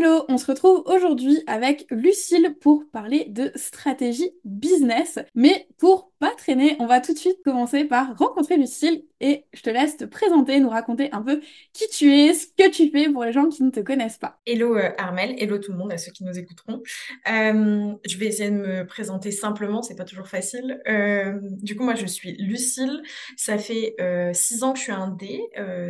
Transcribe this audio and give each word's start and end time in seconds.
Hello, 0.00 0.24
on 0.28 0.38
se 0.38 0.46
retrouve 0.46 0.84
aujourd'hui 0.86 1.42
avec 1.48 1.84
Lucille 1.90 2.54
pour 2.60 2.84
parler 2.92 3.24
de 3.30 3.50
stratégie 3.56 4.30
business. 4.44 5.18
Mais 5.34 5.66
pour 5.76 6.12
pas 6.18 6.34
traîner, 6.36 6.76
on 6.80 6.86
va 6.86 7.00
tout 7.00 7.12
de 7.12 7.18
suite 7.18 7.38
commencer 7.44 7.84
par 7.84 8.16
rencontrer 8.16 8.56
Lucille 8.56 9.04
et 9.20 9.44
je 9.52 9.62
te 9.62 9.70
laisse 9.70 9.96
te 9.96 10.04
présenter, 10.04 10.60
nous 10.60 10.68
raconter 10.68 11.10
un 11.12 11.22
peu 11.22 11.40
qui 11.72 11.88
tu 11.88 12.12
es, 12.12 12.34
ce 12.34 12.46
que 12.46 12.70
tu 12.70 12.90
fais 12.90 13.08
pour 13.08 13.24
les 13.24 13.32
gens 13.32 13.48
qui 13.48 13.62
ne 13.62 13.70
te 13.70 13.80
connaissent 13.80 14.18
pas. 14.18 14.40
Hello 14.46 14.76
euh, 14.76 14.90
Armel, 14.98 15.34
hello 15.38 15.58
tout 15.58 15.72
le 15.72 15.78
monde, 15.78 15.92
à 15.92 15.98
ceux 15.98 16.12
qui 16.12 16.24
nous 16.24 16.38
écouteront. 16.38 16.82
Euh, 17.30 17.92
je 18.06 18.18
vais 18.18 18.26
essayer 18.26 18.50
de 18.50 18.56
me 18.56 18.86
présenter 18.86 19.30
simplement, 19.30 19.82
c'est 19.82 19.96
pas 19.96 20.04
toujours 20.04 20.28
facile. 20.28 20.80
Euh, 20.88 21.38
du 21.42 21.76
coup, 21.76 21.84
moi 21.84 21.94
je 21.94 22.06
suis 22.06 22.36
Lucille, 22.38 23.02
ça 23.36 23.58
fait 23.58 23.96
six 24.32 24.62
ans 24.62 24.72
que 24.72 24.78
je 24.78 24.84
suis 24.84 24.92
indé, 24.92 25.40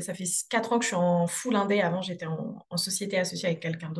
ça 0.01 0.15
fait 0.15 0.25
quatre 0.49 0.73
ans 0.73 0.79
que 0.79 0.85
je 0.85 0.89
suis 0.89 0.97
en 0.97 1.27
full 1.27 1.57
indé, 1.57 1.81
avant 1.81 2.03
j'étais 2.03 2.27
en, 2.27 2.65
en, 2.69 2.77
société 2.77 3.19
associée 3.19 3.49
avec 3.49 3.61
quelqu'un 3.61 3.91
d'autre. 3.91 3.98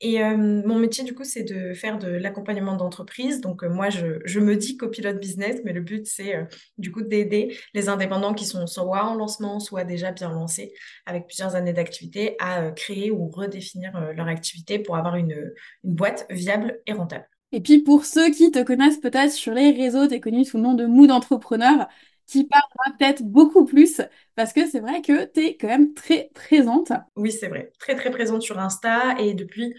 Et 0.00 0.22
mon 0.22 0.78
métier 0.78 1.04
du 1.04 1.14
coup 1.14 1.24
c'est 1.24 1.42
de 1.42 1.74
faire 1.74 1.98
de 1.98 2.08
l'accompagnement 2.08 2.76
d'entreprise, 2.76 3.40
donc 3.40 3.62
moi 3.62 3.88
je, 3.90 4.38
me 4.38 4.56
dis 4.56 4.76
copilote 4.76 5.18
business, 5.18 5.60
mais 5.64 5.72
le 5.72 5.80
but 5.80 6.06
c'est 6.06 6.34
du 6.78 6.92
coup 6.92 7.02
d'aider 7.02 7.56
les 7.72 7.88
indépendants 7.88 8.34
qui 8.34 8.44
sont 8.44 8.66
soit 8.66 9.04
en 9.04 9.14
lancement, 9.14 9.60
soit 9.60 9.84
déjà 9.84 10.12
bien 10.12 10.30
lancés, 10.30 10.74
avec 11.06 11.26
plusieurs 11.26 11.54
années 11.54 11.72
d'activité, 11.72 12.36
à 12.38 12.62
euh, 12.62 12.70
créer 12.70 13.10
ou 13.10 13.28
redéfinir 13.28 13.96
euh, 13.96 14.12
leur 14.12 14.28
activité 14.28 14.78
pour 14.78 14.96
avoir 14.96 15.16
une, 15.16 15.52
une 15.84 15.94
boîte 15.94 16.26
viable 16.30 16.80
et 16.86 16.92
rentable. 16.92 17.28
Et 17.52 17.60
puis 17.60 17.78
pour 17.78 18.04
ceux 18.04 18.30
qui 18.30 18.50
te 18.50 18.62
connaissent 18.62 18.98
peut-être 18.98 19.32
sur 19.32 19.54
les 19.54 19.70
réseaux, 19.70 20.08
tu 20.08 20.14
es 20.14 20.20
connu 20.20 20.44
sous 20.44 20.56
le 20.56 20.64
nom 20.64 20.74
de 20.74 20.86
Mood 20.86 21.10
Entrepreneur, 21.10 21.88
qui 22.26 22.44
parlera 22.44 22.96
peut-être 22.98 23.22
beaucoup 23.22 23.64
plus, 23.64 24.00
parce 24.34 24.52
que 24.52 24.66
c'est 24.66 24.80
vrai 24.80 25.02
que 25.02 25.24
tu 25.26 25.40
es 25.40 25.56
quand 25.56 25.68
même 25.68 25.94
très 25.94 26.30
présente. 26.34 26.92
Oui, 27.16 27.32
c'est 27.32 27.48
vrai. 27.48 27.72
Très, 27.78 27.94
très 27.94 28.10
présente 28.10 28.42
sur 28.42 28.58
Insta 28.58 29.16
et 29.18 29.34
depuis 29.34 29.74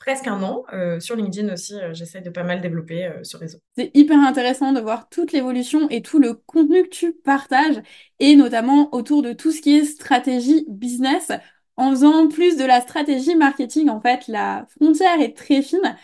presque 0.00 0.26
un 0.26 0.42
an. 0.42 0.64
Euh, 0.72 0.98
sur 0.98 1.14
LinkedIn 1.14 1.52
aussi, 1.52 1.74
euh, 1.74 1.92
j'essaie 1.92 2.22
de 2.22 2.30
pas 2.30 2.42
mal 2.42 2.60
développer 2.60 3.04
euh, 3.04 3.22
ce 3.22 3.36
réseau. 3.36 3.58
C'est 3.76 3.90
hyper 3.94 4.18
intéressant 4.18 4.72
de 4.72 4.80
voir 4.80 5.08
toute 5.08 5.32
l'évolution 5.32 5.88
et 5.90 6.02
tout 6.02 6.18
le 6.18 6.34
contenu 6.34 6.82
que 6.84 6.88
tu 6.88 7.12
partages, 7.12 7.80
et 8.18 8.34
notamment 8.34 8.92
autour 8.94 9.22
de 9.22 9.32
tout 9.32 9.52
ce 9.52 9.60
qui 9.60 9.76
est 9.78 9.84
stratégie 9.84 10.64
business. 10.68 11.30
En 11.76 11.90
faisant 11.90 12.28
plus 12.28 12.58
de 12.58 12.64
la 12.64 12.82
stratégie 12.82 13.36
marketing, 13.36 13.88
en 13.88 14.02
fait, 14.02 14.26
la 14.28 14.66
frontière 14.76 15.18
est 15.20 15.34
très 15.34 15.62
fine. 15.62 15.96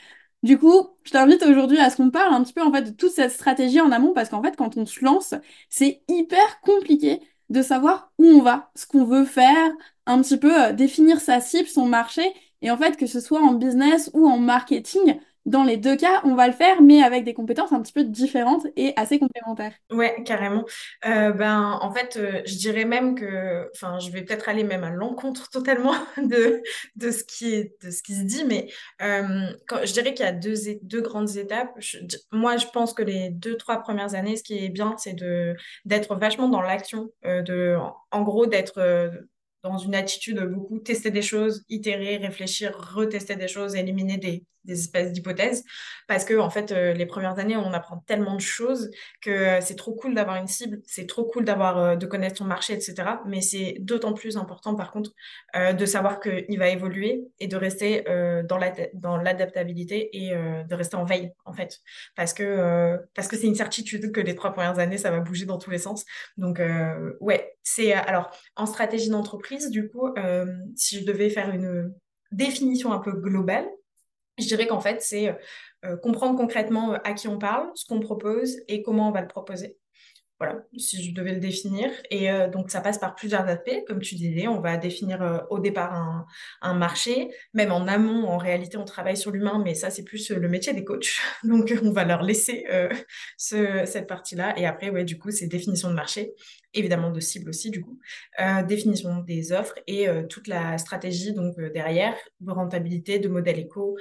Du 0.47 0.59
coup, 0.59 0.89
je 1.03 1.11
t'invite 1.11 1.43
aujourd'hui 1.43 1.79
à 1.79 1.91
ce 1.91 1.97
qu'on 1.97 2.11
parle 2.11 2.33
un 2.33 2.43
petit 2.45 2.53
peu 2.53 2.63
en 2.63 2.73
fait 2.73 2.83
de 2.83 2.91
toute 2.91 3.11
cette 3.11 3.33
stratégie 3.33 3.81
en 3.81 3.91
amont 3.91 4.13
parce 4.15 4.29
qu'en 4.29 4.43
fait, 4.43 4.57
quand 4.57 4.77
on 4.77 4.87
se 4.87 5.05
lance, 5.05 5.35
c'est 5.71 6.03
hyper 6.09 6.61
compliqué 6.61 7.21
de 7.51 7.63
savoir 7.63 8.13
où 8.19 8.27
on 8.27 8.43
va, 8.43 8.71
ce 8.77 8.87
qu'on 8.87 9.05
veut 9.05 9.25
faire, 9.25 9.73
un 10.07 10.23
petit 10.23 10.37
peu 10.39 10.73
définir 10.73 11.21
sa 11.21 11.41
cible, 11.41 11.69
son 11.69 11.87
marché. 11.87 12.23
Et 12.63 12.71
en 12.71 12.77
fait, 12.79 12.97
que 12.97 13.07
ce 13.07 13.21
soit 13.21 13.41
en 13.41 13.55
business 13.55 14.11
ou 14.15 14.27
en 14.29 14.39
marketing, 14.39 15.19
dans 15.47 15.63
les 15.63 15.77
deux 15.77 15.97
cas, 15.97 16.21
on 16.25 16.35
va 16.35 16.49
le 16.49 16.53
faire, 16.53 16.83
mais 16.83 17.03
avec 17.03 17.25
des 17.25 17.33
compétences 17.33 17.73
un 17.73 17.81
petit 17.81 17.93
peu 17.93 18.03
différentes 18.05 18.67
et 18.77 18.93
assez 18.97 19.21
complémentaires. 19.21 19.73
Ouais, 19.91 20.23
carrément. 20.25 20.65
Euh, 21.07 21.31
ben, 21.31 21.79
en 21.81 21.93
fait, 21.93 22.17
euh, 22.17 22.43
je 22.45 22.57
dirais 22.57 22.85
même 22.85 23.15
que, 23.15 23.71
enfin, 23.73 24.01
je 24.01 24.11
vais 24.11 24.23
peut-être 24.23 24.49
aller 24.49 24.65
même 24.65 24.83
à 24.83 24.91
l'encontre 24.91 25.49
totalement 25.51 25.95
de, 26.17 26.63
de, 26.97 27.11
ce 27.13 27.23
qui 27.23 27.55
est, 27.55 27.73
de 27.83 27.91
ce 27.91 28.03
qui 28.03 28.15
se 28.15 28.25
dit, 28.25 28.45
mais 28.45 28.69
euh, 29.03 29.47
je 29.85 29.93
dirais 29.93 30.15
qu'il 30.15 30.27
y 30.27 30.29
a 30.29 30.33
deux, 30.33 30.55
deux 30.83 31.01
grandes 31.01 31.37
étapes. 31.37 31.79
moi, 32.33 32.57
je 32.57 32.67
pense 32.67 32.93
que 32.93 33.03
les 33.03 33.31
deux, 33.31 33.57
trois 33.57 33.79
premières 33.79 34.15
années, 34.15 34.37
ce 34.37 34.43
qui 34.43 34.65
est 34.65 34.69
bien, 34.69 34.97
c'est 34.99 35.15
d'être 35.85 36.17
vachement 36.17 36.49
dans 36.49 36.61
l'action, 36.61 37.11
en 37.25 38.23
gros, 38.23 38.47
d'être 38.47 39.13
dans 39.71 39.79
une 39.79 39.95
attitude 39.95 40.41
beaucoup 40.41 40.79
tester 40.79 41.11
des 41.11 41.23
choses, 41.23 41.65
itérer, 41.69 42.17
réfléchir, 42.17 42.77
retester 42.95 43.37
des 43.37 43.49
choses, 43.49 43.75
éliminer 43.75 44.19
des, 44.19 44.45
espèces 44.69 45.13
d'hypothèses. 45.13 45.65
Parce 46.09 46.25
que, 46.25 46.39
en 46.39 46.51
fait, 46.51 46.73
euh, 46.73 46.93
les 46.93 47.07
premières 47.07 47.39
années, 47.39 47.57
on 47.57 47.73
apprend 47.73 47.99
tellement 48.07 48.35
de 48.35 48.41
choses 48.41 48.91
que 49.21 49.31
euh, 49.31 49.61
c'est 49.61 49.77
trop 49.77 49.95
cool 49.95 50.15
d'avoir 50.15 50.37
une 50.37 50.47
cible, 50.47 50.81
c'est 50.87 51.07
trop 51.07 51.25
cool 51.25 51.45
d'avoir, 51.45 51.79
euh, 51.79 51.97
de 51.97 52.07
connaître 52.07 52.37
son 52.39 52.45
marché, 52.45 52.73
etc. 52.73 52.95
Mais 53.27 53.41
c'est 53.41 53.77
d'autant 53.81 54.13
plus 54.13 54.37
important, 54.37 54.75
par 54.75 54.91
contre, 54.91 55.11
de 55.55 55.87
savoir 55.87 56.21
qu'il 56.21 56.59
va 56.59 56.69
évoluer 56.69 57.23
et 57.39 57.47
de 57.49 57.57
rester 57.57 58.05
dans, 58.49 58.59
la, 58.59 58.73
dans 58.95 59.17
l'adaptabilité 59.17 60.11
et 60.13 60.31
de 60.31 60.75
rester 60.75 60.97
en 60.97 61.05
veille, 61.05 61.33
en 61.45 61.53
fait. 61.53 61.81
Parce 62.15 62.33
que, 62.33 62.99
parce 63.15 63.29
que 63.29 63.37
c'est 63.37 63.47
une 63.47 63.55
certitude 63.55 64.13
que 64.13 64.21
les 64.21 64.35
trois 64.35 64.53
premières 64.53 64.79
années, 64.79 64.99
ça 64.99 65.11
va 65.11 65.21
bouger 65.21 65.47
dans 65.47 65.59
tous 65.59 65.71
les 65.71 65.79
sens. 65.79 66.05
Donc, 66.37 66.61
ouais, 67.21 67.57
c'est. 67.63 67.93
Alors, 67.93 68.31
en 68.57 68.67
stratégie 68.67 69.09
d'entreprise, 69.09 69.56
du 69.71 69.89
coup, 69.89 70.09
si 70.75 71.01
je 71.01 71.05
devais 71.05 71.31
faire 71.31 71.51
une 71.51 71.95
définition 72.33 72.93
un 72.93 72.99
peu 72.99 73.13
globale, 73.13 73.69
je 74.39 74.47
dirais 74.47 74.67
qu'en 74.67 74.81
fait, 74.81 75.01
c'est 75.03 75.35
euh, 75.85 75.97
comprendre 75.97 76.37
concrètement 76.37 76.95
euh, 76.95 76.99
à 77.05 77.13
qui 77.13 77.29
on 77.29 77.39
parle, 77.39 77.71
ce 77.75 77.85
qu'on 77.87 78.01
propose 78.01 78.57
et 78.69 78.83
comment 78.83 79.09
on 79.09 79.13
va 79.13 79.21
le 79.21 79.29
proposer. 79.29 79.79
Voilà, 80.39 80.61
si 80.77 81.03
je 81.03 81.15
devais 81.15 81.33
le 81.33 81.41
définir. 81.41 81.91
Et 82.11 82.31
euh, 82.31 82.49
donc, 82.49 82.71
ça 82.71 82.81
passe 82.81 82.99
par 82.99 83.15
plusieurs 83.15 83.47
aspects. 83.47 83.85
Comme 83.87 84.01
tu 84.01 84.17
disais, 84.17 84.49
on 84.49 84.61
va 84.61 84.77
définir 84.77 85.47
au 85.51 85.59
départ 85.59 86.27
un, 86.61 86.75
marché. 86.75 87.31
Même 87.55 87.73
en 87.73 87.87
amont, 87.87 88.27
en 88.27 88.37
réalité, 88.37 88.77
on 88.77 88.85
travaille 88.85 89.17
sur 89.17 89.31
l'humain, 89.31 89.63
mais 89.65 89.75
ça, 89.75 89.91
c'est 89.91 90.05
plus 90.05 90.31
le 90.31 90.49
métier 90.49 90.75
des 90.75 90.85
coachs. 90.85 91.19
Donc, 91.45 91.73
on 91.83 91.91
va 91.91 92.05
leur 92.05 92.23
laisser 92.23 92.67
ce, 93.39 93.85
cette 93.87 94.07
partie-là. 94.07 94.59
Et 94.59 94.67
après, 94.67 94.91
ouais, 94.91 95.05
du 95.05 95.19
coup, 95.19 95.31
c'est 95.31 95.47
définition 95.47 95.89
de 95.89 95.95
marché 95.95 96.35
évidemment 96.77 97.11
de 97.11 97.21
cible 97.21 97.49
aussi 97.49 97.71
du 97.71 97.81
coup, 97.81 97.99
euh, 98.41 98.63
définition 98.63 99.19
des 99.19 99.53
offres 99.53 99.79
et 99.87 100.09
euh, 100.09 100.23
toute 100.25 100.47
la 100.47 100.79
stratégie 100.79 101.33
donc 101.33 101.59
euh, 101.59 101.71
derrière 101.71 102.15
de 102.41 102.53
rentabilité, 102.53 103.19
de 103.19 103.29
modèle 103.29 103.59
éco 103.59 103.97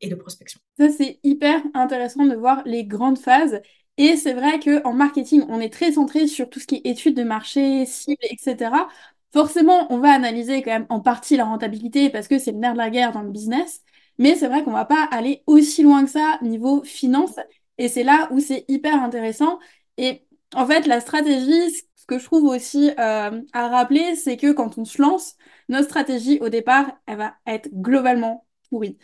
et 0.00 0.08
de 0.08 0.14
prospection. 0.14 0.60
Ça 0.78 0.90
c'est 0.90 1.18
hyper 1.22 1.60
intéressant 1.74 2.26
de 2.26 2.34
voir 2.34 2.62
les 2.66 2.84
grandes 2.84 3.18
phases 3.18 3.60
et 3.98 4.16
c'est 4.16 4.32
vrai 4.34 4.58
que 4.60 4.82
en 4.86 4.94
marketing 4.94 5.44
on 5.48 5.60
est 5.60 5.72
très 5.72 5.92
centré 5.92 6.26
sur 6.26 6.48
tout 6.50 6.60
ce 6.60 6.66
qui 6.66 6.76
est 6.76 6.86
études 6.90 7.16
de 7.16 7.24
marché, 7.24 7.86
cible, 7.86 8.16
etc. 8.22 8.88
Forcément 9.32 9.92
on 9.92 9.98
va 9.98 10.12
analyser 10.12 10.62
quand 10.62 10.70
même 10.72 10.86
en 10.88 11.00
partie 11.00 11.36
la 11.36 11.44
rentabilité 11.44 12.10
parce 12.10 12.28
que 12.28 12.38
c'est 12.38 12.52
le 12.52 12.58
nerf 12.58 12.72
de 12.74 12.78
la 12.78 12.90
guerre 12.90 13.12
dans 13.12 13.22
le 13.22 13.30
business, 13.30 13.82
mais 14.18 14.36
c'est 14.36 14.48
vrai 14.48 14.64
qu'on 14.64 14.72
va 14.72 14.86
pas 14.86 15.04
aller 15.12 15.42
aussi 15.46 15.82
loin 15.82 16.04
que 16.04 16.10
ça 16.10 16.38
niveau 16.42 16.82
finance 16.84 17.36
et 17.78 17.88
c'est 17.88 18.02
là 18.04 18.28
où 18.32 18.40
c'est 18.40 18.64
hyper 18.68 18.94
intéressant 19.02 19.58
et 19.96 20.24
en 20.54 20.66
fait, 20.66 20.86
la 20.86 21.00
stratégie, 21.00 21.70
ce 21.94 22.06
que 22.06 22.18
je 22.18 22.24
trouve 22.24 22.44
aussi 22.44 22.90
euh, 22.98 23.42
à 23.52 23.68
rappeler, 23.68 24.16
c'est 24.16 24.36
que 24.38 24.52
quand 24.52 24.78
on 24.78 24.84
se 24.86 25.00
lance, 25.02 25.36
notre 25.68 25.84
stratégie 25.88 26.38
au 26.40 26.48
départ, 26.48 26.86
elle 27.06 27.18
va 27.18 27.34
être 27.46 27.68
globalement 27.74 28.46
pourrie. 28.70 28.96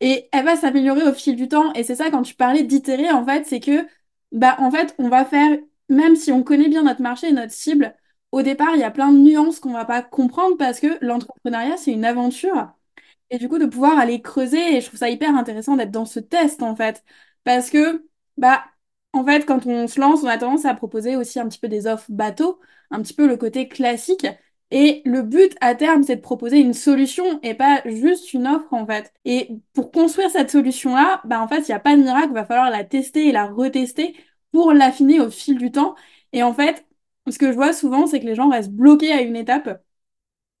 Et 0.00 0.28
elle 0.32 0.44
va 0.44 0.56
s'améliorer 0.56 1.04
au 1.08 1.12
fil 1.14 1.36
du 1.36 1.48
temps. 1.48 1.72
Et 1.74 1.84
c'est 1.84 1.94
ça, 1.94 2.10
quand 2.10 2.22
tu 2.22 2.34
parlais 2.34 2.62
d'itérer, 2.64 3.10
en 3.10 3.24
fait, 3.24 3.46
c'est 3.46 3.60
que, 3.60 3.86
bah, 4.32 4.56
en 4.58 4.70
fait, 4.70 4.94
on 4.98 5.08
va 5.08 5.24
faire, 5.24 5.58
même 5.88 6.16
si 6.16 6.32
on 6.32 6.42
connaît 6.42 6.68
bien 6.68 6.82
notre 6.84 7.02
marché 7.02 7.28
et 7.28 7.32
notre 7.32 7.52
cible, 7.52 7.96
au 8.32 8.42
départ, 8.42 8.70
il 8.74 8.80
y 8.80 8.84
a 8.84 8.90
plein 8.90 9.12
de 9.12 9.18
nuances 9.18 9.60
qu'on 9.60 9.72
va 9.72 9.84
pas 9.84 10.02
comprendre 10.02 10.56
parce 10.56 10.80
que 10.80 10.98
l'entrepreneuriat, 11.04 11.76
c'est 11.76 11.92
une 11.92 12.04
aventure. 12.04 12.72
Et 13.30 13.38
du 13.38 13.48
coup, 13.48 13.58
de 13.58 13.66
pouvoir 13.66 13.98
aller 13.98 14.22
creuser, 14.22 14.76
et 14.76 14.80
je 14.80 14.86
trouve 14.86 14.98
ça 15.00 15.10
hyper 15.10 15.34
intéressant 15.36 15.76
d'être 15.76 15.90
dans 15.90 16.04
ce 16.06 16.20
test, 16.20 16.62
en 16.62 16.76
fait. 16.76 17.04
Parce 17.44 17.70
que, 17.70 18.06
bah, 18.36 18.64
en 19.12 19.24
fait, 19.24 19.44
quand 19.46 19.66
on 19.66 19.86
se 19.88 20.00
lance, 20.00 20.22
on 20.22 20.26
a 20.28 20.38
tendance 20.38 20.64
à 20.64 20.74
proposer 20.74 21.16
aussi 21.16 21.40
un 21.40 21.48
petit 21.48 21.58
peu 21.60 21.68
des 21.68 21.86
offres 21.86 22.06
bateau, 22.10 22.60
un 22.90 23.02
petit 23.02 23.14
peu 23.14 23.26
le 23.28 23.36
côté 23.36 23.68
classique. 23.68 24.26
Et 24.72 25.02
le 25.04 25.22
but 25.22 25.56
à 25.60 25.74
terme, 25.74 26.02
c'est 26.04 26.16
de 26.16 26.20
proposer 26.20 26.58
une 26.60 26.74
solution 26.74 27.40
et 27.42 27.54
pas 27.54 27.82
juste 27.86 28.32
une 28.34 28.46
offre 28.46 28.72
en 28.72 28.86
fait. 28.86 29.12
Et 29.24 29.48
pour 29.72 29.90
construire 29.90 30.30
cette 30.30 30.50
solution-là, 30.50 31.20
bah 31.24 31.40
en 31.42 31.48
fait, 31.48 31.58
il 31.60 31.66
n'y 31.70 31.74
a 31.74 31.80
pas 31.80 31.96
de 31.96 32.02
miracle, 32.02 32.28
il 32.30 32.34
va 32.34 32.44
falloir 32.44 32.70
la 32.70 32.84
tester 32.84 33.28
et 33.28 33.32
la 33.32 33.46
retester 33.46 34.14
pour 34.52 34.72
l'affiner 34.72 35.20
au 35.20 35.30
fil 35.30 35.58
du 35.58 35.70
temps. 35.72 35.96
Et 36.32 36.42
en 36.44 36.54
fait, 36.54 36.86
ce 37.28 37.38
que 37.38 37.48
je 37.50 37.56
vois 37.56 37.72
souvent, 37.72 38.06
c'est 38.06 38.20
que 38.20 38.26
les 38.26 38.34
gens 38.36 38.48
restent 38.50 38.70
bloqués 38.72 39.12
à 39.12 39.20
une 39.22 39.36
étape 39.36 39.82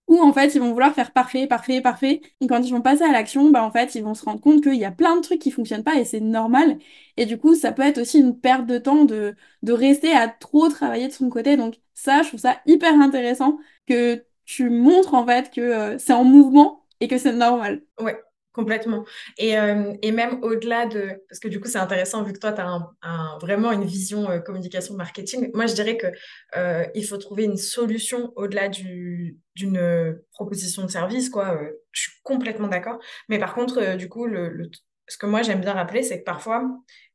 ou 0.08 0.18
en 0.20 0.32
fait 0.32 0.54
ils 0.54 0.60
vont 0.60 0.72
vouloir 0.72 0.92
faire 0.94 1.12
parfait, 1.12 1.46
parfait, 1.46 1.80
parfait. 1.80 2.20
Et 2.40 2.46
quand 2.48 2.60
ils 2.62 2.72
vont 2.72 2.82
passer 2.82 3.04
à 3.04 3.12
l'action, 3.12 3.50
bah 3.50 3.62
en 3.62 3.70
fait 3.70 3.94
ils 3.94 4.02
vont 4.02 4.14
se 4.14 4.24
rendre 4.24 4.40
compte 4.40 4.62
qu'il 4.62 4.74
y 4.74 4.84
a 4.84 4.90
plein 4.90 5.16
de 5.16 5.20
trucs 5.22 5.40
qui 5.40 5.50
fonctionnent 5.52 5.84
pas 5.84 5.96
et 6.00 6.04
c'est 6.04 6.20
normal. 6.20 6.78
Et 7.16 7.26
du 7.26 7.38
coup 7.38 7.54
ça 7.54 7.70
peut 7.72 7.82
être 7.82 7.98
aussi 7.98 8.18
une 8.18 8.38
perte 8.38 8.66
de 8.66 8.78
temps 8.78 9.04
de, 9.04 9.36
de 9.62 9.72
rester 9.72 10.12
à 10.12 10.28
trop 10.28 10.68
travailler 10.68 11.06
de 11.08 11.12
son 11.12 11.28
côté. 11.30 11.56
Donc 11.56 11.76
ça, 12.00 12.22
je 12.22 12.28
trouve 12.28 12.40
ça 12.40 12.60
hyper 12.66 12.94
intéressant 12.94 13.58
que 13.86 14.24
tu 14.44 14.70
montres 14.70 15.14
en 15.14 15.26
fait 15.26 15.50
que 15.52 15.60
euh, 15.60 15.98
c'est 15.98 16.12
en 16.12 16.24
mouvement 16.24 16.86
et 17.00 17.08
que 17.08 17.18
c'est 17.18 17.32
normal. 17.32 17.82
Ouais, 18.00 18.18
Complètement. 18.52 19.04
Et, 19.38 19.56
euh, 19.58 19.94
et 20.02 20.10
même 20.10 20.42
au-delà 20.42 20.86
de... 20.86 21.22
Parce 21.28 21.38
que 21.38 21.46
du 21.46 21.60
coup, 21.60 21.68
c'est 21.68 21.78
intéressant 21.78 22.24
vu 22.24 22.32
que 22.32 22.38
toi, 22.40 22.52
tu 22.52 22.60
as 22.60 23.38
vraiment 23.40 23.70
une 23.70 23.84
vision 23.84 24.28
euh, 24.28 24.40
communication 24.40 24.94
marketing. 24.94 25.50
Moi, 25.54 25.66
je 25.66 25.74
dirais 25.74 25.96
que 25.96 26.08
faut 27.04 27.16
trouver 27.18 27.44
une 27.44 27.56
solution 27.56 28.32
au-delà 28.34 28.68
du, 28.68 29.38
d'une 29.54 30.18
proposition 30.32 30.82
de 30.84 30.90
service. 30.90 31.30
Quoi. 31.30 31.60
je 31.92 32.00
suis 32.02 32.12
complètement 32.24 32.66
d'accord. 32.66 32.98
Mais 33.28 33.38
par 33.38 33.54
contre, 33.54 33.94
du 33.94 34.08
coup, 34.08 34.26
le, 34.26 34.68
ce 35.06 35.16
que 35.16 35.26
moi, 35.26 35.42
j'aime 35.42 35.60
bien 35.60 35.72
rappeler, 35.72 36.02
c'est 36.02 36.20
que 36.20 36.24
parfois, 36.24 36.64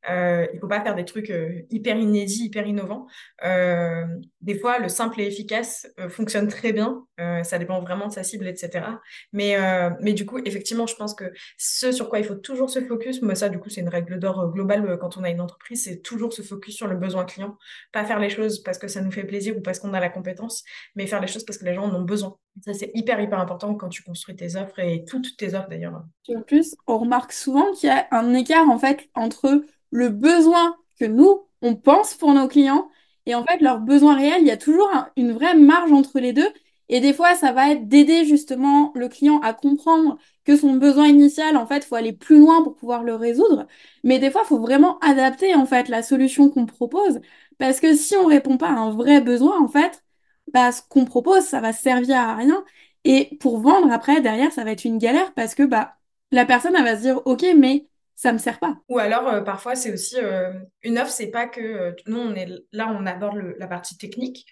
il 0.08 0.54
ne 0.54 0.60
faut 0.60 0.68
pas 0.68 0.82
faire 0.82 0.94
des 0.94 1.04
trucs 1.04 1.32
hyper 1.70 1.96
inédits, 1.96 2.44
hyper 2.44 2.66
innovants. 2.66 3.06
des 3.42 4.58
fois, 4.58 4.78
le 4.78 4.88
simple 4.88 5.20
et 5.20 5.26
efficace 5.26 5.86
fonctionne 6.08 6.48
très 6.48 6.72
bien 6.72 7.06
Euh, 7.18 7.42
ça 7.44 7.58
dépend 7.58 7.80
vraiment 7.80 8.08
de 8.08 8.12
sa 8.12 8.22
cible, 8.22 8.46
etc. 8.46 8.84
Mais, 9.32 9.56
euh, 9.56 9.90
mais 10.00 10.12
du 10.12 10.26
coup, 10.26 10.38
effectivement, 10.44 10.86
je 10.86 10.94
pense 10.96 11.14
que 11.14 11.32
ce 11.56 11.90
sur 11.90 12.10
quoi 12.10 12.18
il 12.18 12.24
faut 12.26 12.34
toujours 12.34 12.68
se 12.68 12.80
focus, 12.80 13.22
mais 13.22 13.34
ça, 13.34 13.48
du 13.48 13.58
coup, 13.58 13.70
c'est 13.70 13.80
une 13.80 13.88
règle 13.88 14.18
d'or 14.18 14.40
euh, 14.40 14.48
globale 14.48 14.98
quand 15.00 15.16
on 15.16 15.24
a 15.24 15.30
une 15.30 15.40
entreprise, 15.40 15.84
c'est 15.84 16.02
toujours 16.02 16.32
se 16.34 16.42
focus 16.42 16.76
sur 16.76 16.88
le 16.88 16.96
besoin 16.96 17.24
client. 17.24 17.56
Pas 17.92 18.04
faire 18.04 18.18
les 18.18 18.28
choses 18.28 18.62
parce 18.62 18.76
que 18.78 18.88
ça 18.88 19.00
nous 19.00 19.10
fait 19.10 19.24
plaisir 19.24 19.56
ou 19.56 19.60
parce 19.62 19.78
qu'on 19.78 19.94
a 19.94 20.00
la 20.00 20.10
compétence, 20.10 20.62
mais 20.94 21.06
faire 21.06 21.20
les 21.20 21.26
choses 21.26 21.44
parce 21.44 21.58
que 21.58 21.64
les 21.64 21.74
gens 21.74 21.84
en 21.84 21.94
ont 21.94 22.02
besoin. 22.02 22.36
Ça, 22.64 22.74
c'est 22.74 22.90
hyper, 22.94 23.18
hyper 23.20 23.38
important 23.38 23.74
quand 23.74 23.88
tu 23.88 24.02
construis 24.02 24.36
tes 24.36 24.56
offres 24.56 24.78
et 24.78 25.04
toutes 25.06 25.36
tes 25.38 25.54
offres 25.54 25.68
d'ailleurs. 25.68 26.02
En 26.34 26.42
plus, 26.42 26.74
on 26.86 26.98
remarque 26.98 27.32
souvent 27.32 27.72
qu'il 27.72 27.88
y 27.88 27.92
a 27.92 28.06
un 28.10 28.34
écart 28.34 28.68
en 28.68 28.78
fait 28.78 29.08
entre 29.14 29.62
le 29.96 30.10
besoin 30.10 30.76
que 31.00 31.04
nous, 31.06 31.46
on 31.62 31.74
pense 31.74 32.14
pour 32.14 32.32
nos 32.34 32.48
clients 32.48 32.90
et 33.24 33.34
en 33.34 33.44
fait 33.44 33.60
leurs 33.60 33.80
besoins 33.80 34.14
réels. 34.16 34.42
Il 34.42 34.46
y 34.46 34.50
a 34.50 34.56
toujours 34.56 34.90
une 35.16 35.32
vraie 35.32 35.54
marge 35.56 35.92
entre 35.92 36.20
les 36.20 36.32
deux. 36.32 36.48
Et 36.88 37.00
des 37.00 37.12
fois, 37.12 37.34
ça 37.34 37.52
va 37.52 37.72
être 37.72 37.88
d'aider 37.88 38.24
justement 38.24 38.92
le 38.94 39.08
client 39.08 39.40
à 39.40 39.52
comprendre 39.54 40.18
que 40.44 40.56
son 40.56 40.74
besoin 40.74 41.08
initial, 41.08 41.56
en 41.56 41.66
fait, 41.66 41.84
faut 41.84 41.96
aller 41.96 42.12
plus 42.12 42.38
loin 42.38 42.62
pour 42.62 42.76
pouvoir 42.76 43.02
le 43.02 43.16
résoudre. 43.16 43.66
Mais 44.04 44.18
des 44.20 44.30
fois, 44.30 44.42
il 44.44 44.48
faut 44.48 44.60
vraiment 44.60 44.98
adapter 45.00 45.54
en 45.54 45.66
fait 45.66 45.88
la 45.88 46.02
solution 46.02 46.48
qu'on 46.50 46.66
propose 46.66 47.20
parce 47.58 47.80
que 47.80 47.94
si 47.94 48.14
on 48.16 48.26
répond 48.26 48.56
pas 48.58 48.68
à 48.68 48.72
un 48.72 48.90
vrai 48.90 49.20
besoin, 49.20 49.60
en 49.60 49.68
fait, 49.68 50.04
bah, 50.52 50.70
ce 50.72 50.82
qu'on 50.88 51.04
propose, 51.06 51.42
ça 51.44 51.60
va 51.60 51.72
servir 51.72 52.18
à 52.18 52.36
rien. 52.36 52.64
Et 53.04 53.36
pour 53.40 53.58
vendre, 53.60 53.90
après, 53.92 54.20
derrière, 54.20 54.52
ça 54.52 54.62
va 54.64 54.72
être 54.72 54.84
une 54.84 54.98
galère 54.98 55.32
parce 55.34 55.54
que 55.54 55.62
bah, 55.64 55.96
la 56.32 56.44
personne, 56.46 56.74
elle 56.76 56.84
va 56.84 56.96
se 56.96 57.02
dire, 57.02 57.22
OK, 57.26 57.44
mais 57.56 57.88
ça 58.16 58.32
me 58.32 58.38
sert 58.38 58.58
pas. 58.58 58.74
Ou 58.88 58.98
alors, 58.98 59.28
euh, 59.28 59.42
parfois, 59.42 59.76
c'est 59.76 59.92
aussi 59.92 60.16
euh, 60.16 60.50
une 60.82 60.98
offre, 60.98 61.10
c'est 61.10 61.30
pas 61.30 61.46
que 61.46 61.60
euh, 61.60 61.92
nous, 62.06 62.18
on 62.18 62.34
est 62.34 62.48
là, 62.72 62.88
on 62.88 63.04
aborde 63.04 63.54
la 63.58 63.66
partie 63.66 63.96
technique. 63.96 64.46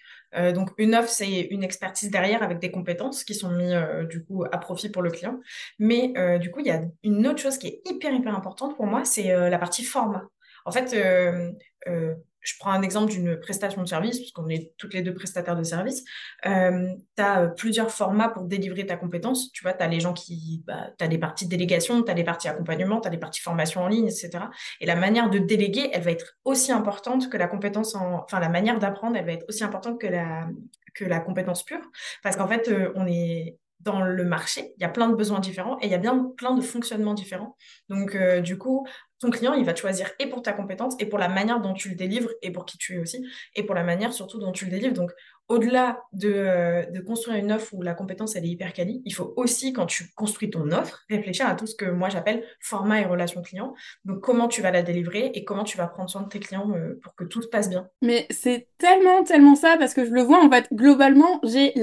donc, 0.53 0.71
une 0.77 0.95
offre, 0.95 1.09
c'est 1.09 1.41
une 1.49 1.63
expertise 1.63 2.11
derrière 2.11 2.43
avec 2.43 2.59
des 2.59 2.69
compétences 2.69 3.23
qui 3.23 3.33
sont 3.33 3.49
mises 3.51 3.77
du 4.09 4.25
coup 4.25 4.43
à 4.43 4.57
profit 4.57 4.89
pour 4.89 5.01
le 5.01 5.09
client. 5.09 5.39
Mais 5.79 6.13
du 6.39 6.51
coup, 6.51 6.59
il 6.59 6.65
y 6.65 6.71
a 6.71 6.81
une 7.03 7.25
autre 7.25 7.39
chose 7.39 7.57
qui 7.57 7.67
est 7.67 7.81
hyper, 7.85 8.11
hyper 8.13 8.35
importante 8.35 8.75
pour 8.75 8.85
moi, 8.85 9.05
c'est 9.05 9.29
la 9.49 9.57
partie 9.57 9.85
format. 9.85 10.27
En 10.65 10.73
fait, 10.73 10.93
je 12.45 12.53
prends 12.59 12.71
un 12.71 12.83
exemple 12.83 13.11
d'une 13.11 13.37
prestation 13.37 13.81
de 13.81 13.87
service, 13.87 14.19
puisqu'on 14.19 14.47
est 14.49 14.71
toutes 14.77 14.93
les 14.93 15.01
deux 15.01 15.15
prestataires 15.15 15.55
de 15.55 15.63
service. 15.63 16.03
Euh, 16.45 16.93
tu 17.17 17.23
as 17.23 17.41
euh, 17.41 17.47
plusieurs 17.47 17.89
formats 17.89 18.29
pour 18.29 18.43
délivrer 18.43 18.85
ta 18.85 18.97
compétence. 18.97 19.51
Tu 19.51 19.63
vois, 19.63 19.73
tu 19.73 19.83
as 19.83 19.87
les 19.87 19.99
gens 19.99 20.13
qui. 20.13 20.63
Bah, 20.67 20.91
tu 20.97 21.03
as 21.03 21.07
des 21.07 21.17
parties 21.17 21.45
de 21.45 21.49
délégation, 21.49 22.03
tu 22.03 22.11
as 22.11 22.13
des 22.13 22.23
parties 22.23 22.47
accompagnement, 22.47 23.01
tu 23.01 23.07
as 23.07 23.11
des 23.11 23.17
parties 23.17 23.41
formation 23.41 23.81
en 23.81 23.87
ligne, 23.87 24.05
etc. 24.05 24.29
Et 24.79 24.85
la 24.85 24.95
manière 24.95 25.31
de 25.31 25.39
déléguer, 25.39 25.89
elle 25.91 26.03
va 26.03 26.11
être 26.11 26.37
aussi 26.45 26.71
importante 26.71 27.29
que 27.29 27.37
la 27.37 27.47
compétence 27.47 27.95
en. 27.95 28.23
Enfin, 28.23 28.39
la 28.39 28.49
manière 28.49 28.77
d'apprendre, 28.77 29.17
elle 29.17 29.25
va 29.25 29.33
être 29.33 29.45
aussi 29.49 29.63
importante 29.63 29.99
que 29.99 30.07
la, 30.07 31.19
compétence 31.19 31.63
pure. 31.63 31.81
Parce 32.21 32.35
qu'en 32.35 32.47
fait, 32.47 32.69
euh, 32.69 32.91
on 32.95 33.07
est 33.07 33.57
dans 33.85 34.01
le 34.01 34.25
marché, 34.25 34.73
il 34.77 34.81
y 34.81 34.85
a 34.85 34.89
plein 34.89 35.07
de 35.07 35.15
besoins 35.15 35.39
différents 35.39 35.77
et 35.79 35.85
il 35.85 35.91
y 35.91 35.95
a 35.95 35.99
bien 35.99 36.33
plein 36.35 36.55
de 36.55 36.61
fonctionnements 36.61 37.13
différents. 37.13 37.55
Donc, 37.87 38.15
euh, 38.15 38.41
du 38.41 38.57
coup, 38.57 38.85
ton 39.19 39.29
client, 39.29 39.53
il 39.53 39.63
va 39.63 39.75
choisir 39.75 40.11
et 40.19 40.27
pour 40.27 40.41
ta 40.41 40.53
compétence 40.53 40.95
et 40.99 41.05
pour 41.05 41.19
la 41.19 41.29
manière 41.29 41.61
dont 41.61 41.73
tu 41.73 41.89
le 41.89 41.95
délivres 41.95 42.29
et 42.41 42.51
pour 42.51 42.65
qui 42.65 42.77
tu 42.77 42.95
es 42.95 42.97
aussi 42.97 43.25
et 43.53 43.63
pour 43.63 43.75
la 43.75 43.83
manière 43.83 44.11
surtout 44.11 44.39
dont 44.39 44.51
tu 44.51 44.65
le 44.65 44.71
délivres. 44.71 44.93
Donc, 44.93 45.11
au-delà 45.47 46.01
de, 46.11 46.33
euh, 46.33 46.85
de, 46.89 46.99
construire 46.99 47.37
une 47.37 47.51
offre 47.51 47.73
où 47.75 47.83
la 47.83 47.93
compétence, 47.93 48.35
elle 48.35 48.45
est 48.45 48.49
hyper 48.49 48.73
quali, 48.73 49.03
il 49.05 49.13
faut 49.13 49.33
aussi, 49.35 49.71
quand 49.71 49.85
tu 49.85 50.11
construis 50.15 50.49
ton 50.49 50.71
offre, 50.71 51.03
réfléchir 51.07 51.47
à 51.47 51.53
tout 51.53 51.67
ce 51.67 51.75
que 51.75 51.85
moi 51.85 52.09
j'appelle 52.09 52.43
format 52.59 53.01
et 53.01 53.05
relation 53.05 53.43
client. 53.43 53.75
Donc, 54.05 54.21
comment 54.21 54.47
tu 54.47 54.63
vas 54.63 54.71
la 54.71 54.81
délivrer 54.81 55.31
et 55.35 55.43
comment 55.45 55.63
tu 55.63 55.77
vas 55.77 55.85
prendre 55.85 56.09
soin 56.09 56.23
de 56.23 56.29
tes 56.29 56.39
clients 56.39 56.71
euh, 56.75 56.99
pour 57.03 57.13
que 57.13 57.23
tout 57.23 57.43
se 57.43 57.47
passe 57.47 57.69
bien. 57.69 57.87
Mais 58.01 58.25
c'est 58.31 58.67
tellement, 58.79 59.23
tellement 59.23 59.55
ça 59.55 59.75
parce 59.77 59.93
que 59.93 60.05
je 60.05 60.11
le 60.11 60.23
vois, 60.23 60.43
en 60.43 60.49
fait, 60.49 60.67
globalement, 60.73 61.39
j'ai 61.43 61.73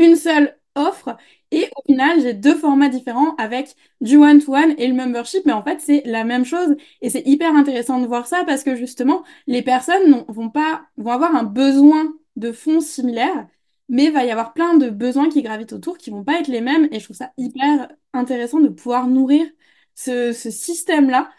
une 0.00 0.14
seule 0.14 0.56
offre 0.74 1.16
et 1.50 1.68
au 1.76 1.82
final, 1.86 2.20
j'ai 2.20 2.34
deux 2.34 2.56
formats 2.56 2.88
différents 2.88 3.34
avec 3.36 3.76
du 4.00 4.16
one-to-one 4.16 4.74
et 4.78 4.88
le 4.88 4.94
membership, 4.94 5.42
mais 5.46 5.52
en 5.52 5.62
fait, 5.62 5.80
c'est 5.80 6.02
la 6.04 6.24
même 6.24 6.44
chose. 6.44 6.74
Et 7.00 7.10
c'est 7.10 7.22
hyper 7.26 7.54
intéressant 7.54 8.00
de 8.00 8.06
voir 8.06 8.26
ça 8.26 8.44
parce 8.44 8.64
que 8.64 8.74
justement, 8.74 9.22
les 9.46 9.62
personnes 9.62 10.24
vont 10.28 10.50
pas, 10.50 10.86
vont 10.96 11.12
avoir 11.12 11.34
un 11.36 11.44
besoin 11.44 12.12
de 12.36 12.50
fonds 12.52 12.80
similaires, 12.80 13.46
mais 13.88 14.10
va 14.10 14.24
y 14.24 14.30
avoir 14.30 14.52
plein 14.54 14.76
de 14.76 14.90
besoins 14.90 15.28
qui 15.28 15.42
gravitent 15.42 15.72
autour 15.74 15.98
qui 15.98 16.10
vont 16.10 16.24
pas 16.24 16.40
être 16.40 16.48
les 16.48 16.60
mêmes. 16.60 16.88
Et 16.90 16.98
je 16.98 17.04
trouve 17.04 17.16
ça 17.16 17.32
hyper 17.36 17.88
intéressant 18.12 18.60
de 18.60 18.68
pouvoir 18.68 19.06
nourrir 19.06 19.46
ce, 19.94 20.32
ce 20.32 20.50
système-là. 20.50 21.30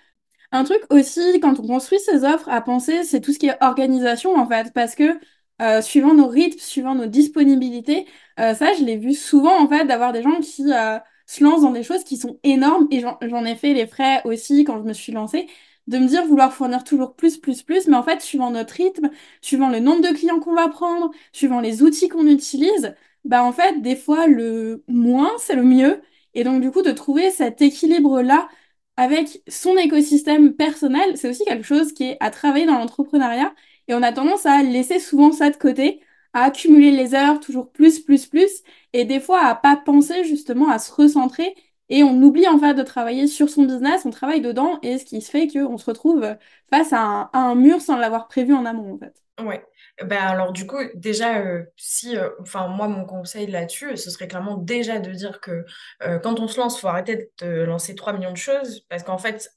Un 0.52 0.64
truc 0.64 0.82
aussi, 0.90 1.40
quand 1.42 1.60
on 1.60 1.68
construit 1.68 2.00
ces 2.00 2.24
offres, 2.24 2.50
à 2.50 2.62
penser, 2.62 3.04
c'est 3.04 3.22
tout 3.22 3.34
ce 3.34 3.40
qui 3.40 3.48
est 3.48 3.58
organisation, 3.64 4.36
en 4.36 4.48
fait, 4.48 4.72
parce 4.74 4.96
que 4.96 5.20
euh, 5.62 5.82
suivant 5.82 6.14
nos 6.14 6.28
rythmes, 6.28 6.60
suivant 6.60 6.96
nos 6.96 7.06
disponibilités. 7.08 8.08
Euh, 8.40 8.54
ça, 8.54 8.74
je 8.74 8.84
l'ai 8.84 8.98
vu 8.98 9.14
souvent, 9.14 9.58
en 9.64 9.68
fait, 9.70 9.86
d'avoir 9.86 10.12
des 10.12 10.22
gens 10.22 10.40
qui 10.42 10.64
euh, 10.72 11.00
se 11.26 11.44
lancent 11.44 11.62
dans 11.62 11.72
des 11.72 11.84
choses 11.84 12.04
qui 12.04 12.18
sont 12.18 12.40
énormes. 12.44 12.88
Et 12.92 13.00
j'en 13.02 13.46
ai 13.46 13.56
fait 13.56 13.74
les 13.74 13.88
frais 13.88 14.22
aussi 14.26 14.64
quand 14.66 14.78
je 14.80 14.84
me 14.84 14.94
suis 14.94 15.12
lancée, 15.14 15.48
de 15.88 15.98
me 16.00 16.08
dire 16.08 16.26
vouloir 16.26 16.54
fournir 16.54 16.84
toujours 16.84 17.16
plus, 17.16 17.38
plus, 17.38 17.64
plus. 17.64 17.88
Mais 17.88 17.96
en 17.96 18.04
fait, 18.04 18.22
suivant 18.22 18.52
notre 18.52 18.74
rythme, 18.76 19.10
suivant 19.42 19.70
le 19.70 19.80
nombre 19.80 20.02
de 20.02 20.14
clients 20.16 20.40
qu'on 20.40 20.54
va 20.56 20.68
prendre, 20.68 21.12
suivant 21.32 21.62
les 21.62 21.82
outils 21.84 22.10
qu'on 22.10 22.28
utilise, 22.28 22.94
bah 23.24 23.44
en 23.44 23.54
fait, 23.54 23.82
des 23.82 23.96
fois, 23.96 24.28
le 24.28 24.84
moins, 24.88 25.32
c'est 25.40 25.56
le 25.56 25.64
mieux. 25.64 26.02
Et 26.34 26.44
donc, 26.44 26.62
du 26.62 26.72
coup, 26.72 26.82
de 26.82 26.92
trouver 26.92 27.32
cet 27.32 27.62
équilibre-là 27.62 28.50
avec 28.98 29.42
son 29.48 29.76
écosystème 29.78 30.54
personnel, 30.56 31.18
c'est 31.18 31.30
aussi 31.30 31.44
quelque 31.46 31.64
chose 31.66 31.94
qui 31.94 32.04
est 32.06 32.18
à 32.22 32.32
travailler 32.32 32.66
dans 32.66 32.78
l'entrepreneuriat 32.80 33.54
et 33.88 33.94
on 33.94 34.02
a 34.04 34.12
tendance 34.14 34.46
à 34.46 34.64
laisser 34.64 35.00
souvent 35.00 35.32
ça 35.32 35.50
de 35.50 35.58
côté, 35.58 36.02
à 36.36 36.44
accumuler 36.44 36.92
les 36.92 37.16
heures 37.16 37.40
toujours 37.40 37.72
plus, 37.72 38.00
plus, 38.02 38.28
plus, 38.28 38.62
et 38.94 39.06
des 39.06 39.20
fois 39.22 39.40
à 39.46 39.56
pas 39.56 39.78
penser 39.78 40.26
justement 40.26 40.70
à 40.70 40.78
se 40.80 40.92
recentrer. 40.92 41.56
Et 41.90 42.04
on 42.04 42.22
oublie 42.22 42.48
en 42.48 42.60
fait 42.60 42.74
de 42.74 42.84
travailler 42.84 43.28
sur 43.28 43.50
son 43.50 43.64
business, 43.64 44.06
on 44.06 44.10
travaille 44.10 44.42
dedans, 44.42 44.80
et 44.82 44.98
ce 44.98 45.06
qui 45.06 45.22
se 45.22 45.32
fait 45.32 45.48
qu'on 45.48 45.78
se 45.78 45.86
retrouve 45.86 46.36
face 46.70 46.92
à 46.92 47.30
un, 47.32 47.56
mur 47.56 47.80
sans 47.80 47.96
l'avoir 47.96 48.28
prévu 48.28 48.54
en 48.54 48.66
amont 48.66 48.96
en 48.96 48.98
fait. 48.98 49.24
Ouais. 49.42 49.64
Ben 50.04 50.18
alors 50.18 50.52
du 50.52 50.68
coup, 50.68 50.78
déjà, 50.94 51.40
euh, 51.40 51.64
si, 51.78 52.18
euh, 52.18 52.30
enfin 52.42 52.68
moi, 52.68 52.90
mon 52.90 53.06
conseil 53.06 53.48
là-dessus, 53.48 53.96
ce 53.96 54.10
serait 54.10 54.28
clairement 54.28 54.58
déjà 54.58 55.00
de 55.00 55.10
dire 55.12 55.40
que 55.40 55.64
euh, 56.04 56.20
quand 56.20 56.42
on 56.42 56.50
se 56.50 56.60
lance, 56.60 56.82
faut 56.82 56.90
arrêter 56.90 57.32
de 57.40 57.64
lancer 57.64 57.96
3 57.96 58.12
millions 58.12 58.34
de 58.34 58.38
choses, 58.38 58.82
parce 58.90 59.04
qu'en 59.04 59.18
fait, 59.18 59.50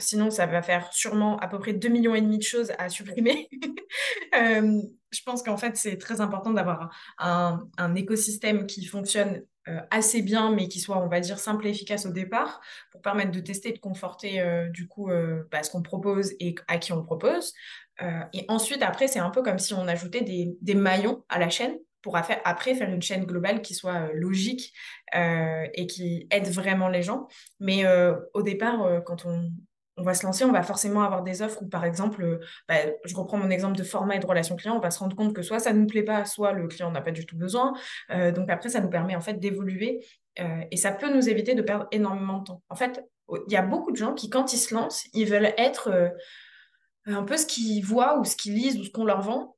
sinon, 0.00 0.30
ça 0.30 0.46
va 0.46 0.62
faire 0.62 0.92
sûrement 0.92 1.38
à 1.38 1.46
peu 1.46 1.60
près 1.60 1.74
2 1.74 1.88
millions 1.88 2.14
et 2.14 2.20
demi 2.20 2.38
de 2.38 2.42
choses 2.42 2.72
à 2.78 2.88
supprimer. 2.88 3.48
je 4.32 5.22
pense 5.24 5.44
qu'en 5.44 5.56
fait, 5.56 5.76
c'est 5.76 5.96
très 5.96 6.20
important 6.20 6.50
d'avoir 6.50 6.92
un, 7.18 7.64
un, 7.78 7.94
écosystème 7.94 8.66
qui 8.66 8.84
fonctionne 8.86 9.42
assez 9.90 10.20
bien, 10.22 10.50
mais 10.50 10.68
qui 10.68 10.80
soit, 10.80 10.98
on 10.98 11.08
va 11.08 11.20
dire, 11.20 11.38
simple 11.38 11.66
et 11.66 11.70
efficace 11.70 12.04
au 12.04 12.10
départ, 12.10 12.60
pour 12.90 13.00
permettre 13.00 13.30
de 13.30 13.40
tester 13.40 13.72
de 13.72 13.78
conforter 13.78 14.44
du 14.70 14.88
coup 14.88 15.08
bah, 15.50 15.62
ce 15.62 15.70
qu'on 15.70 15.82
propose 15.82 16.32
et 16.40 16.54
à 16.66 16.78
qui 16.78 16.92
on 16.92 17.02
propose. 17.02 17.54
Euh, 18.02 18.20
et 18.32 18.44
ensuite, 18.48 18.82
après, 18.82 19.08
c'est 19.08 19.18
un 19.18 19.30
peu 19.30 19.42
comme 19.42 19.58
si 19.58 19.74
on 19.74 19.86
ajoutait 19.86 20.22
des, 20.22 20.74
maillons 20.74 21.24
à 21.28 21.38
la 21.38 21.48
chaîne 21.48 21.76
pour 22.02 22.16
après 22.16 22.74
faire 22.74 22.90
une 22.90 23.00
chaîne 23.00 23.24
globale 23.24 23.62
qui 23.62 23.74
soit 23.74 24.08
euh, 24.08 24.10
logique 24.12 24.74
euh, 25.14 25.66
et 25.72 25.86
qui 25.86 26.26
aide 26.30 26.48
vraiment 26.48 26.88
les 26.88 27.02
gens. 27.02 27.28
Mais 27.60 27.84
au 28.34 28.42
départ, 28.42 29.02
quand 29.04 29.24
on, 29.26 29.50
va 29.96 30.12
se 30.12 30.26
lancer, 30.26 30.44
on 30.44 30.52
va 30.52 30.62
forcément 30.62 31.02
avoir 31.02 31.22
des 31.22 31.40
offres 31.40 31.62
où, 31.62 31.68
par 31.68 31.84
exemple, 31.84 32.40
bah, 32.68 32.74
je 33.04 33.14
reprends 33.14 33.38
mon 33.38 33.48
exemple 33.48 33.76
de 33.76 33.84
format 33.84 34.16
et 34.16 34.18
de 34.18 34.26
relation 34.26 34.56
client, 34.56 34.76
on 34.76 34.80
va 34.80 34.90
se 34.90 34.98
rendre 34.98 35.14
compte 35.16 35.34
que 35.34 35.42
soit 35.42 35.60
ça 35.60 35.72
ne 35.72 35.78
nous 35.78 35.86
plaît 35.86 36.02
pas, 36.02 36.24
soit 36.24 36.52
le 36.52 36.66
client 36.66 36.90
n'a 36.90 37.00
pas 37.00 37.12
du 37.12 37.24
tout 37.24 37.36
besoin. 37.36 37.74
donc 38.10 38.50
après, 38.50 38.68
ça 38.68 38.80
nous 38.80 38.90
permet 38.90 39.14
en 39.14 39.20
fait 39.20 39.34
d'évoluer 39.34 40.04
et 40.70 40.76
ça 40.76 40.90
peut 40.90 41.14
nous 41.14 41.28
éviter 41.28 41.54
de 41.54 41.62
perdre 41.62 41.86
énormément 41.92 42.38
de 42.38 42.44
temps. 42.44 42.62
En 42.68 42.74
fait, 42.74 43.04
il 43.46 43.52
y 43.52 43.56
a 43.56 43.62
beaucoup 43.62 43.92
de 43.92 43.96
gens 43.96 44.14
qui, 44.14 44.28
quand 44.28 44.52
ils 44.52 44.58
se 44.58 44.74
lancent, 44.74 45.06
ils 45.14 45.26
veulent 45.26 45.54
être 45.56 46.12
un 47.06 47.22
peu 47.22 47.36
ce 47.36 47.46
qu'ils 47.46 47.84
voient 47.84 48.18
ou 48.18 48.24
ce 48.24 48.36
qu'ils 48.36 48.54
lisent 48.54 48.78
ou 48.78 48.84
ce 48.84 48.90
qu'on 48.90 49.04
leur 49.04 49.20
vend 49.20 49.54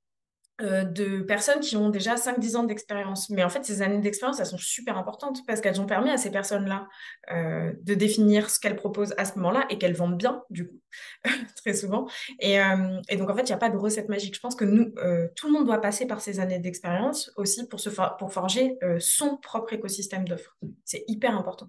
euh, 0.62 0.85
de 0.85 1.21
personnes 1.21 1.61
qui 1.61 1.76
ont 1.76 1.91
déjà 1.91 2.15
5-10 2.15 2.57
ans 2.57 2.65
d'expérience. 2.65 3.29
Mais 3.29 3.45
en 3.45 3.50
fait, 3.50 3.62
ces 3.67 3.83
années 3.83 3.99
d'expérience, 3.99 4.41
elles 4.41 4.47
sont 4.47 4.57
super 4.57 4.97
importantes 4.97 5.41
parce 5.47 5.61
qu'elles 5.61 5.83
ont 5.83 5.87
permis 5.87 6.09
à 6.09 6.17
ces 6.17 6.31
personnes-là 6.31 6.88
euh, 7.31 7.75
de 7.83 7.93
définir 7.93 8.49
ce 8.49 8.59
qu'elles 8.59 8.76
proposent 8.76 9.15
à 9.19 9.26
ce 9.26 9.35
moment-là 9.35 9.67
et 9.69 9.76
qu'elles 9.76 9.95
vendent 9.95 10.17
bien, 10.17 10.43
du 10.49 10.67
coup, 10.67 10.81
très 11.57 11.75
souvent. 11.75 12.09
Et, 12.41 12.59
euh, 12.59 12.99
et, 13.11 13.19
donc, 13.19 13.29
en 13.29 13.35
fait, 13.35 13.43
il 13.43 13.49
n'y 13.49 13.53
a 13.53 13.59
pas 13.59 13.69
de 13.69 13.76
recette 13.76 14.09
magique. 14.09 14.35
Je 14.35 14.41
pense 14.41 14.57
que 14.57 14.65
nous, 14.65 14.95
tout 15.37 15.47
le 15.47 15.53
monde 15.53 15.67
doit 15.67 15.81
passer 15.83 16.07
par 16.07 16.23
ces 16.23 16.41
années 16.41 16.59
d'expérience 16.59 17.31
aussi 17.37 17.69
pour, 17.69 17.79
se 17.79 17.91
pour 18.19 18.33
forger 18.33 18.79
son 18.99 19.37
propre 19.37 19.75
écosystème 19.75 20.26
d'offres. 20.26 20.57
C'est 20.87 21.05
hyper 21.07 21.37
important. 21.37 21.69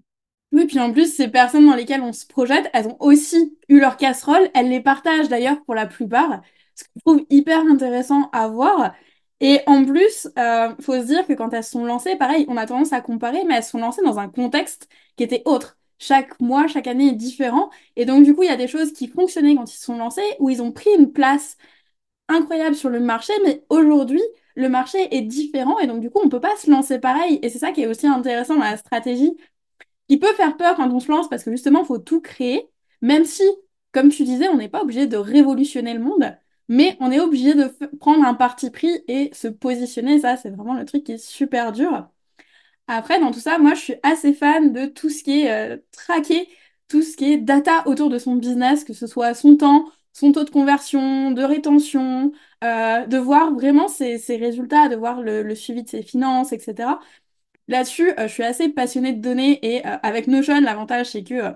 Oui, 0.53 0.65
puis 0.65 0.79
en 0.79 0.93
plus, 0.93 1.13
ces 1.13 1.27
personnes 1.27 1.65
dans 1.65 1.75
lesquelles 1.75 2.01
on 2.01 2.13
se 2.13 2.25
projette, 2.25 2.69
elles 2.73 2.87
ont 2.87 2.95
aussi 3.01 3.57
eu 3.67 3.79
leur 3.79 3.97
casserole. 3.97 4.49
Elles 4.53 4.69
les 4.69 4.79
partagent 4.81 5.27
d'ailleurs 5.27 5.61
pour 5.65 5.75
la 5.75 5.85
plupart, 5.87 6.41
ce 6.73 6.83
que 6.85 6.89
je 6.95 6.99
trouve 7.01 7.25
hyper 7.29 7.59
intéressant 7.65 8.29
à 8.31 8.47
voir. 8.47 8.93
Et 9.41 9.59
en 9.67 9.83
plus, 9.85 10.27
euh, 10.39 10.73
faut 10.81 10.93
se 10.93 11.05
dire 11.05 11.27
que 11.27 11.33
quand 11.33 11.53
elles 11.53 11.63
sont 11.63 11.85
lancées, 11.85 12.15
pareil, 12.15 12.45
on 12.49 12.57
a 12.57 12.65
tendance 12.65 12.93
à 12.93 13.01
comparer, 13.01 13.43
mais 13.45 13.55
elles 13.57 13.63
sont 13.63 13.77
lancées 13.79 14.01
dans 14.03 14.19
un 14.19 14.29
contexte 14.29 14.87
qui 15.17 15.23
était 15.23 15.41
autre. 15.45 15.77
Chaque 15.99 16.39
mois, 16.39 16.67
chaque 16.67 16.87
année 16.87 17.09
est 17.09 17.11
différent. 17.15 17.69
Et 17.97 18.05
donc, 18.05 18.23
du 18.23 18.33
coup, 18.33 18.43
il 18.43 18.47
y 18.49 18.49
a 18.49 18.55
des 18.55 18.67
choses 18.67 18.93
qui 18.93 19.07
fonctionnaient 19.07 19.55
quand 19.55 19.71
ils 19.71 19.77
sont 19.77 19.97
lancés, 19.97 20.21
où 20.39 20.49
ils 20.49 20.61
ont 20.61 20.71
pris 20.71 20.89
une 20.97 21.11
place 21.11 21.57
incroyable 22.29 22.75
sur 22.75 22.89
le 22.89 22.99
marché, 22.99 23.33
mais 23.45 23.63
aujourd'hui, 23.69 24.21
le 24.55 24.69
marché 24.69 25.15
est 25.15 25.21
différent 25.21 25.77
et 25.79 25.87
donc 25.87 26.01
du 26.01 26.09
coup, 26.09 26.19
on 26.23 26.29
peut 26.29 26.39
pas 26.41 26.55
se 26.57 26.69
lancer 26.69 26.99
pareil. 26.99 27.39
Et 27.41 27.49
c'est 27.49 27.59
ça 27.59 27.71
qui 27.71 27.81
est 27.83 27.87
aussi 27.87 28.07
intéressant 28.07 28.55
dans 28.55 28.63
la 28.63 28.77
stratégie, 28.77 29.37
qui 30.09 30.17
peut 30.19 30.33
faire 30.33 30.57
peur 30.57 30.75
quand 30.75 30.89
on 30.91 30.99
se 30.99 31.11
lance 31.11 31.29
parce 31.29 31.43
que 31.43 31.51
justement, 31.51 31.81
il 31.81 31.85
faut 31.85 31.99
tout 31.99 32.21
créer, 32.21 32.69
même 33.01 33.25
si, 33.25 33.43
comme 33.91 34.09
tu 34.09 34.23
disais, 34.23 34.47
on 34.49 34.57
n'est 34.57 34.69
pas 34.69 34.81
obligé 34.83 35.07
de 35.07 35.17
révolutionner 35.17 35.93
le 35.93 35.99
monde, 35.99 36.37
mais 36.69 36.97
on 36.99 37.11
est 37.11 37.19
obligé 37.19 37.53
de 37.53 37.65
prendre 37.99 38.25
un 38.25 38.33
parti 38.33 38.71
pris 38.71 39.03
et 39.07 39.31
se 39.33 39.47
positionner. 39.47 40.19
Ça, 40.19 40.37
c'est 40.37 40.49
vraiment 40.49 40.75
le 40.75 40.85
truc 40.85 41.03
qui 41.05 41.13
est 41.13 41.17
super 41.17 41.71
dur. 41.71 42.09
Après, 42.87 43.19
dans 43.19 43.31
tout 43.31 43.39
ça, 43.39 43.57
moi, 43.59 43.73
je 43.73 43.81
suis 43.81 43.95
assez 44.03 44.33
fan 44.33 44.71
de 44.71 44.85
tout 44.85 45.09
ce 45.09 45.23
qui 45.23 45.41
est 45.41 45.51
euh, 45.51 45.77
traqué, 45.91 46.47
tout 46.87 47.01
ce 47.01 47.17
qui 47.17 47.33
est 47.33 47.37
data 47.37 47.83
autour 47.85 48.09
de 48.09 48.17
son 48.17 48.35
business, 48.35 48.83
que 48.85 48.93
ce 48.93 49.07
soit 49.07 49.33
son 49.33 49.57
temps, 49.57 49.85
son 50.13 50.31
taux 50.31 50.45
de 50.45 50.49
conversion, 50.49 51.31
de 51.31 51.43
rétention, 51.43 52.31
euh, 52.63 53.05
de 53.05 53.17
voir 53.17 53.53
vraiment 53.53 53.87
ses, 53.87 54.17
résultats, 54.37 54.87
de 54.89 54.95
voir 54.95 55.21
le, 55.21 55.53
suivi 55.55 55.83
de 55.83 55.89
ses 55.89 56.01
finances, 56.01 56.53
etc. 56.53 56.89
Là-dessus, 57.67 58.11
euh, 58.19 58.27
je 58.27 58.33
suis 58.33 58.43
assez 58.43 58.69
passionnée 58.69 59.13
de 59.13 59.21
données 59.21 59.59
et 59.65 59.83
avec 59.83 60.27
Notion, 60.27 60.61
l'avantage, 60.61 61.07
c'est 61.11 61.23
que 61.23 61.53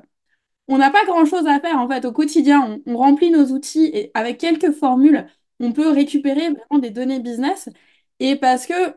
on 0.67 0.77
n'a 0.77 0.89
pas 0.91 1.05
grand-chose 1.05 1.47
à 1.47 1.59
faire 1.59 1.77
en 1.79 1.87
fait 1.89 2.05
au 2.05 2.11
quotidien. 2.13 2.81
On, 2.85 2.97
remplit 2.97 3.29
nos 3.31 3.47
outils 3.47 3.91
et 3.93 4.11
avec 4.13 4.39
quelques 4.39 4.71
formules, 4.71 5.27
on 5.59 5.73
peut 5.73 5.89
récupérer 5.89 6.49
des 6.79 6.91
données 6.91 7.19
business. 7.19 7.69
Et 8.19 8.35
parce 8.37 8.65
que, 8.67 8.95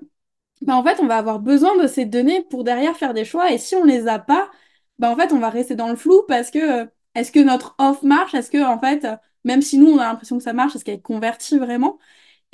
bah, 0.62 0.76
en 0.76 0.85
fait, 0.85 1.00
on 1.00 1.06
va 1.06 1.18
avoir 1.18 1.40
besoin 1.40 1.76
de 1.83 1.87
ces 1.88 2.06
données 2.06 2.42
pour 2.44 2.64
derrière 2.64 2.97
faire 2.97 3.14
des 3.14 3.25
choix. 3.25 3.52
Et 3.52 3.59
si 3.59 3.76
on 3.76 3.85
les 3.85 4.09
a 4.09 4.18
pas, 4.18 4.50
bah, 4.99 5.11
en 5.11 5.16
fait, 5.16 5.33
on 5.33 5.38
va 5.40 5.50
rester 5.50 5.75
dans 5.76 5.88
le 5.88 5.97
flou 5.97 6.23
parce 6.28 6.50
que 6.50 6.88
est-ce 7.14 7.33
que 7.33 7.40
notre 7.40 7.75
offre 7.78 8.04
marche? 8.04 8.35
Est-ce 8.35 8.50
que, 8.50 8.64
en 8.64 8.78
fait, 8.80 9.06
même 9.44 9.62
si 9.62 9.78
nous, 9.78 9.88
on 9.92 9.99
a 9.99 10.04
l'impression 10.06 10.38
que 10.38 10.44
ça 10.44 10.52
marche, 10.52 10.76
est-ce 10.76 10.85
qu'elle 10.85 10.97
est 10.97 11.02
convertie 11.02 11.59
vraiment? 11.59 11.99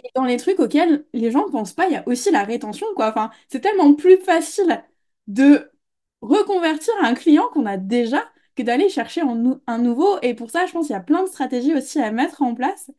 Et 0.03 0.11
dans 0.15 0.25
les 0.25 0.37
trucs 0.37 0.59
auxquels 0.61 1.05
les 1.13 1.31
gens 1.31 1.47
ne 1.47 1.53
pensent 1.53 1.73
pas, 1.75 1.87
il 1.89 1.93
y 1.93 1.97
a 1.97 2.07
aussi 2.09 2.31
la 2.31 2.45
rétention, 2.45 2.87
quoi. 2.97 3.11
Enfin, 3.11 3.31
c'est 3.49 3.61
tellement 3.61 3.95
plus 3.95 4.19
facile 4.19 4.83
de 5.27 5.71
reconvertir 6.23 6.93
un 7.03 7.15
client 7.15 7.49
qu'on 7.53 7.67
a 7.67 7.77
déjà 7.77 8.25
que 8.57 8.63
d'aller 8.63 8.89
chercher 8.89 9.23
un, 9.23 9.79
nouveau. 9.79 10.19
Et 10.23 10.35
pour 10.35 10.51
ça, 10.51 10.67
je 10.67 10.73
pense 10.73 10.87
qu'il 10.87 10.95
y 10.95 10.97
a 10.97 11.01
plein 11.01 11.23
de 11.25 11.29
stratégies 11.29 11.75
aussi 11.75 12.01
à 12.01 12.11
mettre 12.13 12.43
en 12.43 12.55
place. 12.55 12.91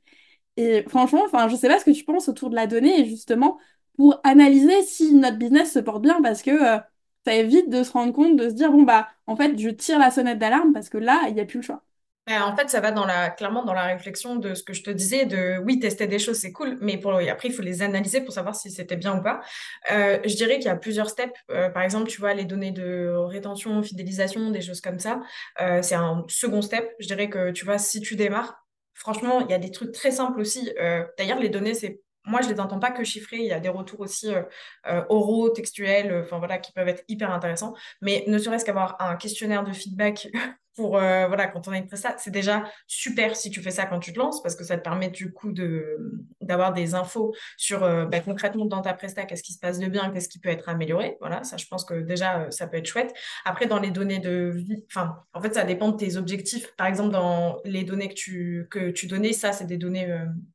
Et 0.58 0.84
franchement, 0.89 1.24
enfin, 1.25 1.48
je 1.50 1.55
sais 1.55 1.67
pas 1.70 1.79
ce 1.79 1.86
que 1.86 1.91
tu 1.91 2.03
penses 2.05 2.29
autour 2.29 2.50
de 2.50 2.55
la 2.55 2.67
donnée, 2.67 3.05
justement, 3.05 3.60
pour 3.98 4.20
analyser 4.24 4.84
si 4.84 5.13
notre 5.15 5.38
business 5.38 5.74
se 5.74 5.79
porte 5.79 6.01
bien, 6.03 6.22
parce 6.22 6.41
que 6.43 6.51
euh, 6.51 6.79
ça 7.25 7.36
évite 7.36 7.70
de 7.70 7.84
se 7.84 7.91
rendre 7.91 8.13
compte, 8.13 8.36
de 8.38 8.50
se 8.50 8.55
dire, 8.55 8.72
bon, 8.72 8.84
bah, 8.84 9.10
en 9.27 9.36
fait, 9.36 9.58
je 9.58 9.70
tire 9.70 10.00
la 10.00 10.12
sonnette 10.12 10.39
d'alarme 10.39 10.74
parce 10.74 10.89
que 10.89 10.98
là, 10.98 11.24
il 11.29 11.36
n'y 11.36 11.41
a 11.41 11.46
plus 11.46 11.60
le 11.60 11.63
choix. 11.65 11.84
Euh, 12.30 12.40
en 12.40 12.56
fait, 12.56 12.70
ça 12.70 12.80
va 12.80 12.92
dans 12.92 13.06
la, 13.06 13.32
clairement 13.32 13.63
dans 13.63 13.74
la 13.74 13.86
réflexion 13.86 14.36
de 14.36 14.54
ce 14.54 14.62
que 14.62 14.74
je 14.74 14.84
te 14.84 14.92
disais, 14.92 15.25
de 15.25 15.58
oui, 15.66 15.80
tester 15.80 16.06
des 16.06 16.20
choses, 16.20 16.38
c'est 16.38 16.51
cool, 16.51 16.78
mais 16.80 17.01
après, 17.30 17.48
il 17.48 17.54
faut 17.54 17.63
les 17.63 17.82
analyser 17.82 18.22
pour 18.22 18.32
savoir 18.32 18.56
si 18.56 18.70
c'était 18.70 18.96
bien 18.96 19.18
ou 19.18 19.24
pas. 19.24 19.42
Euh, 19.92 20.20
je 20.24 20.36
dirais 20.36 20.58
qu'il 20.58 20.66
y 20.66 20.70
a 20.70 20.75
plusieurs 20.75 21.10
steps. 21.10 21.34
Euh, 21.50 21.70
par 21.70 21.82
exemple, 21.82 22.08
tu 22.08 22.20
vois, 22.20 22.36
les 22.36 22.46
données 22.46 22.72
de 22.72 23.12
rétention, 23.16 23.82
fidélisation, 23.82 24.51
des 24.51 24.62
choses 24.62 24.82
comme 24.82 25.00
ça, 25.00 25.22
c'est 25.82 25.96
un 25.96 26.24
second 26.28 26.62
step. 26.62 26.92
Je 27.00 27.08
dirais 27.08 27.30
que, 27.30 27.51
tu 27.51 27.66
vois, 27.66 27.80
si 27.80 28.01
tu 28.01 28.16
démarres, 28.16 28.56
franchement, 28.94 29.40
il 29.42 29.50
y 29.50 29.54
a 29.54 29.58
des 29.58 29.72
trucs 29.72 29.92
très 29.92 30.12
simples 30.12 30.40
aussi. 30.40 30.72
D'ailleurs, 31.18 31.40
les 31.40 31.50
données, 31.50 31.74
c'est 31.74 32.01
moi, 32.24 32.42
je 32.42 32.50
les 32.50 32.60
entends 32.60 32.78
pas 32.78 32.92
que 32.92 33.04
chiffrés. 33.04 33.38
Il 33.40 33.48
y 33.48 33.54
a 33.54 33.60
des 33.60 33.70
retours 33.70 34.01
aussi 34.01 34.30
oraux, 35.10 35.50
textuels, 35.50 36.28
voilà, 36.30 36.60
qui 36.60 36.72
peuvent 36.72 36.88
être 36.88 37.04
hyper 37.08 37.32
intéressants. 37.32 37.74
Mais 38.01 38.24
ne 38.28 38.38
serait-ce 38.38 38.66
qu'avoir 38.66 38.96
un 39.00 39.16
questionnaire 39.16 39.63
de 39.63 39.74
feedback 39.74 40.28
pour 40.75 40.98
euh, 40.98 41.28
voilà 41.28 41.48
quand 41.48 41.68
on 41.68 41.72
a 41.72 41.78
une 41.78 41.88
presta 41.88 42.16
c'est 42.18 42.32
déjà 42.32 42.63
super 42.88 43.36
si 43.36 43.50
tu 43.50 43.62
fais 43.62 43.72
ça 43.72 43.86
quand 43.86 44.00
tu 44.00 44.13
te 44.13 44.20
lances 44.20 44.42
parce 44.42 44.56
que 44.56 44.63
ça 44.63 44.78
te 44.78 44.84
permet 44.84 45.10
du 45.10 45.34
coup 45.34 45.51
de 45.51 45.98
d'avoir 46.40 46.74
des 46.74 46.96
infos 46.96 47.34
sur 47.58 47.84
euh, 47.84 48.06
bah, 48.06 48.22
concrètement 48.22 48.66
dans 48.66 48.82
ta 48.82 48.94
presta 48.94 49.25
qu'est-ce 49.25 49.44
qui 49.44 49.54
se 49.54 49.60
passe 49.60 49.80
de 49.80 49.88
bien 49.88 50.10
qu'est-ce 50.12 50.30
qui 50.30 50.40
peut 50.40 50.50
être 50.50 50.70
amélioré. 50.70 51.18
Voilà 51.20 51.44
ça 51.44 51.58
je 51.58 51.66
pense 51.68 51.84
que 51.84 51.96
déjà 51.96 52.42
euh, 52.42 52.51
ça 52.51 52.68
peut 52.68 52.78
être 52.78 52.86
chouette. 52.86 53.13
Après 53.46 53.66
dans 53.66 53.80
les 53.80 53.92
données 53.92 54.20
de 54.20 54.51
vie 54.54 54.86
enfin 54.88 55.18
en 55.34 55.42
fait 55.42 55.54
ça 55.54 55.63
dépend 55.63 55.90
de 55.90 55.98
tes 55.98 56.16
objectifs. 56.16 56.74
Par 56.78 56.88
exemple 56.88 57.12
dans 57.12 57.60
les 57.66 57.84
données 57.84 58.08
que 58.08 58.13
tu 58.13 58.68
que 58.70 58.92
tu 58.92 59.08
donnais 59.08 59.34
ça 59.34 59.51
c'est 59.51 59.66
des 59.66 59.78
données 59.78 60.08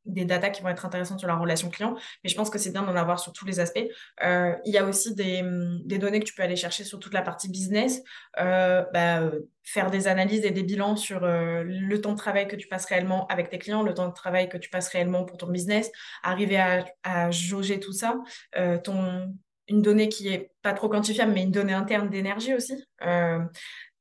des 0.07 0.25
datas 0.25 0.51
qui 0.51 0.63
vont 0.63 0.69
être 0.69 0.87
intéressantes 0.87 1.19
sur 1.19 1.29
la 1.29 1.37
relation 1.37 1.69
client 1.69 1.95
mais 2.25 2.31
je 2.31 2.37
pense 2.37 2.51
que 2.51 2.59
c'est 2.59 2.71
bien 2.71 2.83
d'en 2.83 2.97
avoir 2.97 3.21
sur 3.21 3.33
tous 3.33 3.45
les 3.45 3.61
aspects. 3.61 3.85
Il 4.23 4.73
y 4.73 4.79
a 4.79 4.85
aussi 4.85 5.15
des, 5.15 5.43
des 5.85 5.99
données 5.99 6.21
que 6.21 6.25
tu 6.25 6.35
peux 6.35 6.43
aller 6.43 6.57
chercher 6.57 6.85
sur 6.85 6.99
toute 6.99 7.13
la 7.13 7.23
partie 7.23 7.49
business. 7.49 8.03
Bah, 8.37 9.31
faire 9.67 9.91
des 9.91 10.07
analyses 10.07 10.45
et 10.45 10.53
des 10.53 10.63
bilans 10.63 10.95
sur 10.95 11.25
euh, 11.25 11.65
le 11.67 12.01
temps 12.01 12.13
de 12.13 12.17
travail 12.17 12.47
que 12.47 12.55
tu 12.55 12.69
passes 12.69 12.87
réellement 12.87 13.27
avec 13.27 13.51
tes 13.51 13.59
clients, 13.59 13.83
le 13.83 13.95
temps 13.95 14.07
de 14.07 14.15
travail 14.15 14.49
que 14.49 14.57
tu 14.57 14.71
passes 14.71 14.89
réellement 14.89 15.25
pour 15.25 15.37
ton 15.37 15.49
business, 15.49 15.91
arriver 16.23 16.57
à, 17.03 17.31
jauger 17.33 17.81
tout 17.81 17.93
ça, 17.93 18.17
euh, 18.57 18.79
ton, 18.79 19.35
une 19.67 19.83
donnée 19.83 20.09
qui 20.09 20.29
est 20.29 20.53
pas 20.63 20.73
trop 20.73 20.89
quantifiable, 20.89 21.33
mais 21.33 21.43
une 21.43 21.51
donnée 21.51 21.73
interne 21.73 22.09
d'énergie 22.09 22.55
aussi. 22.55 22.81
Euh, 23.05 23.41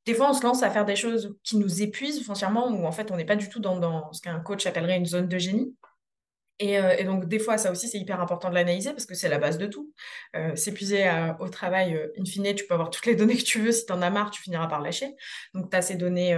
des 0.06 0.14
fois, 0.14 0.30
on 0.30 0.34
se 0.34 0.44
lance 0.44 0.62
à 0.62 0.70
faire 0.70 0.86
des 0.86 0.96
choses 0.96 1.36
qui 1.44 1.58
nous 1.58 1.82
épuisent 1.82 2.24
foncièrement, 2.24 2.68
où 2.68 2.86
en 2.86 2.92
fait, 2.92 3.10
on 3.10 3.18
n'est 3.18 3.26
pas 3.26 3.36
du 3.36 3.50
tout 3.50 3.60
dans, 3.60 3.80
dans 3.80 4.14
ce 4.14 4.22
qu'un 4.22 4.40
coach 4.40 4.68
appellerait 4.68 4.98
une 4.98 5.08
zone 5.08 5.28
de 5.28 5.40
génie. 5.40 5.76
Euh, 6.62 6.96
et, 6.98 7.04
donc, 7.04 7.26
des 7.28 7.40
fois, 7.40 7.58
ça 7.58 7.72
aussi, 7.72 7.88
c'est 7.88 7.98
hyper 7.98 8.22
important 8.22 8.50
de 8.50 8.56
l'analyser 8.56 8.92
parce 8.92 9.06
que 9.06 9.16
c'est 9.16 9.30
la 9.30 9.38
base 9.38 9.58
de 9.58 9.68
tout. 9.68 9.94
Euh, 10.36 10.56
s'épuiser 10.56 11.10
au 11.40 11.50
travail, 11.50 12.00
in 12.18 12.26
fine, 12.26 12.54
tu 12.56 12.66
peux 12.66 12.74
avoir 12.74 12.90
toutes 12.90 13.06
les 13.06 13.16
données 13.16 13.38
que 13.38 13.44
tu 13.44 13.60
veux. 13.60 13.72
Si 13.72 13.86
tu 13.86 13.94
en 13.94 14.02
as 14.02 14.10
marre, 14.10 14.32
tu 14.32 14.42
finiras 14.42 14.68
par 14.68 14.82
lâcher. 14.82 15.16
Donc, 15.54 15.70
tu 15.70 15.78
as 15.78 15.82
ces 15.82 15.96
données 15.96 16.38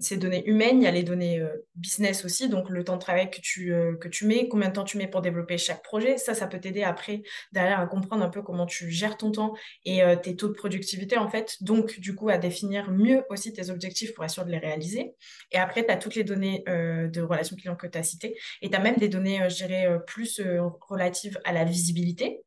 ces 0.00 0.16
données 0.16 0.46
humaines, 0.46 0.80
il 0.80 0.84
y 0.84 0.86
a 0.86 0.90
les 0.90 1.02
données 1.02 1.40
euh, 1.40 1.66
business 1.74 2.24
aussi, 2.24 2.48
donc 2.48 2.68
le 2.70 2.84
temps 2.84 2.96
de 2.96 3.00
travail 3.00 3.30
que 3.30 3.40
tu, 3.40 3.72
euh, 3.72 3.96
que 3.96 4.08
tu 4.08 4.26
mets, 4.26 4.48
combien 4.48 4.68
de 4.68 4.74
temps 4.74 4.84
tu 4.84 4.98
mets 4.98 5.06
pour 5.06 5.20
développer 5.20 5.58
chaque 5.58 5.82
projet. 5.82 6.18
Ça, 6.18 6.34
ça 6.34 6.46
peut 6.46 6.60
t'aider 6.60 6.82
après, 6.82 7.22
derrière, 7.52 7.80
à 7.80 7.86
comprendre 7.86 8.24
un 8.24 8.28
peu 8.28 8.42
comment 8.42 8.66
tu 8.66 8.90
gères 8.90 9.16
ton 9.16 9.30
temps 9.30 9.54
et 9.84 10.02
euh, 10.02 10.16
tes 10.16 10.36
taux 10.36 10.48
de 10.48 10.54
productivité, 10.54 11.16
en 11.16 11.28
fait. 11.28 11.62
Donc, 11.62 12.00
du 12.00 12.14
coup, 12.14 12.28
à 12.28 12.38
définir 12.38 12.90
mieux 12.90 13.22
aussi 13.30 13.52
tes 13.52 13.70
objectifs 13.70 14.14
pour 14.14 14.24
être 14.24 14.30
sûr 14.30 14.44
de 14.44 14.50
les 14.50 14.58
réaliser. 14.58 15.14
Et 15.52 15.58
après, 15.58 15.84
tu 15.84 15.92
as 15.92 15.96
toutes 15.96 16.14
les 16.14 16.24
données 16.24 16.64
de 16.66 17.20
relations 17.20 17.56
clients 17.56 17.76
que 17.76 17.86
tu 17.86 17.98
as 17.98 18.02
citées. 18.02 18.36
Et 18.62 18.70
tu 18.70 18.76
as 18.76 18.80
même 18.80 18.96
des 18.96 19.08
données, 19.08 19.40
je 19.48 19.56
dirais, 19.56 19.88
plus 20.06 20.40
relatives 20.88 21.38
à 21.44 21.52
la 21.52 21.64
visibilité. 21.64 22.42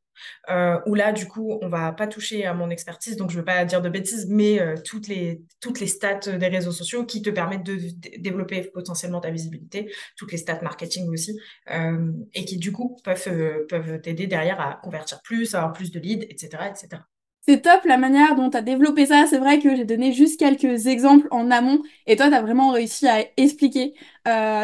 Euh, 0.50 0.80
où 0.86 0.96
là, 0.96 1.12
du 1.12 1.28
coup, 1.28 1.58
on 1.62 1.68
va 1.68 1.92
pas 1.92 2.08
toucher 2.08 2.46
à 2.46 2.54
mon 2.54 2.70
expertise, 2.70 3.16
donc 3.16 3.32
je 3.32 3.38
veux 3.38 3.46
pas 3.46 3.66
dire 3.66 3.82
de 3.82 3.90
bêtises, 3.90 4.28
mais 4.30 4.60
euh, 4.60 4.76
toutes, 4.84 5.08
les, 5.08 5.42
toutes 5.60 5.80
les 5.80 5.88
stats 5.88 6.38
des 6.38 6.48
réseaux 6.48 6.72
sociaux 6.72 7.06
qui 7.06 7.22
te 7.22 7.30
permettent 7.30 7.64
de, 7.64 7.78
développer 8.20 8.62
potentiellement 8.74 9.22
ta 9.22 9.32
visibilité, 9.32 9.92
toutes 10.18 10.32
les 10.32 10.38
stats 10.38 10.62
marketing 10.62 11.10
aussi, 11.10 11.40
euh, 11.72 12.12
et 12.34 12.46
qui, 12.46 12.58
du 12.58 12.72
coup, 12.72 12.98
peuvent, 13.04 13.68
peuvent 13.68 14.02
t'aider 14.02 14.28
derrière 14.28 14.60
à 14.60 14.80
convertir 14.84 15.22
plus, 15.22 15.56
avoir 15.56 15.74
plus 15.74 15.92
de 15.92 16.00
leads, 16.00 16.26
etc. 16.30 16.64
etc. 16.70 17.04
C'est 17.46 17.62
top 17.62 17.84
la 17.84 17.98
manière 17.98 18.36
dont 18.36 18.50
tu 18.50 18.56
as 18.56 18.62
développé 18.62 19.06
ça. 19.06 19.26
C'est 19.30 19.38
vrai 19.38 19.60
que 19.60 19.76
j'ai 19.76 19.84
donné 19.84 20.14
juste 20.14 20.40
quelques 20.40 20.88
exemples 20.88 21.28
en 21.30 21.52
amont 21.52 21.82
et 22.08 22.16
toi, 22.16 22.30
tu 22.30 22.36
as 22.36 22.42
vraiment 22.42 22.72
réussi 22.72 23.06
à 23.06 23.26
expliquer 23.36 23.96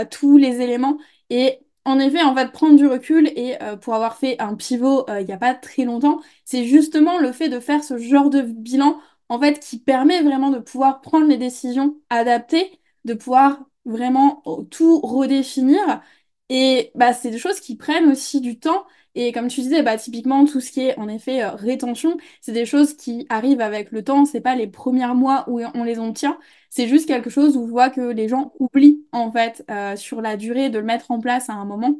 tous 0.10 0.38
les 0.38 0.62
éléments. 0.62 0.98
Et 1.29 1.60
en 1.89 2.00
effet, 2.00 2.22
en 2.24 2.36
fait, 2.36 2.51
prendre 2.51 2.75
du 2.77 2.88
recul 2.88 3.27
et 3.36 3.62
euh, 3.63 3.75
pour 3.77 3.96
avoir 3.96 4.17
fait 4.17 4.39
un 4.41 4.55
pivot 4.55 5.10
euh, 5.10 5.22
il 5.22 5.25
n'y 5.27 5.34
a 5.34 5.38
pas 5.38 5.53
très 5.55 5.84
longtemps, 5.86 6.22
c'est 6.46 6.65
justement 6.65 7.19
le 7.19 7.31
fait 7.31 7.50
de 7.50 7.60
faire 7.60 7.84
ce 7.84 7.98
genre 7.98 8.29
de 8.29 8.41
bilan, 8.41 9.00
en 9.29 9.39
fait, 9.39 9.60
qui 9.60 9.79
permet 9.79 10.22
vraiment 10.22 10.50
de 10.51 10.60
pouvoir 10.60 11.01
prendre 11.01 11.27
les 11.27 11.38
décisions 11.38 11.98
adaptées, 12.10 12.79
de 13.05 13.13
pouvoir 13.13 13.60
vraiment 13.86 14.41
oh, 14.46 14.63
tout 14.69 15.00
redéfinir. 15.01 15.79
Et 16.50 16.91
bah, 16.96 17.13
c'est 17.13 17.31
des 17.31 17.38
choses 17.38 17.60
qui 17.60 17.75
prennent 17.75 18.10
aussi 18.12 18.41
du 18.41 18.60
temps. 18.60 18.86
Et 19.15 19.31
comme 19.31 19.48
tu 19.48 19.62
disais, 19.62 19.84
bah, 19.84 19.98
typiquement, 19.98 20.46
tout 20.46 20.62
ce 20.62 20.72
qui 20.72 20.81
est 20.81 20.98
en 20.98 21.08
effet 21.08 21.43
euh, 21.43 21.51
rétention, 21.51 22.17
c'est 22.41 22.51
des 22.53 22.65
choses 22.65 22.96
qui 22.96 23.25
arrivent 23.29 23.62
avec 23.62 23.91
le 23.91 24.03
temps. 24.03 24.25
C'est 24.25 24.41
pas 24.41 24.55
les 24.55 24.67
premiers 24.67 25.08
mois 25.13 25.46
où 25.48 25.62
on 25.75 25.84
les 25.84 26.00
obtient. 26.00 26.39
C'est 26.69 26.88
juste 26.88 27.07
quelque 27.07 27.29
chose 27.29 27.57
où 27.57 27.65
je 27.65 27.71
vois 27.71 27.89
que 27.89 28.01
les 28.01 28.27
gens 28.29 28.53
oublient 28.59 29.05
en 29.11 29.31
fait 29.31 29.63
euh, 29.71 29.95
sur 29.95 30.21
la 30.21 30.38
durée 30.38 30.69
de 30.69 30.77
le 30.79 30.85
mettre 30.85 31.11
en 31.11 31.19
place 31.19 31.49
à 31.49 31.53
un 31.53 31.65
moment. 31.65 31.99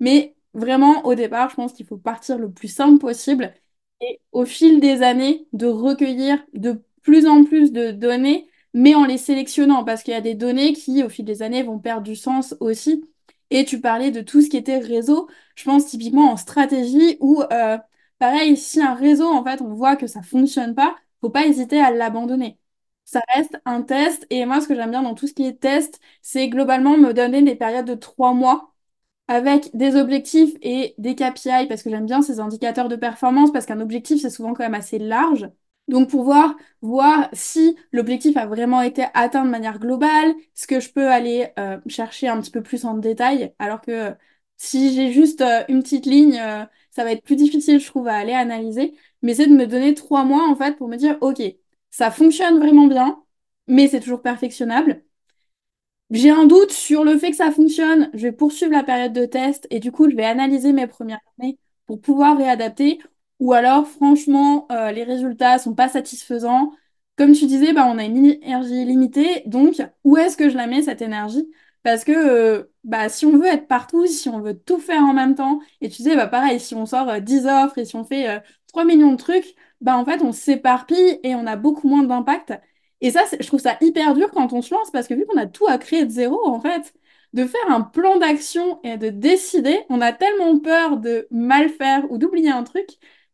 Mais 0.00 0.36
vraiment, 0.54 1.04
au 1.06 1.14
départ, 1.14 1.50
je 1.50 1.56
pense 1.56 1.72
qu'il 1.72 1.86
faut 1.86 1.98
partir 1.98 2.38
le 2.38 2.50
plus 2.52 2.68
simple 2.68 2.98
possible 3.00 3.54
et 4.00 4.20
au 4.32 4.44
fil 4.46 4.80
des 4.80 5.02
années, 5.02 5.46
de 5.52 5.66
recueillir 5.66 6.38
de 6.54 6.82
plus 7.02 7.26
en 7.26 7.44
plus 7.44 7.72
de 7.72 7.90
données, 7.92 8.48
mais 8.74 8.94
en 8.94 9.04
les 9.04 9.18
sélectionnant 9.18 9.84
parce 9.84 10.02
qu'il 10.02 10.14
y 10.14 10.16
a 10.16 10.20
des 10.20 10.34
données 10.34 10.72
qui, 10.72 11.02
au 11.04 11.08
fil 11.08 11.24
des 11.24 11.42
années, 11.42 11.62
vont 11.62 11.78
perdre 11.78 12.02
du 12.04 12.16
sens 12.16 12.54
aussi. 12.60 13.04
Et 13.50 13.64
tu 13.64 13.80
parlais 13.80 14.10
de 14.10 14.20
tout 14.20 14.40
ce 14.42 14.48
qui 14.48 14.56
était 14.56 14.78
réseau. 14.78 15.28
Je 15.56 15.64
pense 15.64 15.86
typiquement 15.86 16.32
en 16.32 16.36
stratégie 16.36 17.16
où, 17.20 17.42
euh, 17.52 17.78
pareil, 18.18 18.56
si 18.56 18.80
un 18.80 18.94
réseau, 18.94 19.26
en 19.28 19.42
fait, 19.44 19.60
on 19.60 19.74
voit 19.74 19.96
que 19.96 20.06
ça 20.06 20.22
fonctionne 20.22 20.74
pas, 20.74 20.96
faut 21.20 21.30
pas 21.30 21.46
hésiter 21.46 21.80
à 21.80 21.90
l'abandonner 21.90 22.58
ça 23.10 23.22
reste 23.34 23.56
un 23.64 23.82
test. 23.82 24.26
Et 24.30 24.44
moi, 24.46 24.60
ce 24.60 24.68
que 24.68 24.74
j'aime 24.74 24.90
bien 24.90 25.02
dans 25.02 25.14
tout 25.14 25.26
ce 25.26 25.34
qui 25.34 25.46
est 25.46 25.60
test, 25.60 26.00
c'est 26.22 26.48
globalement 26.48 26.96
me 26.96 27.12
donner 27.12 27.42
des 27.42 27.56
périodes 27.56 27.86
de 27.86 27.94
trois 27.94 28.34
mois 28.34 28.72
avec 29.28 29.70
des 29.76 29.96
objectifs 29.96 30.54
et 30.62 30.94
des 30.98 31.14
KPI, 31.14 31.66
parce 31.68 31.82
que 31.82 31.90
j'aime 31.90 32.06
bien 32.06 32.22
ces 32.22 32.40
indicateurs 32.40 32.88
de 32.88 32.96
performance, 32.96 33.52
parce 33.52 33.66
qu'un 33.66 33.80
objectif, 33.80 34.20
c'est 34.20 34.30
souvent 34.30 34.54
quand 34.54 34.64
même 34.64 34.74
assez 34.74 34.98
large. 34.98 35.48
Donc, 35.88 36.08
pouvoir 36.10 36.54
voir 36.82 37.28
si 37.32 37.76
l'objectif 37.92 38.36
a 38.36 38.46
vraiment 38.46 38.80
été 38.82 39.04
atteint 39.14 39.44
de 39.44 39.50
manière 39.50 39.78
globale, 39.78 40.34
ce 40.54 40.66
que 40.66 40.80
je 40.80 40.90
peux 40.92 41.08
aller 41.08 41.48
euh, 41.58 41.78
chercher 41.88 42.28
un 42.28 42.40
petit 42.40 42.50
peu 42.50 42.62
plus 42.62 42.84
en 42.84 42.94
détail, 42.96 43.54
alors 43.58 43.80
que 43.80 44.14
si 44.56 44.94
j'ai 44.94 45.12
juste 45.12 45.40
euh, 45.40 45.64
une 45.68 45.82
petite 45.82 46.06
ligne, 46.06 46.38
euh, 46.40 46.64
ça 46.90 47.04
va 47.04 47.12
être 47.12 47.22
plus 47.24 47.36
difficile, 47.36 47.80
je 47.80 47.86
trouve, 47.86 48.08
à 48.08 48.14
aller 48.16 48.32
analyser. 48.34 48.94
Mais 49.22 49.34
c'est 49.34 49.46
de 49.46 49.54
me 49.54 49.66
donner 49.66 49.94
trois 49.94 50.24
mois, 50.24 50.48
en 50.48 50.54
fait, 50.56 50.76
pour 50.76 50.88
me 50.88 50.96
dire, 50.96 51.16
OK, 51.20 51.40
ça 51.90 52.10
fonctionne 52.10 52.58
vraiment 52.58 52.86
bien, 52.86 53.22
mais 53.68 53.88
c'est 53.88 54.00
toujours 54.00 54.22
perfectionnable. 54.22 55.02
J'ai 56.10 56.30
un 56.30 56.46
doute 56.46 56.72
sur 56.72 57.04
le 57.04 57.16
fait 57.18 57.30
que 57.30 57.36
ça 57.36 57.52
fonctionne. 57.52 58.10
Je 58.14 58.22
vais 58.22 58.32
poursuivre 58.32 58.72
la 58.72 58.82
période 58.82 59.12
de 59.12 59.26
test 59.26 59.66
et 59.70 59.78
du 59.80 59.92
coup, 59.92 60.10
je 60.10 60.16
vais 60.16 60.24
analyser 60.24 60.72
mes 60.72 60.86
premières 60.88 61.20
années 61.38 61.58
pour 61.86 62.00
pouvoir 62.00 62.36
réadapter. 62.36 62.98
Ou 63.38 63.52
alors, 63.52 63.86
franchement, 63.86 64.66
euh, 64.72 64.90
les 64.92 65.04
résultats 65.04 65.58
sont 65.58 65.74
pas 65.74 65.88
satisfaisants. 65.88 66.72
Comme 67.16 67.32
tu 67.32 67.46
disais, 67.46 67.72
bah, 67.72 67.86
on 67.86 67.98
a 67.98 68.04
une 68.04 68.26
énergie 68.26 68.84
limitée. 68.84 69.42
Donc, 69.46 69.76
où 70.04 70.16
est-ce 70.16 70.36
que 70.36 70.48
je 70.50 70.56
la 70.56 70.66
mets, 70.66 70.82
cette 70.82 71.00
énergie? 71.02 71.48
Parce 71.84 72.02
que 72.04 72.12
euh, 72.12 72.64
bah, 72.84 73.08
si 73.08 73.24
on 73.24 73.32
veut 73.38 73.46
être 73.46 73.68
partout, 73.68 74.06
si 74.06 74.28
on 74.28 74.40
veut 74.40 74.58
tout 74.58 74.78
faire 74.78 75.02
en 75.04 75.14
même 75.14 75.34
temps, 75.36 75.60
et 75.80 75.88
tu 75.88 75.98
disais, 75.98 76.16
bah, 76.16 76.26
pareil, 76.26 76.58
si 76.60 76.74
on 76.74 76.86
sort 76.86 77.08
euh, 77.08 77.20
10 77.20 77.46
offres 77.46 77.78
et 77.78 77.84
si 77.84 77.94
on 77.96 78.04
fait 78.04 78.42
3 78.66 78.84
millions 78.84 79.12
de 79.12 79.16
trucs, 79.16 79.54
bah, 79.80 79.96
en 79.96 80.04
fait, 80.04 80.22
on 80.22 80.32
s'éparpille 80.32 81.20
et 81.22 81.34
on 81.34 81.46
a 81.46 81.56
beaucoup 81.56 81.88
moins 81.88 82.02
d'impact. 82.02 82.52
Et 83.00 83.10
ça, 83.10 83.22
je 83.38 83.46
trouve 83.46 83.60
ça 83.60 83.76
hyper 83.80 84.14
dur 84.14 84.30
quand 84.30 84.52
on 84.52 84.62
se 84.62 84.74
lance 84.74 84.90
parce 84.90 85.08
que 85.08 85.14
vu 85.14 85.24
qu'on 85.26 85.38
a 85.38 85.46
tout 85.46 85.66
à 85.66 85.78
créer 85.78 86.04
de 86.04 86.10
zéro, 86.10 86.46
en 86.46 86.60
fait, 86.60 86.92
de 87.32 87.46
faire 87.46 87.70
un 87.70 87.80
plan 87.82 88.18
d'action 88.18 88.80
et 88.84 88.96
de 88.98 89.08
décider, 89.08 89.78
on 89.88 90.00
a 90.00 90.12
tellement 90.12 90.58
peur 90.58 90.98
de 90.98 91.26
mal 91.30 91.70
faire 91.70 92.10
ou 92.10 92.18
d'oublier 92.18 92.50
un 92.50 92.62
truc 92.64 92.88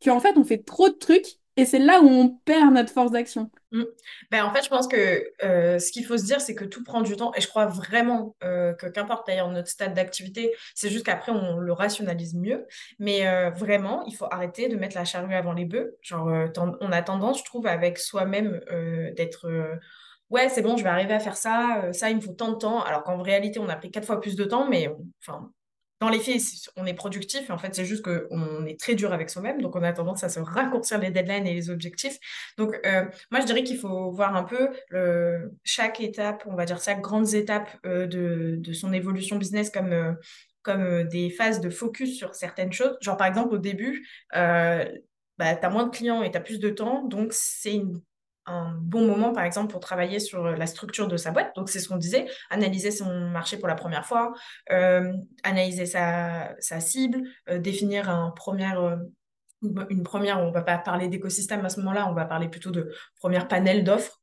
qu'en 0.05 0.21
fait, 0.21 0.37
on 0.37 0.45
fait 0.45 0.59
trop 0.65 0.89
de 0.89 0.95
trucs 0.95 1.39
et 1.57 1.65
c'est 1.65 1.79
là 1.79 2.01
où 2.03 2.09
on 2.09 2.29
perd 2.29 2.75
notre 2.75 2.93
force 2.93 3.11
d'action. 3.11 3.51
Mm. 3.73 3.85
Ben, 4.31 4.45
en 4.45 4.53
fait, 4.53 4.63
je 4.63 4.69
pense 4.69 4.87
que 4.87 5.25
euh, 5.43 5.79
ce 5.79 5.91
qu'il 5.91 6.05
faut 6.05 6.19
se 6.19 6.25
dire, 6.25 6.41
c'est 6.41 6.55
que 6.55 6.65
tout 6.65 6.85
prend 6.85 7.01
du 7.01 7.17
temps. 7.17 7.33
Et 7.35 7.41
je 7.41 7.49
crois 7.49 7.67
vraiment 7.67 8.37
euh, 8.45 8.75
que 8.75 8.87
qu'importe 8.87 9.27
d'ailleurs 9.27 9.51
notre 9.51 9.69
stade 9.69 9.95
d'activité, 9.95 10.53
c'est 10.75 10.91
juste 10.91 11.07
qu'après, 11.07 11.33
on 11.33 11.57
le 11.57 11.73
rationalise 11.73 12.35
mieux. 12.35 12.67
Mais 12.99 13.27
euh, 13.27 13.51
vraiment, 13.51 14.05
il 14.07 14.15
faut 14.15 14.27
arrêter 14.31 14.69
de 14.69 14.77
mettre 14.77 14.97
la 14.97 15.05
charrue 15.05 15.35
avant 15.35 15.53
les 15.53 15.65
bœufs. 15.65 15.97
Genre, 16.03 16.29
on 16.81 16.93
a 16.93 17.03
tendance, 17.03 17.39
je 17.41 17.45
trouve, 17.45 17.67
avec 17.67 17.99
soi-même 17.99 18.61
d'être... 19.17 19.49
Ouais, 20.29 20.49
c'est 20.49 20.63
bon, 20.63 20.77
je 20.77 20.83
vais 20.83 20.89
arriver 20.89 21.15
à 21.15 21.21
faire 21.21 21.37
ça, 21.37 21.93
ça, 21.93 22.11
il 22.11 22.17
me 22.17 22.21
faut 22.21 22.33
tant 22.33 22.51
de 22.51 22.57
temps. 22.57 22.83
Alors 22.83 23.05
qu'en 23.05 23.23
réalité, 23.23 23.61
on 23.61 23.69
a 23.69 23.77
pris 23.77 23.93
quatre 23.93 24.07
fois 24.07 24.21
plus 24.21 24.35
de 24.35 24.45
temps, 24.45 24.69
mais 24.69 24.91
enfin, 25.23 25.53
dans 26.01 26.11
les 26.11 26.21
faits, 26.21 26.43
on 26.77 26.85
est 26.85 26.95
productif, 26.95 27.49
et 27.49 27.53
en 27.53 27.59
fait, 27.59 27.75
c'est 27.75 27.87
juste 27.87 28.05
qu'on 28.05 28.67
est 28.67 28.79
très 28.79 28.95
dur 28.95 29.13
avec 29.13 29.31
soi-même, 29.31 29.63
donc 29.63 29.77
on 29.77 29.83
a 29.83 29.93
tendance 29.93 30.25
à 30.25 30.29
se 30.29 30.41
raccourcir 30.41 30.99
les 30.99 31.11
deadlines 31.11 31.47
et 31.47 31.55
les 31.55 31.71
objectifs. 31.71 32.19
Donc, 32.59 32.79
euh, 32.85 33.05
moi, 33.31 33.41
je 33.41 33.47
dirais 33.47 33.65
qu'il 33.65 33.79
faut 33.79 34.11
voir 34.11 34.37
un 34.37 34.45
peu 34.45 34.69
chaque 35.65 36.01
étape, 36.01 36.45
on 36.47 36.55
va 36.55 36.67
dire 36.67 36.81
chaque 36.81 37.01
grandes 37.01 37.33
étapes 37.35 37.71
euh, 37.87 38.07
de, 38.07 38.73
son 38.73 38.93
évolution 38.93 39.37
business 39.37 39.71
comme, 39.71 39.93
euh, 39.93 40.13
comme 40.63 41.05
des 41.05 41.31
phases 41.31 41.61
de 41.61 41.71
focus 41.71 42.17
sur 42.17 42.35
certaines 42.35 42.73
choses. 42.73 42.97
Genre, 43.01 43.17
par 43.17 43.27
exemple, 43.27 43.55
au 43.55 43.59
début, 43.59 44.07
bah, 44.33 45.55
tu 45.55 45.67
as 45.67 45.71
moins 45.71 45.85
de 45.85 45.91
clients 45.91 46.23
et 46.23 46.31
tu 46.31 46.37
as 46.37 46.41
plus 46.41 46.61
de 46.61 46.71
temps, 46.71 47.05
donc 47.05 47.33
c'est 47.33 47.75
une 47.75 48.01
un 48.47 48.73
bon 48.81 49.07
moment, 49.07 49.33
par 49.33 49.45
exemple, 49.45 49.73
pour 49.73 49.81
travailler 49.81 50.21
sur 50.21 50.45
la 50.45 50.67
structure 50.67 51.09
de 51.09 51.17
sa 51.17 51.31
boîte. 51.31 51.55
Donc, 51.57 51.69
c'est 51.69 51.81
ce 51.81 51.89
qu'on 51.89 51.97
disait, 51.97 52.27
analyser 52.51 52.91
son 52.91 53.29
marché 53.31 53.57
pour 53.59 53.69
la 53.69 53.75
première 53.75 54.07
fois, 54.07 54.33
euh, 54.71 55.13
analyser 55.43 55.87
sa, 55.87 56.55
cible, 56.81 57.23
euh, 57.49 57.59
définir 57.59 58.09
un 58.09 58.31
premier, 58.31 58.73
euh, 58.77 58.97
une 59.91 60.03
première, 60.03 60.41
on 60.41 60.51
va 60.51 60.63
pas 60.63 60.79
parler 60.79 61.09
d'écosystème 61.09 61.65
à 61.65 61.69
ce 61.69 61.81
moment-là, 61.81 62.09
on 62.09 62.15
va 62.15 62.25
parler 62.25 62.49
plutôt 62.49 62.71
de 62.71 62.93
première 63.17 63.49
panel 63.49 63.85
d'offres. 63.85 64.16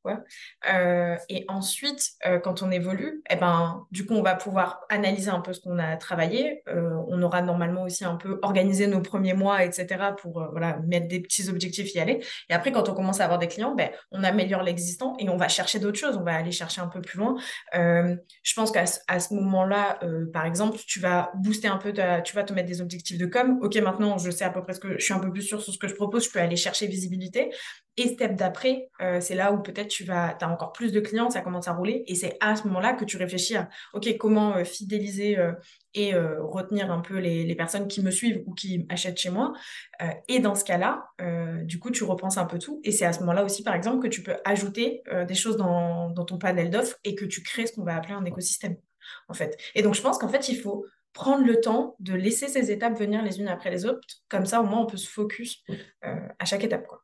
Euh, 0.70 1.16
et 1.30 1.46
ensuite, 1.48 2.12
euh, 2.26 2.40
quand 2.40 2.62
on 2.62 2.72
évolue, 2.72 3.22
eh 3.30 3.36
ben, 3.36 3.86
du 3.92 4.06
coup, 4.06 4.14
on 4.14 4.22
va 4.22 4.36
pouvoir 4.36 4.82
analyser 4.90 5.30
un 5.30 5.40
peu 5.40 5.54
ce 5.54 5.62
qu'on 5.62 5.80
a 5.80 5.98
travaillé. 5.98 6.64
Euh, 6.68 6.92
on 7.08 7.22
aura 7.22 7.42
normalement 7.42 7.84
aussi 7.84 8.06
un 8.06 8.16
peu 8.16 8.40
organisé 8.42 8.88
nos 8.88 9.02
premiers 9.02 9.34
mois, 9.34 9.64
etc., 9.64 10.14
pour 10.18 10.48
voilà, 10.52 10.78
mettre 10.88 11.08
des 11.08 11.20
petits 11.20 11.50
objectifs, 11.50 11.94
y 11.94 12.00
aller. 12.00 12.24
Et 12.50 12.54
après, 12.54 12.72
quand 12.72 12.90
on 12.90 12.94
commence 12.94 13.22
à 13.22 13.26
avoir 13.26 13.40
des 13.40 13.48
clients, 13.48 13.76
ben, 13.76 13.90
on 14.12 14.24
améliore 14.24 14.64
l'existant 14.64 15.16
et 15.20 15.30
on 15.30 15.38
va 15.38 15.48
chercher 15.48 15.80
d'autres 15.80 16.00
choses, 16.00 16.18
on 16.18 16.24
va 16.24 16.36
aller 16.36 16.52
chercher 16.52 16.82
un 16.82 16.88
peu 16.88 17.02
plus 17.02 17.18
loin. 17.18 17.36
je 17.74 18.54
pense 18.56 18.72
qu'à 18.72 18.86
ce 18.86 19.34
moment-là, 19.34 20.00
par 20.34 20.46
exemple, 20.46 20.78
tu 20.86 21.00
vas 21.00 21.32
booster 21.36 21.68
un 21.68 21.78
peu, 21.78 21.94
tu 22.24 22.36
vas 22.36 22.44
te 22.44 22.54
mettre 22.54 22.68
des 22.68 22.82
objectifs 22.82 23.18
de 23.18 23.26
com. 23.26 23.60
Ok, 23.62 23.76
maintenant, 23.78 24.18
je 24.18 24.32
sais 24.32 24.46
à 24.46 24.50
peu 24.50 24.62
près 24.62 24.74
ce 24.74 24.80
que 24.80 24.98
je 24.98 25.04
suis 25.04 25.14
un 25.14 25.20
peu 25.20 25.32
plus 25.32 25.42
sûr 25.42 25.62
sur 25.62 25.74
ce 25.74 25.78
que 25.78 25.88
je 25.88 25.96
propose, 25.96 26.26
je 26.26 26.32
peux 26.32 26.40
aller 26.40 26.56
chercher 26.56 26.88
visibilité. 26.88 27.52
Et 27.98 28.08
step 28.08 28.36
d'après, 28.36 28.90
c'est 29.20 29.36
là 29.36 29.52
où 29.52 29.62
peut-être 29.62 29.93
tu 29.94 30.04
vas, 30.04 30.38
as 30.40 30.50
encore 30.50 30.72
plus 30.74 30.92
de 30.92 31.00
clients, 31.00 31.30
ça 31.30 31.42
commence 31.42 31.68
à 31.68 31.74
rouler. 31.74 32.04
Et 32.08 32.16
c'est 32.16 32.38
à 32.40 32.56
ce 32.56 32.68
moment-là 32.68 32.94
que 32.94 33.06
tu 33.06 33.18
réfléchis 33.18 33.56
à, 33.56 33.70
OK, 33.94 34.18
comment 34.18 34.56
euh, 34.56 34.64
fidéliser 34.64 35.38
euh, 35.38 35.54
et 35.96 36.16
retenir 36.16 36.92
un 36.92 37.02
peu 37.02 37.20
les, 37.20 37.54
personnes 37.54 37.88
qui 37.88 38.02
me 38.02 38.10
suivent 38.10 38.42
ou 38.48 38.56
qui 38.56 38.88
achètent 38.90 39.20
chez 39.20 39.30
moi. 39.30 39.54
et 40.28 40.40
dans 40.40 40.56
ce 40.56 40.64
cas-là, 40.64 41.06
du 41.66 41.78
coup, 41.78 41.92
tu 41.92 42.04
repenses 42.04 42.40
un 42.40 42.46
peu 42.46 42.58
tout. 42.58 42.82
Et 42.84 42.92
c'est 42.92 43.06
à 43.06 43.14
ce 43.14 43.20
moment-là 43.20 43.44
aussi, 43.44 43.62
par 43.62 43.76
exemple, 43.76 44.02
que 44.02 44.08
tu 44.08 44.24
peux 44.24 44.36
ajouter 44.44 45.04
des 45.28 45.36
choses 45.36 45.56
dans, 45.56 46.10
dans 46.10 46.26
ton 46.26 46.40
panel 46.40 46.72
d'offres 46.72 46.98
et 47.04 47.14
que 47.14 47.26
tu 47.26 47.44
crées 47.44 47.68
ce 47.68 47.74
qu'on 47.74 47.84
va 47.84 47.96
appeler 47.96 48.16
un 48.16 48.26
écosystème, 48.26 48.76
en 49.28 49.36
fait. 49.36 49.56
Et 49.76 49.84
donc, 49.84 49.94
je 49.94 50.02
pense 50.02 50.18
qu'en 50.18 50.30
fait, 50.30 50.50
il 50.50 50.58
faut 50.58 50.84
prendre 51.14 51.46
le 51.46 51.62
temps 51.62 51.96
de 52.00 52.14
laisser 52.14 52.48
ces 52.48 52.72
étapes 52.72 52.98
venir 52.98 53.24
les 53.24 53.40
unes 53.40 53.48
après 53.48 53.70
les 53.70 53.86
autres. 53.86 54.02
Comme 54.30 54.46
ça, 54.46 54.62
au 54.62 54.66
moins, 54.66 54.82
on 54.82 54.86
peut 54.86 54.98
se 54.98 55.10
focus 55.10 55.64
euh, 56.06 56.28
à 56.40 56.46
chaque 56.46 56.64
étape. 56.64 56.88
Quoi. 56.88 57.04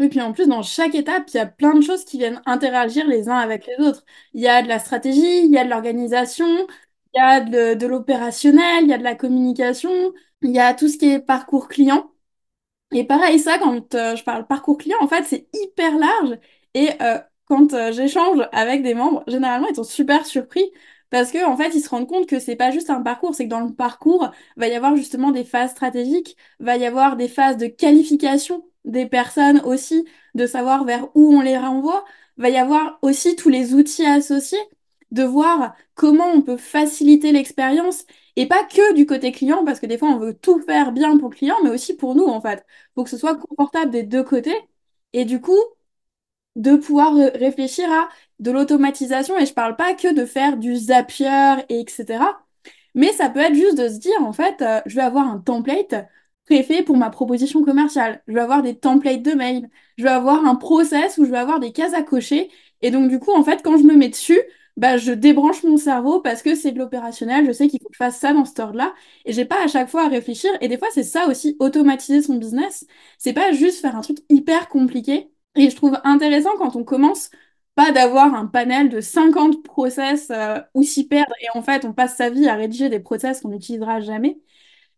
Oui, 0.00 0.08
puis 0.08 0.20
en 0.22 0.32
plus, 0.32 0.48
dans 0.48 0.62
chaque 0.62 0.94
étape, 0.94 1.24
il 1.28 1.36
y 1.36 1.40
a 1.40 1.46
plein 1.46 1.74
de 1.74 1.82
choses 1.82 2.04
qui 2.06 2.16
viennent 2.18 2.40
interagir 2.46 3.06
les 3.06 3.28
uns 3.28 3.36
avec 3.36 3.66
les 3.66 3.76
autres. 3.84 4.02
Il 4.32 4.40
y 4.40 4.48
a 4.48 4.62
de 4.62 4.68
la 4.68 4.78
stratégie, 4.78 5.44
il 5.44 5.50
y 5.52 5.58
a 5.58 5.64
de 5.64 5.68
l'organisation, 5.70 6.46
il 7.14 7.18
y 7.18 7.20
a 7.20 7.40
de, 7.40 7.86
l'opérationnel, 7.86 8.84
il 8.84 8.88
y 8.90 8.94
a 8.94 8.98
de 8.98 9.02
la 9.04 9.14
communication, 9.14 9.90
il 10.42 10.52
y 10.52 10.58
a 10.58 10.72
tout 10.74 10.88
ce 10.88 10.96
qui 10.96 11.10
est 11.10 11.20
parcours 11.20 11.68
client. 11.68 12.10
Et 12.92 13.04
pareil, 13.06 13.38
ça, 13.40 13.58
quand 13.58 13.94
euh, 13.94 14.16
je 14.16 14.24
parle 14.24 14.46
parcours 14.46 14.78
client, 14.78 14.98
en 15.02 15.08
fait, 15.08 15.24
c'est 15.24 15.48
hyper 15.54 15.98
large. 15.98 16.38
Et 16.74 16.90
euh, 17.02 17.18
quand 17.46 17.92
j'échange 17.92 18.40
avec 18.52 18.82
des 18.82 18.94
membres, 18.94 19.24
généralement, 19.28 19.68
ils 19.68 19.76
sont 19.76 19.84
super 19.84 20.26
surpris 20.26 20.64
parce 21.10 21.32
qu'en 21.32 21.52
en 21.52 21.56
fait, 21.58 21.70
ils 21.74 21.80
se 21.82 21.88
rendent 21.90 22.08
compte 22.08 22.28
que 22.28 22.38
c'est 22.40 22.56
pas 22.56 22.70
juste 22.70 22.90
un 22.90 23.02
parcours, 23.02 23.34
c'est 23.34 23.44
que 23.46 23.50
dans 23.50 23.60
le 23.60 23.74
parcours, 23.74 24.30
va 24.56 24.68
y 24.68 24.74
avoir 24.74 24.96
justement 24.96 25.32
des 25.32 25.44
phases 25.44 25.72
stratégiques, 25.72 26.36
va 26.60 26.76
y 26.76 26.86
avoir 26.86 27.16
des 27.16 27.28
phases 27.28 27.56
de 27.58 27.66
qualification 27.66 28.64
des 28.84 29.06
personnes 29.06 29.60
aussi, 29.64 30.06
de 30.34 30.46
savoir 30.46 30.84
vers 30.84 31.08
où 31.16 31.34
on 31.34 31.40
les 31.40 31.58
renvoie, 31.58 32.04
va 32.36 32.48
y 32.50 32.56
avoir 32.56 32.98
aussi 33.02 33.36
tous 33.36 33.48
les 33.48 33.74
outils 33.74 34.06
associés, 34.06 34.58
de 35.10 35.24
voir 35.24 35.74
comment 35.94 36.28
on 36.32 36.42
peut 36.42 36.56
faciliter 36.56 37.32
l'expérience, 37.32 38.04
et 38.36 38.46
pas 38.46 38.64
que 38.64 38.94
du 38.94 39.06
côté 39.06 39.32
client, 39.32 39.64
parce 39.64 39.80
que 39.80 39.86
des 39.86 39.98
fois 39.98 40.08
on 40.10 40.18
veut 40.18 40.34
tout 40.34 40.60
faire 40.62 40.92
bien 40.92 41.18
pour 41.18 41.30
le 41.30 41.36
client, 41.36 41.56
mais 41.64 41.70
aussi 41.70 41.94
pour 41.96 42.14
nous 42.14 42.24
en 42.24 42.40
fait. 42.40 42.64
Faut 42.94 43.04
que 43.04 43.10
ce 43.10 43.18
soit 43.18 43.36
confortable 43.36 43.90
des 43.90 44.02
deux 44.04 44.22
côtés. 44.24 44.54
Et 45.12 45.24
du 45.24 45.40
coup, 45.40 45.56
de 46.56 46.76
pouvoir 46.76 47.14
réfléchir 47.14 47.90
à 47.92 48.08
de 48.38 48.50
l'automatisation 48.50 49.38
et 49.38 49.46
je 49.46 49.54
parle 49.54 49.76
pas 49.76 49.94
que 49.94 50.12
de 50.14 50.24
faire 50.26 50.56
du 50.56 50.76
Zapier 50.76 51.64
et 51.68 51.80
etc. 51.80 52.42
Mais 52.94 53.12
ça 53.12 53.30
peut 53.30 53.40
être 53.40 53.54
juste 53.54 53.78
de 53.78 53.88
se 53.88 53.98
dire 53.98 54.20
en 54.22 54.32
fait, 54.32 54.60
euh, 54.62 54.80
je 54.86 54.96
vais 54.96 55.02
avoir 55.02 55.26
un 55.28 55.38
template 55.38 55.94
préfet 56.50 56.82
pour 56.82 56.96
ma 56.96 57.10
proposition 57.10 57.62
commerciale. 57.64 58.22
Je 58.26 58.32
vais 58.34 58.40
avoir 58.40 58.62
des 58.62 58.76
templates 58.78 59.22
de 59.22 59.32
mail. 59.32 59.70
Je 59.96 60.02
vais 60.04 60.10
avoir 60.10 60.44
un 60.46 60.56
process 60.56 61.16
où 61.18 61.24
je 61.24 61.30
vais 61.30 61.38
avoir 61.38 61.60
des 61.60 61.72
cases 61.72 61.94
à 61.94 62.02
cocher. 62.02 62.50
Et 62.82 62.90
donc 62.90 63.08
du 63.08 63.18
coup, 63.20 63.32
en 63.32 63.44
fait, 63.44 63.62
quand 63.62 63.76
je 63.78 63.84
me 63.84 63.94
mets 63.96 64.08
dessus, 64.08 64.40
bah, 64.76 64.96
je 64.96 65.12
débranche 65.12 65.62
mon 65.62 65.76
cerveau 65.76 66.20
parce 66.20 66.42
que 66.42 66.54
c'est 66.54 66.72
de 66.72 66.78
l'opérationnel. 66.78 67.46
Je 67.46 67.52
sais 67.52 67.68
qu'il 67.68 67.80
faut 67.82 67.88
que 67.88 67.94
je 67.94 67.98
fasse 67.98 68.18
ça 68.18 68.32
dans 68.32 68.44
ce 68.44 68.60
ordre-là. 68.60 68.94
Et 69.24 69.32
j'ai 69.32 69.44
pas 69.44 69.62
à 69.62 69.68
chaque 69.68 69.88
fois 69.88 70.04
à 70.06 70.08
réfléchir. 70.08 70.50
Et 70.60 70.68
des 70.68 70.78
fois, 70.78 70.88
c'est 70.92 71.02
ça 71.04 71.28
aussi, 71.28 71.56
automatiser 71.60 72.22
son 72.22 72.36
business. 72.36 72.86
C'est 73.18 73.32
pas 73.32 73.52
juste 73.52 73.80
faire 73.80 73.96
un 73.96 74.00
truc 74.00 74.18
hyper 74.28 74.68
compliqué 74.68 75.30
et 75.56 75.70
je 75.70 75.76
trouve 75.76 75.98
intéressant 76.04 76.50
quand 76.58 76.76
on 76.76 76.84
commence 76.84 77.30
pas 77.74 77.92
d'avoir 77.92 78.34
un 78.34 78.46
panel 78.46 78.88
de 78.88 79.00
50 79.00 79.62
process 79.62 80.30
euh, 80.30 80.60
ou 80.74 80.82
s'y 80.82 81.06
perdre 81.08 81.32
et 81.40 81.56
en 81.56 81.62
fait 81.62 81.84
on 81.84 81.92
passe 81.92 82.16
sa 82.16 82.28
vie 82.30 82.48
à 82.48 82.54
rédiger 82.54 82.88
des 82.88 83.00
process 83.00 83.40
qu'on 83.40 83.48
n'utilisera 83.50 84.00
jamais. 84.00 84.40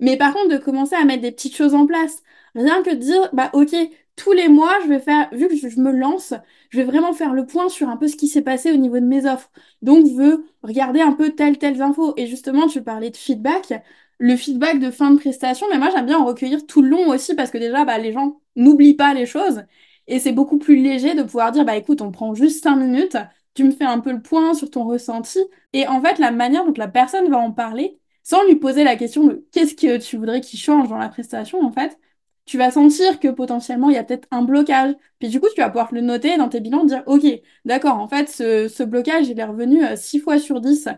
Mais 0.02 0.18
par 0.18 0.34
contre 0.34 0.48
de 0.50 0.58
commencer 0.58 0.96
à 0.96 1.04
mettre 1.06 1.22
des 1.22 1.32
petites 1.32 1.56
choses 1.56 1.74
en 1.74 1.86
place. 1.86 2.22
Rien 2.54 2.82
que 2.82 2.90
de 2.90 2.96
dire, 2.96 3.30
bah 3.32 3.50
ok, 3.54 3.74
tous 4.16 4.32
les 4.32 4.48
mois, 4.48 4.74
je 4.84 4.88
vais 4.88 4.98
faire, 5.00 5.28
vu 5.32 5.48
que 5.48 5.56
je 5.56 5.80
me 5.80 5.90
lance, 5.92 6.34
je 6.70 6.78
vais 6.78 6.84
vraiment 6.84 7.12
faire 7.14 7.32
le 7.32 7.46
point 7.46 7.68
sur 7.70 7.88
un 7.88 7.96
peu 7.96 8.08
ce 8.08 8.16
qui 8.16 8.28
s'est 8.28 8.42
passé 8.42 8.72
au 8.72 8.76
niveau 8.76 9.00
de 9.00 9.06
mes 9.06 9.26
offres. 9.26 9.50
Donc 9.80 10.06
je 10.06 10.12
veux 10.14 10.46
regarder 10.62 11.00
un 11.00 11.12
peu 11.12 11.30
telle, 11.30 11.58
telle 11.58 11.80
info. 11.80 12.14
Et 12.18 12.26
justement, 12.26 12.66
tu 12.66 12.82
parlais 12.82 13.10
de 13.10 13.16
feedback. 13.16 13.72
Le 14.18 14.36
feedback 14.36 14.78
de 14.78 14.90
fin 14.90 15.10
de 15.12 15.18
prestation, 15.18 15.66
mais 15.70 15.78
moi 15.78 15.90
j'aime 15.90 16.06
bien 16.06 16.18
en 16.18 16.24
recueillir 16.26 16.66
tout 16.66 16.82
le 16.82 16.88
long 16.90 17.08
aussi 17.08 17.34
parce 17.34 17.50
que 17.50 17.58
déjà, 17.58 17.84
bah, 17.84 17.98
les 17.98 18.12
gens 18.12 18.40
n'oublient 18.56 18.94
pas 18.94 19.14
les 19.14 19.26
choses. 19.26 19.64
Et 20.06 20.18
c'est 20.18 20.32
beaucoup 20.32 20.58
plus 20.58 20.76
léger 20.76 21.14
de 21.14 21.22
pouvoir 21.22 21.52
dire, 21.52 21.64
bah 21.64 21.76
écoute, 21.76 22.00
on 22.02 22.10
prend 22.12 22.34
juste 22.34 22.62
cinq 22.62 22.76
minutes, 22.76 23.16
tu 23.54 23.64
me 23.64 23.70
fais 23.70 23.84
un 23.84 24.00
peu 24.00 24.12
le 24.12 24.22
point 24.22 24.54
sur 24.54 24.70
ton 24.70 24.84
ressenti. 24.84 25.38
Et 25.72 25.86
en 25.88 26.00
fait, 26.02 26.18
la 26.18 26.30
manière 26.30 26.64
dont 26.64 26.74
la 26.76 26.88
personne 26.88 27.28
va 27.30 27.38
en 27.38 27.52
parler, 27.52 27.98
sans 28.22 28.44
lui 28.46 28.56
poser 28.56 28.84
la 28.84 28.96
question 28.96 29.26
de 29.26 29.46
qu'est-ce 29.52 29.74
que 29.74 29.98
tu 29.98 30.16
voudrais 30.16 30.40
qu'il 30.40 30.58
change 30.58 30.88
dans 30.88 30.98
la 30.98 31.08
prestation, 31.08 31.60
en 31.62 31.72
fait, 31.72 31.98
tu 32.44 32.58
vas 32.58 32.70
sentir 32.70 33.20
que 33.20 33.28
potentiellement 33.28 33.90
il 33.90 33.94
y 33.94 33.98
a 33.98 34.04
peut-être 34.04 34.28
un 34.30 34.42
blocage. 34.42 34.94
Puis 35.18 35.28
du 35.28 35.40
coup, 35.40 35.46
tu 35.54 35.60
vas 35.60 35.68
pouvoir 35.70 35.92
le 35.94 36.00
noter 36.00 36.36
dans 36.36 36.48
tes 36.48 36.60
bilans, 36.60 36.84
dire 36.84 37.02
ok, 37.06 37.24
d'accord, 37.64 37.98
en 37.98 38.08
fait, 38.08 38.28
ce, 38.28 38.82
blocage, 38.84 39.28
il 39.28 39.38
est 39.38 39.44
revenu 39.44 39.82
6 39.96 40.18
euh, 40.18 40.22
fois 40.22 40.38
sur 40.38 40.60
10 40.60 40.88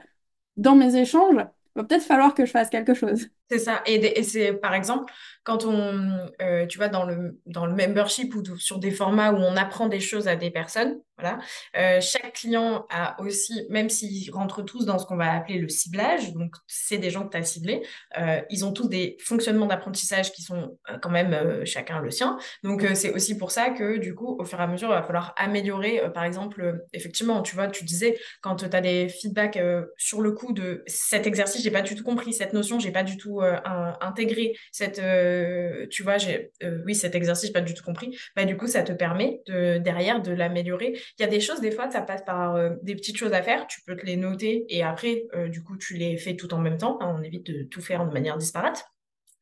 dans 0.56 0.74
mes 0.76 0.96
échanges. 0.96 1.36
Il 1.76 1.80
va 1.80 1.84
peut-être 1.84 2.04
falloir 2.04 2.34
que 2.34 2.46
je 2.46 2.50
fasse 2.50 2.70
quelque 2.70 2.94
chose. 2.94 3.28
C'est 3.50 3.58
ça. 3.58 3.82
Et, 3.86 4.22
c'est 4.22 4.54
par 4.54 4.74
exemple 4.74 5.12
quand 5.44 5.66
on, 5.66 6.30
euh, 6.40 6.66
tu 6.66 6.78
vois, 6.78 6.88
dans 6.88 7.04
le, 7.04 7.38
dans 7.44 7.66
le 7.66 7.74
membership 7.74 8.34
ou 8.34 8.42
sur 8.56 8.78
des 8.78 8.90
formats 8.90 9.30
où 9.30 9.36
on 9.36 9.56
apprend 9.56 9.88
des 9.88 10.00
choses 10.00 10.26
à 10.26 10.36
des 10.36 10.50
personnes, 10.50 10.98
voilà, 11.18 11.38
euh, 11.76 12.00
chaque 12.00 12.32
client 12.32 12.86
a 12.90 13.20
aussi, 13.20 13.66
même 13.68 13.88
s'ils 13.88 14.32
rentrent 14.32 14.62
tous 14.62 14.84
dans 14.84 14.98
ce 14.98 15.06
qu'on 15.06 15.16
va 15.16 15.32
appeler 15.32 15.58
le 15.58 15.68
ciblage, 15.68 16.32
donc 16.32 16.56
c'est 16.66 16.98
des 16.98 17.10
gens 17.10 17.24
que 17.24 17.30
tu 17.30 17.36
as 17.36 17.44
ciblés, 17.44 17.82
euh, 18.18 18.40
ils 18.50 18.64
ont 18.64 18.72
tous 18.72 18.88
des 18.88 19.16
fonctionnements 19.20 19.66
d'apprentissage 19.66 20.32
qui 20.32 20.42
sont 20.42 20.76
quand 21.02 21.10
même 21.10 21.64
chacun 21.64 22.00
le 22.00 22.10
sien. 22.10 22.36
Donc 22.64 22.84
c'est 22.94 23.12
aussi 23.12 23.36
pour 23.36 23.52
ça 23.52 23.70
que 23.70 23.98
du 23.98 24.14
coup, 24.14 24.36
au 24.40 24.44
fur 24.44 24.58
et 24.58 24.62
à 24.62 24.66
mesure, 24.66 24.88
il 24.88 24.94
va 24.94 25.02
falloir 25.04 25.34
améliorer. 25.36 26.02
par 26.12 26.24
exemple, 26.24 26.84
effectivement, 26.92 27.42
tu 27.42 27.54
vois, 27.54 27.68
tu 27.68 27.84
disais 27.84 28.18
quand 28.40 28.56
tu 28.56 28.64
as 28.64 28.80
des 28.80 29.08
feedbacks 29.08 29.58
sur 29.96 30.20
le 30.20 30.32
coup 30.32 30.52
de 30.52 30.82
cet 30.86 31.28
exercice, 31.28 31.62
j'ai 31.62 31.70
pas 31.70 31.82
du 31.82 31.94
tout 31.94 32.02
compris, 32.02 32.32
cette 32.32 32.54
notion, 32.54 32.80
j'ai 32.80 32.90
pas 32.90 33.04
du 33.04 33.18
tout 33.18 33.33
euh, 33.42 33.56
intégré, 34.00 34.54
cette, 34.72 34.98
euh, 34.98 35.86
tu 35.90 36.02
vois, 36.02 36.18
j'ai, 36.18 36.52
euh, 36.62 36.82
oui, 36.84 36.94
cet 36.94 37.14
exercice, 37.14 37.50
pas 37.50 37.60
du 37.60 37.74
tout 37.74 37.84
compris, 37.84 38.18
bah, 38.36 38.44
du 38.44 38.56
coup, 38.56 38.66
ça 38.66 38.82
te 38.82 38.92
permet 38.92 39.40
de, 39.46 39.78
derrière 39.78 40.22
de 40.22 40.32
l'améliorer. 40.32 40.98
Il 41.18 41.22
y 41.22 41.24
a 41.24 41.28
des 41.28 41.40
choses, 41.40 41.60
des 41.60 41.70
fois, 41.70 41.90
ça 41.90 42.02
passe 42.02 42.22
par 42.24 42.58
des 42.82 42.94
petites 42.94 43.16
choses 43.16 43.32
à 43.32 43.42
faire, 43.42 43.66
tu 43.66 43.80
peux 43.86 43.96
te 43.96 44.04
les 44.04 44.16
noter 44.16 44.64
et 44.68 44.82
après, 44.82 45.24
du 45.48 45.62
coup, 45.62 45.76
tu 45.76 45.94
les 45.94 46.16
fais 46.16 46.36
tout 46.36 46.52
en 46.54 46.58
même 46.58 46.78
temps, 46.78 46.98
hein, 47.00 47.14
on 47.18 47.22
évite 47.22 47.46
de 47.46 47.62
tout 47.64 47.80
faire 47.80 48.06
de 48.06 48.12
manière 48.12 48.36
disparate. 48.38 48.84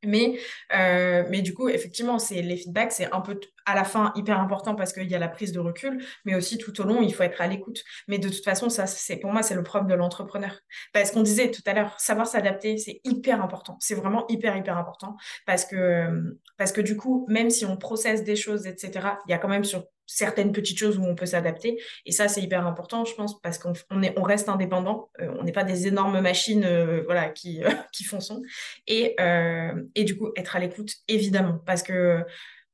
Mais, 0.04 0.38
euh, 0.74 1.24
mais 1.30 1.42
du 1.42 1.54
coup, 1.54 1.68
effectivement, 1.68 2.18
c'est 2.18 2.42
les 2.42 2.56
feedbacks, 2.56 2.92
c'est 2.92 3.12
un 3.12 3.20
peu 3.20 3.38
à 3.64 3.74
la 3.74 3.84
fin 3.84 4.12
hyper 4.16 4.40
important 4.40 4.74
parce 4.74 4.92
qu'il 4.92 5.08
y 5.08 5.14
a 5.14 5.18
la 5.18 5.28
prise 5.28 5.52
de 5.52 5.60
recul, 5.60 6.04
mais 6.24 6.34
aussi 6.34 6.58
tout 6.58 6.80
au 6.80 6.84
long, 6.84 7.02
il 7.02 7.14
faut 7.14 7.22
être 7.22 7.40
à 7.40 7.46
l'écoute. 7.46 7.82
Mais 8.08 8.18
de 8.18 8.28
toute 8.28 8.44
façon, 8.44 8.68
ça, 8.68 8.86
c'est 8.86 9.16
pour 9.16 9.32
moi, 9.32 9.42
c'est 9.42 9.54
le 9.54 9.62
propre 9.62 9.86
de 9.86 9.94
l'entrepreneur. 9.94 10.58
Parce 10.92 11.10
qu'on 11.12 11.22
disait 11.22 11.50
tout 11.50 11.62
à 11.66 11.74
l'heure, 11.74 11.98
savoir 12.00 12.26
s'adapter, 12.26 12.76
c'est 12.78 13.00
hyper 13.04 13.42
important. 13.42 13.76
C'est 13.80 13.94
vraiment 13.94 14.26
hyper, 14.28 14.56
hyper 14.56 14.76
important 14.76 15.16
parce 15.46 15.64
que, 15.64 16.34
parce 16.56 16.72
que 16.72 16.80
du 16.80 16.96
coup, 16.96 17.26
même 17.28 17.50
si 17.50 17.64
on 17.64 17.76
processe 17.76 18.24
des 18.24 18.36
choses, 18.36 18.66
etc., 18.66 19.08
il 19.26 19.30
y 19.30 19.34
a 19.34 19.38
quand 19.38 19.48
même 19.48 19.64
sur 19.64 19.84
certaines 20.16 20.52
petites 20.52 20.78
choses 20.78 20.98
où 20.98 21.04
on 21.04 21.14
peut 21.14 21.26
s'adapter. 21.26 21.80
Et 22.06 22.12
ça, 22.12 22.28
c'est 22.28 22.40
hyper 22.40 22.66
important, 22.66 23.04
je 23.04 23.14
pense, 23.14 23.40
parce 23.40 23.58
qu'on 23.58 23.72
on 23.90 24.02
est, 24.02 24.18
on 24.18 24.22
reste 24.22 24.48
indépendant. 24.48 25.10
Euh, 25.20 25.34
on 25.38 25.44
n'est 25.44 25.52
pas 25.52 25.64
des 25.64 25.86
énormes 25.86 26.20
machines, 26.20 26.64
euh, 26.64 27.02
voilà, 27.04 27.28
qui, 27.28 27.60
qui 27.92 28.04
font 28.04 28.20
son. 28.20 28.42
Et, 28.86 29.14
euh, 29.20 29.72
et 29.94 30.04
du 30.04 30.16
coup, 30.16 30.30
être 30.36 30.56
à 30.56 30.58
l'écoute, 30.58 30.92
évidemment, 31.08 31.58
parce 31.66 31.82
que 31.82 32.24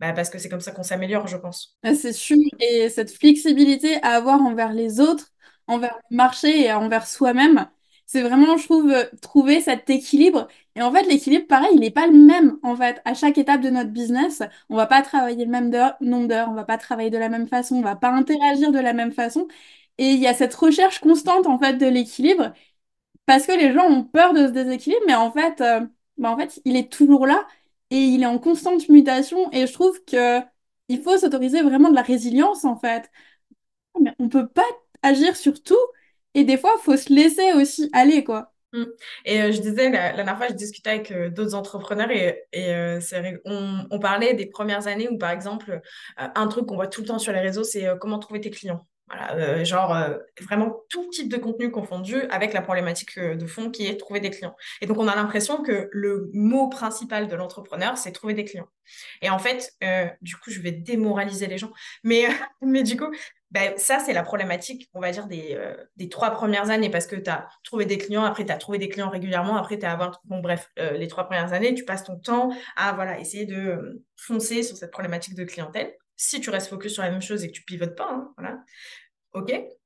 bah, 0.01 0.13
parce 0.13 0.31
que 0.31 0.39
c'est 0.39 0.49
comme 0.49 0.61
ça 0.61 0.71
qu'on 0.71 0.85
s'améliore, 0.85 1.27
je 1.27 1.37
pense. 1.37 1.77
Ah, 1.83 1.95
C'est 1.95 2.13
sûr, 2.13 2.37
et 2.61 2.89
cette 2.89 3.11
flexibilité 3.11 4.01
à 4.03 4.11
avoir 4.11 4.41
envers 4.41 4.73
les 4.73 5.01
autres, 5.01 5.27
envers 5.67 5.99
le 6.11 6.17
marché 6.17 6.67
et 6.67 6.73
envers 6.73 7.07
soi-même, 7.07 7.69
c'est 8.09 8.23
vraiment, 8.23 8.57
je 8.59 8.65
trouve, 8.65 8.91
euh, 8.91 9.05
trouver 9.23 9.61
cet 9.61 9.91
équilibre. 9.91 10.49
Et 10.77 10.83
en 10.83 10.93
fait, 10.93 11.05
l'équilibre, 11.05 11.47
pareil, 11.47 11.71
il 11.75 11.81
n'est 11.81 11.93
pas 11.93 12.09
le 12.09 12.15
même. 12.15 12.59
En 12.65 12.77
fait, 12.77 13.03
à 13.07 13.15
chaque 13.15 13.39
étape 13.39 13.61
de 13.63 13.71
notre 13.71 13.91
business, 13.91 14.43
on 14.71 14.77
va 14.77 14.87
pas 14.87 15.03
travailler 15.03 15.45
le 15.47 15.51
même 15.53 15.71
nombre 16.01 16.29
d'heures, 16.29 16.49
on 16.51 16.55
va 16.55 16.65
pas 16.65 16.79
travailler 16.79 17.11
de 17.11 17.19
la 17.19 17.29
même 17.31 17.49
façon, 17.49 17.77
on 17.77 17.83
va 17.83 17.97
pas 17.97 18.11
interagir 18.11 18.73
de 18.73 18.81
la 18.81 18.95
même 18.95 19.13
façon. 19.13 19.49
Et 19.99 20.11
il 20.13 20.21
y 20.21 20.27
a 20.29 20.35
cette 20.35 20.55
recherche 20.55 21.01
constante, 21.01 21.47
en 21.47 21.59
fait, 21.61 21.75
de 21.77 21.87
l'équilibre. 21.87 22.53
Parce 23.27 23.47
que 23.47 23.53
les 23.53 23.73
gens 23.73 23.87
ont 23.91 24.05
peur 24.05 24.33
de 24.35 24.47
ce 24.47 24.53
déséquilibre, 24.53 25.03
mais 25.07 25.15
en 25.15 25.33
fait, 25.33 25.61
euh, 25.61 25.87
bah, 26.19 26.31
en 26.33 26.37
fait, 26.39 26.61
il 26.65 26.77
est 26.77 26.91
toujours 26.93 27.27
là 27.27 27.47
et 27.91 27.99
il 27.99 28.23
est 28.23 28.27
en 28.27 28.39
constante 28.39 28.89
mutation. 28.89 29.51
Et 29.53 29.67
je 29.67 29.73
trouve 29.75 30.05
que 30.05 30.41
il 30.89 31.03
faut 31.03 31.19
s'autoriser 31.19 31.63
vraiment 31.63 31.91
de 31.91 31.95
la 31.95 32.03
résilience, 32.03 32.65
en 32.65 32.77
fait. 32.77 33.11
Mais 34.01 34.15
on 34.19 34.29
peut 34.29 34.49
pas 34.49 34.65
agir 35.03 35.37
sur 35.37 35.63
tout 35.63 35.77
et 36.35 36.45
des 36.45 36.57
fois, 36.57 36.71
il 36.79 36.83
faut 36.83 36.97
se 36.97 37.13
laisser 37.13 37.53
aussi 37.53 37.91
aller, 37.93 38.25
quoi. 38.25 38.53
Mm. 38.73 38.85
Et 39.25 39.43
euh, 39.43 39.53
je 39.53 39.61
disais, 39.61 39.91
la, 39.91 40.13
dernière 40.13 40.37
fois, 40.37 40.49
je 40.49 40.55
discutais 40.55 40.91
avec 40.91 41.11
euh, 41.11 41.31
d'autres 41.31 41.55
entrepreneurs 41.55 42.11
et, 42.11 42.45
et 42.53 42.75
euh, 42.75 43.01
on, 43.45 43.87
on 43.91 43.99
parlait 43.99 44.35
des 44.35 44.47
premières 44.47 44.87
années 44.87 45.09
où, 45.09 45.17
par 45.19 45.31
exemple, 45.31 45.81
un 46.17 46.47
truc 46.49 46.67
qu'on 46.67 46.77
voit 46.77 46.87
tout 46.87 47.01
le 47.01 47.07
temps 47.09 47.19
sur 47.19 47.33
les 47.33 47.41
réseaux, 47.41 47.65
c'est 47.65 47.87
comment 48.01 48.19
trouver 48.19 48.41
tes 48.41 48.51
clients. 48.51 48.87
Voilà, 49.11 49.65
genre 49.65 49.97
vraiment 50.43 50.83
tout 50.91 51.09
type 51.09 51.31
de 51.31 51.39
contenu 51.39 51.71
confondu 51.71 52.17
avec 52.29 52.53
la 52.53 52.61
problématique 52.61 53.19
de 53.19 53.47
fond 53.47 53.71
qui 53.71 53.87
est 53.87 53.97
trouver 53.97 54.21
des 54.21 54.29
clients. 54.29 54.55
Et 54.83 54.87
donc, 54.87 54.99
on 54.99 55.09
a 55.09 55.17
l'impression 55.17 55.63
que 55.63 55.89
le 55.93 56.29
mot 56.35 56.69
principal 56.69 57.27
de 57.27 57.35
l'entrepreneur, 57.35 57.97
c'est 57.97 58.13
trouver 58.13 58.35
des 58.35 58.45
clients. 58.45 58.69
Et 59.23 59.31
en 59.31 59.39
fait, 59.39 59.75
du 60.21 60.37
coup, 60.37 60.51
je 60.51 60.61
vais 60.61 60.73
démoraliser 60.73 61.47
les 61.47 61.57
gens. 61.57 61.73
Mais, 62.05 62.27
mais 62.61 62.83
du 62.83 62.99
coup, 62.99 63.11
ben, 63.51 63.73
ça, 63.79 63.99
c'est 63.99 64.13
la 64.13 64.23
problématique, 64.23 64.91
on 64.93 65.01
va 65.01 65.11
dire, 65.11 65.27
des, 65.27 65.55
euh, 65.55 66.09
trois 66.11 66.31
premières 66.31 66.69
années, 66.69 66.91
parce 66.91 67.07
que 67.07 67.17
tu 67.17 67.31
as 67.31 67.49
trouvé 67.65 67.87
des 67.87 67.97
clients, 67.97 68.25
après 68.25 68.45
tu 68.45 68.53
as 68.53 68.59
trouvé 68.59 68.79
des 68.79 68.89
clients 68.89 69.09
régulièrement, 69.09 69.57
après 69.57 69.79
tu 69.79 69.87
as 69.87 69.93
avoir... 69.93 70.21
Bon, 70.25 70.41
bref, 70.41 70.71
euh, 70.79 70.93
les 70.93 71.09
trois 71.09 71.25
premières 71.25 71.53
années, 71.53 71.75
tu 71.75 71.85
passes 71.85 72.05
ton 72.05 72.19
temps 72.19 72.51
à 72.77 72.93
voilà, 72.93 73.19
essayer 73.19 73.47
de 73.47 73.57
euh, 73.57 74.05
foncer 74.17 74.63
sur 74.63 74.77
cette 74.77 74.91
problématique 74.91 75.35
de 75.35 75.45
clientèle. 75.45 75.95
Si 76.17 76.41
tu 76.41 76.51
restes 76.51 76.69
focus 76.69 76.93
sur 76.93 77.03
la 77.03 77.11
même 77.11 77.23
chose 77.23 77.43
et 77.45 77.49
que 77.49 77.53
tu 77.53 77.63
pivotes 77.63 77.97
pas, 77.97 78.11
hein, 78.11 78.33
voilà, 78.37 78.59
ok. 79.33 79.78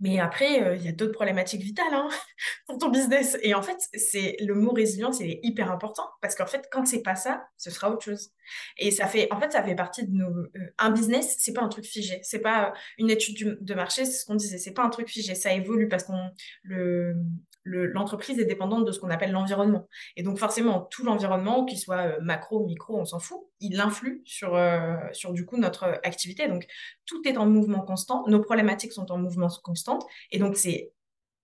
Mais 0.00 0.18
après, 0.18 0.62
euh, 0.62 0.76
il 0.76 0.84
y 0.84 0.88
a 0.88 0.92
d'autres 0.92 1.12
problématiques 1.12 1.62
vitales 1.62 1.92
hein, 1.92 2.08
pour 2.66 2.78
ton 2.78 2.90
business. 2.90 3.38
Et 3.42 3.54
en 3.54 3.62
fait, 3.62 3.78
c'est 3.94 4.36
le 4.40 4.54
mot 4.54 4.72
résilience, 4.72 5.20
il 5.20 5.30
est 5.30 5.40
hyper 5.42 5.70
important 5.70 6.08
parce 6.20 6.34
qu'en 6.34 6.46
fait, 6.46 6.68
quand 6.70 6.84
c'est 6.86 7.02
pas 7.02 7.14
ça, 7.14 7.46
ce 7.56 7.70
sera 7.70 7.90
autre 7.90 8.04
chose. 8.04 8.30
Et 8.78 8.90
ça 8.90 9.06
fait, 9.06 9.32
en 9.32 9.40
fait, 9.40 9.52
ça 9.52 9.62
fait 9.62 9.74
partie 9.74 10.06
de 10.06 10.12
nos. 10.12 10.30
euh, 10.30 10.74
un 10.78 10.90
business, 10.90 11.36
c'est 11.38 11.52
pas 11.52 11.62
un 11.62 11.68
truc 11.68 11.84
figé. 11.84 12.20
C'est 12.22 12.40
pas 12.40 12.72
une 12.98 13.10
étude 13.10 13.58
de 13.60 13.74
marché, 13.74 14.04
c'est 14.04 14.20
ce 14.20 14.24
qu'on 14.26 14.34
disait. 14.34 14.58
C'est 14.58 14.74
pas 14.74 14.82
un 14.84 14.90
truc 14.90 15.08
figé. 15.08 15.34
Ça 15.34 15.52
évolue 15.54 15.88
parce 15.88 16.04
qu'on 16.04 16.30
le 16.64 17.16
le- 17.64 17.86
l'entreprise 17.86 18.38
est 18.38 18.44
dépendante 18.44 18.84
de 18.86 18.92
ce 18.92 19.00
qu'on 19.00 19.10
appelle 19.10 19.32
l'environnement. 19.32 19.88
Et 20.16 20.22
donc 20.22 20.38
forcément, 20.38 20.82
tout 20.90 21.04
l'environnement, 21.04 21.64
qu'il 21.64 21.78
soit 21.78 22.02
euh, 22.02 22.20
macro, 22.20 22.64
micro, 22.64 22.98
on 22.98 23.04
s'en 23.04 23.18
fout, 23.18 23.40
il 23.60 23.80
influe 23.80 24.22
sur, 24.24 24.54
euh, 24.54 24.96
sur 25.12 25.32
du 25.32 25.44
coup 25.44 25.56
notre 25.56 25.84
activité. 26.04 26.46
Donc 26.46 26.66
tout 27.06 27.20
est 27.26 27.36
en 27.36 27.46
mouvement 27.46 27.80
constant, 27.80 28.24
nos 28.28 28.40
problématiques 28.40 28.92
sont 28.92 29.10
en 29.10 29.18
mouvement 29.18 29.48
constant, 29.62 29.98
et 30.30 30.38
donc 30.38 30.56
c'est 30.56 30.92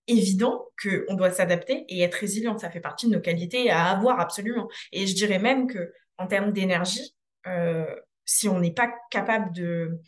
évident 0.07 0.67
qu'on 0.81 1.13
doit 1.15 1.31
s'adapter 1.31 1.85
et 1.89 2.01
être 2.01 2.15
résilient. 2.15 2.57
Ça 2.57 2.69
fait 2.69 2.79
partie 2.79 3.07
de 3.07 3.13
nos 3.13 3.21
qualités 3.21 3.69
à 3.69 3.85
avoir 3.85 4.19
absolument. 4.19 4.67
Et 4.91 5.07
je 5.07 5.15
dirais 5.15 5.39
même 5.39 5.67
que 5.67 5.91
en 6.17 6.27
termes 6.27 6.51
d'énergie, 6.51 7.15
euh, 7.47 7.85
si 8.25 8.47
on 8.47 8.59
n'est 8.59 8.73
pas 8.73 8.91
capable 9.09 9.51
de 9.53 9.99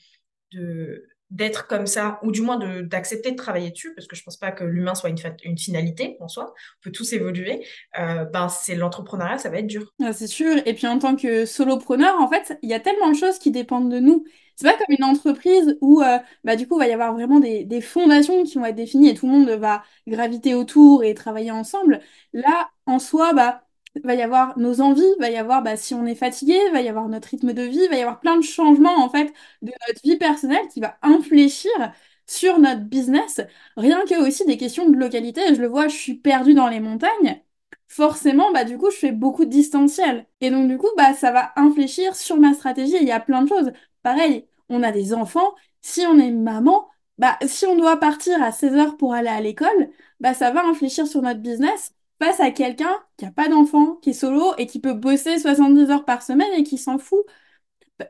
d'être 1.34 1.68
comme 1.68 1.88
ça, 1.88 2.20
ou 2.22 2.32
du 2.32 2.42
moins 2.42 2.60
d'accepter 2.84 3.32
de, 3.32 3.36
travailler 3.36 3.72
dessus, 3.72 3.94
parce 3.96 4.08
que 4.08 4.16
je 4.16 4.24
pense 4.24 4.38
pas 4.38 4.52
que 4.52 4.64
l'humain 4.64 4.94
soit 4.94 5.10
une, 5.10 5.18
une 5.44 5.58
finalité 5.58 6.16
en 6.20 6.28
soi, 6.28 6.54
on 6.54 6.84
peut 6.84 6.92
tous 6.92 7.12
évoluer, 7.14 7.66
euh, 8.00 8.24
ben 8.26 8.48
c'est 8.50 8.76
l'entrepreneuriat, 8.76 9.40
ça 9.40 9.50
va 9.50 9.58
être 9.58 9.68
dur. 9.68 9.92
Ah, 10.02 10.14
c'est 10.14 10.28
sûr. 10.28 10.56
Et 10.66 10.74
puis 10.76 10.86
en 10.86 11.00
tant 11.00 11.16
que 11.16 11.46
solopreneur, 11.46 12.22
en 12.22 12.30
fait, 12.30 12.58
il 12.62 12.70
y 12.70 12.74
a 12.76 12.80
tellement 12.80 13.10
de 13.10 13.16
choses 13.16 13.40
qui 13.40 13.50
dépendent 13.50 13.92
de 13.92 14.00
nous. 14.00 14.26
C'est 14.56 14.68
pas 14.68 14.78
comme 14.78 14.96
une 14.96 15.04
entreprise 15.04 15.76
où 15.82 16.02
euh, 16.04 16.20
bah, 16.44 16.56
du 16.56 16.68
coup, 16.68 16.76
il 16.76 16.80
va 16.80 16.88
y 16.88 16.94
avoir 16.94 17.14
vraiment 17.14 17.40
des, 17.40 17.66
des 17.66 17.82
fondations 17.82 18.44
qui 18.44 18.60
vont 18.60 18.66
être 18.66 18.76
définies 18.76 19.10
et 19.10 19.16
tout 19.16 19.26
le 19.26 19.32
monde 19.32 19.50
va 19.50 19.84
graviter 20.08 20.54
autour 20.54 21.04
et 21.04 21.16
travailler 21.16 21.50
ensemble. 21.50 22.00
Là, 22.34 22.70
en 22.86 23.00
soi, 23.00 23.34
bah, 23.34 23.64
va 24.04 24.16
y 24.16 24.22
avoir 24.22 24.58
nos 24.58 24.82
envies, 24.82 25.04
va 25.20 25.30
y 25.30 25.36
avoir 25.38 25.62
bah, 25.64 25.78
si 25.78 25.94
on 25.94 26.06
est 26.06 26.16
fatigué, 26.16 26.58
va 26.72 26.82
y 26.82 26.90
avoir 26.90 27.08
notre 27.10 27.30
rythme 27.30 27.54
de 27.54 27.62
vie, 27.64 27.88
va 27.90 27.96
y 27.98 28.02
avoir 28.02 28.20
plein 28.20 28.38
de 28.38 28.42
changements 28.44 29.04
en 29.04 29.10
fait 29.10 29.34
de 29.62 29.72
notre 29.88 30.02
vie 30.04 30.18
personnelle 30.18 30.68
qui 30.70 30.80
va 30.82 30.98
infléchir 31.02 31.72
sur 32.28 32.60
notre 32.60 32.82
business. 32.82 33.42
Rien 33.78 34.04
que 34.06 34.16
aussi 34.28 34.46
des 34.46 34.58
questions 34.58 34.90
de 34.90 34.98
localité. 34.98 35.42
Je 35.56 35.62
le 35.62 35.68
vois, 35.68 35.88
je 35.88 35.96
suis 35.96 36.16
perdue 36.16 36.54
dans 36.54 36.68
les 36.68 36.80
montagnes 36.80 37.42
forcément, 37.88 38.52
bah, 38.52 38.64
du 38.64 38.78
coup, 38.78 38.90
je 38.92 38.98
fais 38.98 39.12
beaucoup 39.12 39.46
de 39.46 39.50
distanciel. 39.52 40.26
Et 40.42 40.50
donc, 40.50 40.68
du 40.68 40.78
coup, 40.78 40.88
bah, 40.98 41.14
ça 41.14 41.32
va 41.32 41.54
infléchir 41.56 42.16
sur 42.16 42.38
ma 42.38 42.54
stratégie. 42.54 42.96
Il 43.00 43.08
y 43.08 43.12
a 43.12 43.20
plein 43.20 43.44
de 43.44 43.50
choses. 43.50 43.72
Pareil, 44.02 44.48
on 44.70 44.82
a 44.84 44.92
des 44.92 45.14
enfants. 45.14 45.54
Si 45.82 46.02
on 46.08 46.18
est 46.18 46.32
maman, 46.32 46.88
bah, 47.20 47.38
si 47.46 47.66
on 47.68 47.76
doit 47.78 47.98
partir 47.98 48.42
à 48.42 48.52
16 48.52 48.74
heures 48.76 48.98
pour 48.98 49.14
aller 49.14 49.28
à 49.30 49.42
l'école, 49.42 49.90
bah, 50.20 50.34
ça 50.34 50.52
va 50.52 50.66
infléchir 50.66 51.06
sur 51.08 51.22
notre 51.22 51.42
business 51.42 51.94
face 52.22 52.40
à 52.40 52.52
quelqu'un 52.52 52.92
qui 53.18 53.26
n'a 53.26 53.32
pas 53.32 53.50
d'enfant, 53.50 53.96
qui 53.98 54.12
est 54.12 54.14
solo 54.14 54.54
et 54.58 54.66
qui 54.68 54.80
peut 54.80 54.94
bosser 54.94 55.40
70 55.40 55.90
heures 55.92 56.06
par 56.06 56.22
semaine 56.24 56.52
et 56.54 56.64
qui 56.64 56.78
s'en 56.78 56.98
fout. 56.98 57.26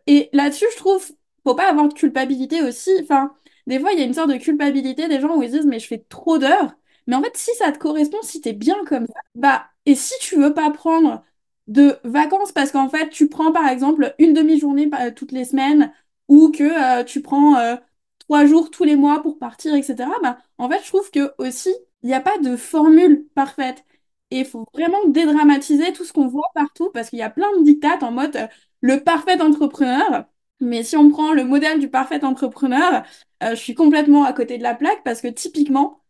Et 0.07 0.29
là-dessus, 0.33 0.65
je 0.71 0.77
trouve, 0.77 1.05
faut 1.43 1.55
pas 1.55 1.69
avoir 1.69 1.87
de 1.87 1.93
culpabilité 1.93 2.61
aussi. 2.61 2.91
Enfin, 3.01 3.33
des 3.67 3.79
fois, 3.79 3.91
il 3.93 3.99
y 3.99 4.01
a 4.01 4.05
une 4.05 4.13
sorte 4.13 4.29
de 4.31 4.37
culpabilité 4.37 5.07
des 5.07 5.19
gens 5.19 5.35
où 5.37 5.43
ils 5.43 5.49
se 5.51 5.57
disent, 5.57 5.65
mais 5.65 5.79
je 5.79 5.87
fais 5.87 5.99
trop 6.09 6.37
d'heures. 6.37 6.73
Mais 7.07 7.15
en 7.15 7.21
fait, 7.23 7.35
si 7.37 7.51
ça 7.55 7.71
te 7.71 7.77
correspond, 7.79 8.21
si 8.21 8.41
t'es 8.41 8.53
bien 8.53 8.77
comme 8.85 9.05
ça, 9.07 9.19
bah, 9.35 9.65
et 9.85 9.95
si 9.95 10.13
tu 10.21 10.37
veux 10.37 10.53
pas 10.53 10.71
prendre 10.71 11.23
de 11.67 11.97
vacances 12.03 12.51
parce 12.51 12.71
qu'en 12.71 12.89
fait, 12.89 13.09
tu 13.09 13.29
prends 13.29 13.51
par 13.51 13.67
exemple 13.67 14.15
une 14.19 14.33
demi-journée 14.33 14.89
euh, 14.99 15.11
toutes 15.11 15.31
les 15.31 15.45
semaines 15.45 15.93
ou 16.27 16.51
que 16.51 16.63
euh, 17.01 17.03
tu 17.03 17.21
prends 17.21 17.57
euh, 17.57 17.75
trois 18.19 18.45
jours 18.45 18.69
tous 18.71 18.83
les 18.83 18.95
mois 18.95 19.21
pour 19.21 19.37
partir, 19.39 19.73
etc., 19.75 20.09
bah, 20.21 20.37
en 20.57 20.69
fait, 20.69 20.81
je 20.83 20.87
trouve 20.87 21.09
que 21.11 21.33
aussi, 21.37 21.73
il 22.03 22.07
n'y 22.07 22.13
a 22.13 22.21
pas 22.21 22.37
de 22.39 22.55
formule 22.55 23.27
parfaite. 23.35 23.85
Et 24.33 24.39
il 24.39 24.45
faut 24.45 24.65
vraiment 24.73 25.05
dédramatiser 25.07 25.93
tout 25.93 26.05
ce 26.05 26.13
qu'on 26.13 26.27
voit 26.27 26.49
partout 26.55 26.89
parce 26.93 27.09
qu'il 27.09 27.19
y 27.19 27.21
a 27.21 27.29
plein 27.29 27.47
de 27.59 27.63
dictates 27.63 28.03
en 28.03 28.11
mode 28.11 28.35
euh, 28.35 28.47
le 28.81 29.03
parfait 29.03 29.41
entrepreneur. 29.41 30.25
Mais 30.59 30.83
si 30.83 30.97
on 30.97 31.09
prend 31.09 31.33
le 31.33 31.43
modèle 31.45 31.79
du 31.79 31.89
parfait 31.89 32.23
entrepreneur, 32.25 33.03
euh, 33.43 33.51
je 33.51 33.55
suis 33.55 33.75
complètement 33.75 34.23
à 34.25 34.33
côté 34.33 34.57
de 34.57 34.63
la 34.63 34.75
plaque 34.75 35.03
parce 35.03 35.21
que 35.21 35.27
typiquement, 35.27 36.01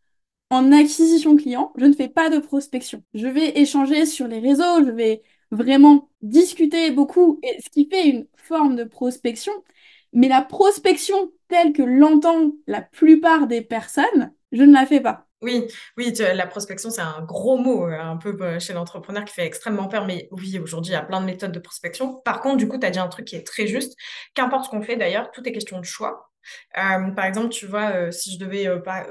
en 0.50 0.72
acquisition 0.72 1.36
client, 1.36 1.72
je 1.76 1.86
ne 1.86 1.92
fais 1.94 2.08
pas 2.08 2.30
de 2.30 2.38
prospection. 2.38 3.02
Je 3.14 3.26
vais 3.28 3.58
échanger 3.58 4.06
sur 4.06 4.28
les 4.28 4.38
réseaux, 4.40 4.84
je 4.84 4.90
vais 4.90 5.22
vraiment 5.50 6.10
discuter 6.22 6.90
beaucoup, 6.90 7.40
et 7.42 7.60
ce 7.62 7.70
qui 7.70 7.88
fait 7.88 8.08
une 8.08 8.26
forme 8.36 8.76
de 8.76 8.84
prospection. 8.84 9.52
Mais 10.12 10.28
la 10.28 10.42
prospection 10.42 11.32
telle 11.48 11.72
que 11.72 11.82
l'entend 11.82 12.52
la 12.66 12.82
plupart 12.82 13.46
des 13.46 13.62
personnes, 13.62 14.32
je 14.52 14.62
ne 14.62 14.72
la 14.72 14.86
fais 14.86 15.00
pas. 15.00 15.28
Oui, 15.44 15.66
oui, 15.98 16.14
la 16.18 16.46
prospection, 16.46 16.88
c'est 16.88 17.02
un 17.02 17.20
gros 17.20 17.58
mot, 17.58 17.86
euh, 17.86 18.00
un 18.00 18.16
peu 18.16 18.34
euh, 18.40 18.58
chez 18.58 18.72
l'entrepreneur 18.72 19.26
qui 19.26 19.34
fait 19.34 19.44
extrêmement 19.44 19.88
peur. 19.88 20.06
Mais 20.06 20.26
oui, 20.30 20.58
aujourd'hui, 20.58 20.92
il 20.92 20.94
y 20.94 20.98
a 20.98 21.02
plein 21.02 21.20
de 21.20 21.26
méthodes 21.26 21.52
de 21.52 21.58
prospection. 21.58 22.14
Par 22.24 22.40
contre, 22.40 22.56
du 22.56 22.66
coup, 22.66 22.78
tu 22.78 22.86
as 22.86 22.90
dit 22.90 22.98
un 22.98 23.08
truc 23.08 23.26
qui 23.26 23.36
est 23.36 23.46
très 23.46 23.66
juste. 23.66 23.94
Qu'importe 24.32 24.64
ce 24.64 24.70
qu'on 24.70 24.80
fait, 24.80 24.96
d'ailleurs, 24.96 25.30
tout 25.32 25.46
est 25.46 25.52
question 25.52 25.78
de 25.78 25.84
choix. 25.84 26.30
Euh, 26.78 27.10
par 27.10 27.26
exemple, 27.26 27.50
tu 27.50 27.66
vois, 27.66 28.10
si 28.10 28.32
je 28.32 28.38
devais 28.38 28.68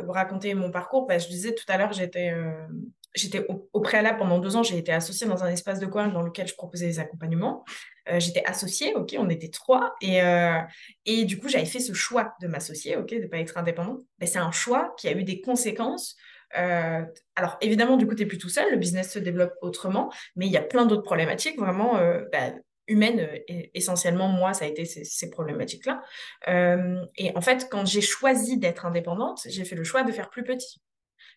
raconter 0.07 0.55
mon 0.55 0.71
parcours, 0.71 1.05
bah, 1.05 1.19
je 1.19 1.27
disais 1.27 1.53
tout 1.53 1.65
à 1.67 1.77
l'heure, 1.77 1.93
j'étais 1.93 2.33
j'étais 3.15 3.45
au, 3.47 3.79
préalable 3.79 4.17
pendant 4.17 4.39
deux 4.39 4.55
ans, 4.55 4.63
j'ai 4.63 4.77
été 4.77 4.91
associée 4.91 5.27
dans 5.27 5.43
un 5.43 5.49
espace 5.49 5.79
de 5.79 5.85
coworking 5.85 6.13
dans 6.13 6.23
lequel 6.23 6.47
je 6.47 6.55
proposais 6.55 6.87
des 6.87 6.99
accompagnements. 6.99 7.63
Euh, 8.09 8.19
j'étais 8.19 8.43
associée, 8.45 8.93
ok, 8.95 9.15
on 9.17 9.29
était 9.29 9.49
trois, 9.49 9.95
et, 10.01 10.21
euh, 10.21 10.59
et 11.05 11.23
du 11.25 11.39
coup 11.39 11.47
j'avais 11.47 11.65
fait 11.65 11.79
ce 11.79 11.93
choix 11.93 12.33
de 12.41 12.47
m'associer, 12.47 12.97
ok, 12.97 13.09
de 13.09 13.19
ne 13.19 13.27
pas 13.27 13.39
être 13.39 13.57
indépendante. 13.57 14.01
C'est 14.21 14.39
un 14.39 14.51
choix 14.51 14.93
qui 14.97 15.07
a 15.07 15.13
eu 15.13 15.23
des 15.23 15.41
conséquences. 15.41 16.15
Euh, 16.57 17.01
alors 17.35 17.57
évidemment, 17.61 17.97
du 17.97 18.05
coup, 18.05 18.13
tu 18.13 18.27
plus 18.27 18.37
tout 18.37 18.49
seul, 18.49 18.71
le 18.71 18.77
business 18.77 19.13
se 19.13 19.19
développe 19.19 19.53
autrement, 19.61 20.11
mais 20.35 20.45
il 20.45 20.51
y 20.51 20.57
a 20.57 20.61
plein 20.61 20.85
d'autres 20.85 21.03
problématiques 21.03 21.57
vraiment 21.57 21.93
bah, 22.31 22.53
humaines. 22.87 23.27
essentiellement, 23.73 24.27
moi, 24.27 24.53
ça 24.53 24.65
a 24.65 24.67
été 24.67 24.85
ces 24.85 25.29
problématiques-là. 25.29 26.03
et 27.15 27.35
en 27.35 27.41
fait, 27.41 27.67
quand 27.71 27.85
j'ai 27.85 28.01
choisi 28.01 28.57
d'être 28.57 28.85
indépendante, 28.85 29.41
j'ai 29.47 29.65
fait 29.65 29.75
le 29.75 29.83
choix 29.83 30.03
de 30.03 30.11
faire 30.11 30.29
plus 30.29 30.43
petit 30.43 30.79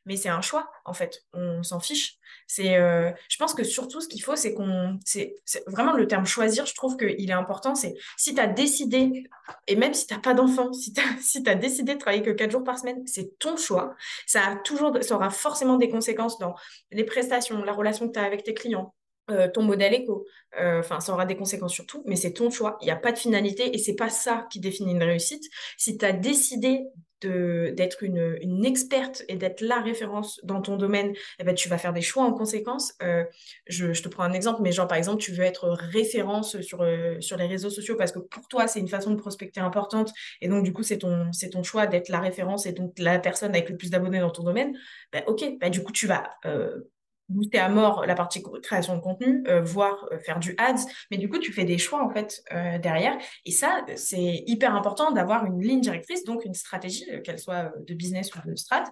mais 0.06 0.16
c'est 0.16 0.28
un 0.28 0.40
choix, 0.40 0.70
en 0.84 0.94
fait. 0.94 1.24
On 1.32 1.62
s'en 1.62 1.80
fiche. 1.80 2.18
C'est, 2.46 2.76
euh, 2.76 3.10
je 3.28 3.36
pense 3.36 3.54
que 3.54 3.64
surtout, 3.64 4.00
ce 4.00 4.08
qu'il 4.08 4.22
faut, 4.22 4.36
c'est 4.36 4.54
qu'on. 4.54 4.98
C'est, 5.04 5.34
vraiment 5.66 5.92
le 5.92 6.06
terme 6.06 6.24
choisir, 6.24 6.64
je 6.64 6.74
trouve 6.74 6.96
qu'il 6.96 7.28
est 7.28 7.32
important. 7.32 7.74
C'est 7.74 7.94
si 8.16 8.34
tu 8.34 8.40
as 8.40 8.46
décidé, 8.46 9.24
et 9.66 9.76
même 9.76 9.94
si 9.94 10.06
tu 10.06 10.14
n'as 10.14 10.20
pas 10.20 10.32
d'enfant, 10.32 10.72
si 10.72 10.92
tu 10.92 11.00
as, 11.00 11.04
si 11.20 11.42
décidé 11.42 11.94
de 11.94 11.98
travailler 11.98 12.22
que 12.22 12.30
4 12.30 12.50
jours 12.50 12.64
par 12.64 12.78
semaine, 12.78 13.02
c'est 13.06 13.38
ton 13.38 13.56
choix. 13.56 13.94
Ça, 14.26 14.46
a 14.46 14.56
toujours, 14.56 14.96
ça 15.02 15.16
aura 15.16 15.30
forcément 15.30 15.76
des 15.76 15.88
conséquences 15.88 16.38
dans 16.38 16.54
les 16.92 17.04
prestations, 17.04 17.62
la 17.64 17.72
relation 17.72 18.06
que 18.08 18.12
tu 18.12 18.20
as 18.20 18.24
avec 18.24 18.44
tes 18.44 18.54
clients, 18.54 18.94
euh, 19.30 19.48
ton 19.50 19.62
modèle 19.62 19.92
éco. 19.92 20.24
Euh, 20.60 20.78
enfin, 20.78 21.00
ça 21.00 21.12
aura 21.12 21.26
des 21.26 21.36
conséquences 21.36 21.72
sur 21.72 21.86
tout, 21.86 22.04
mais 22.06 22.14
c'est 22.14 22.32
ton 22.32 22.48
choix. 22.48 22.78
Il 22.80 22.84
n'y 22.84 22.92
a 22.92 22.96
pas 22.96 23.10
de 23.10 23.18
finalité 23.18 23.74
et 23.74 23.78
c'est 23.78 23.96
pas 23.96 24.08
ça 24.08 24.46
qui 24.50 24.60
définit 24.60 24.92
une 24.92 25.02
réussite. 25.02 25.42
Si 25.76 25.98
tu 25.98 26.04
as 26.04 26.12
décidé 26.12 26.84
d'être 27.22 28.02
une, 28.02 28.64
experte 28.64 29.22
et 29.28 29.36
d'être 29.36 29.60
la 29.60 29.80
référence 29.80 30.40
dans 30.42 30.60
ton 30.60 30.76
domaine, 30.76 31.14
eh 31.38 31.44
ben, 31.44 31.54
tu 31.54 31.68
vas 31.68 31.78
faire 31.78 31.92
des 31.92 32.02
choix 32.02 32.24
en 32.24 32.32
conséquence. 32.32 32.94
Euh, 33.02 33.24
je, 33.66 33.92
je, 33.92 34.02
te 34.02 34.08
prends 34.08 34.24
un 34.24 34.32
exemple, 34.32 34.60
mais 34.62 34.72
genre 34.72 34.88
par 34.88 34.98
exemple, 34.98 35.22
tu 35.22 35.32
veux 35.32 35.44
être 35.44 35.68
référence 35.68 36.60
sur, 36.60 36.82
euh, 36.82 37.20
sur 37.20 37.36
les 37.36 37.46
réseaux 37.46 37.70
sociaux 37.70 37.96
parce 37.96 38.12
que 38.12 38.18
pour 38.18 38.48
toi, 38.48 38.66
c'est 38.66 38.80
une 38.80 38.88
façon 38.88 39.10
de 39.10 39.16
prospecter 39.16 39.60
importante 39.60 40.12
et 40.40 40.48
donc 40.48 40.64
du 40.64 40.72
coup, 40.72 40.82
c'est 40.82 40.98
ton, 40.98 41.30
ton 41.52 41.62
choix 41.62 41.86
d'être 41.86 42.08
la 42.08 42.20
référence 42.20 42.66
et 42.66 42.72
donc 42.72 42.98
la 42.98 43.18
personne 43.18 43.50
avec 43.50 43.68
le 43.70 43.76
plus 43.76 43.90
d'abonnés 43.90 44.20
dans 44.20 44.30
ton 44.30 44.42
domaine. 44.42 44.76
Ben, 45.12 45.22
ok, 45.26 45.58
ben, 45.60 45.70
du 45.70 45.82
coup, 45.82 45.92
tu 45.92 46.06
vas 46.06 46.30
euh, 46.44 46.80
booster 47.28 47.58
à 47.58 47.68
mort 47.68 48.06
la 48.06 48.14
partie 48.14 48.42
création 48.62 48.96
de 48.96 49.00
contenu, 49.00 49.42
euh, 49.48 49.62
voire 49.62 50.06
euh, 50.12 50.18
faire 50.18 50.38
du 50.38 50.54
ads. 50.58 50.86
Mais 51.10 51.18
du 51.18 51.28
coup, 51.28 51.38
tu 51.38 51.52
fais 51.52 51.64
des 51.64 51.78
choix 51.78 52.04
en 52.04 52.10
fait 52.10 52.42
euh, 52.52 52.78
derrière. 52.78 53.16
Et 53.44 53.50
ça, 53.50 53.84
c'est 53.96 54.44
hyper 54.46 54.74
important 54.74 55.10
d'avoir 55.10 55.44
une 55.46 55.60
ligne 55.60 55.80
directrice, 55.80 56.24
donc 56.24 56.44
une 56.44 56.54
stratégie, 56.54 57.04
qu'elle 57.24 57.38
soit 57.38 57.72
de 57.86 57.94
business 57.94 58.30
ou 58.34 58.38
de 58.48 58.54
strat, 58.54 58.84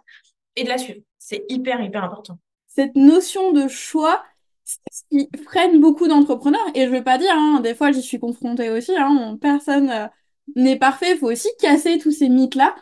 et 0.56 0.64
de 0.64 0.68
la 0.68 0.78
suivre. 0.78 1.00
C'est 1.18 1.44
hyper, 1.48 1.80
hyper 1.80 2.04
important. 2.04 2.38
Cette 2.68 2.96
notion 2.96 3.52
de 3.52 3.68
choix, 3.68 4.22
c'est 4.64 4.78
ce 4.90 5.02
qui 5.10 5.28
freine 5.44 5.80
beaucoup 5.80 6.08
d'entrepreneurs. 6.08 6.66
Et 6.74 6.86
je 6.86 6.90
ne 6.90 6.96
veux 6.96 7.04
pas 7.04 7.18
dire, 7.18 7.32
hein, 7.32 7.60
des 7.60 7.74
fois, 7.74 7.92
j'y 7.92 8.02
suis 8.02 8.18
confrontée 8.18 8.70
aussi. 8.70 8.92
Hein, 8.96 9.38
personne 9.40 10.10
n'est 10.56 10.78
parfait. 10.78 11.12
Il 11.12 11.18
faut 11.18 11.30
aussi 11.30 11.48
casser 11.60 11.98
tous 11.98 12.10
ces 12.10 12.28
mythes-là. 12.28 12.74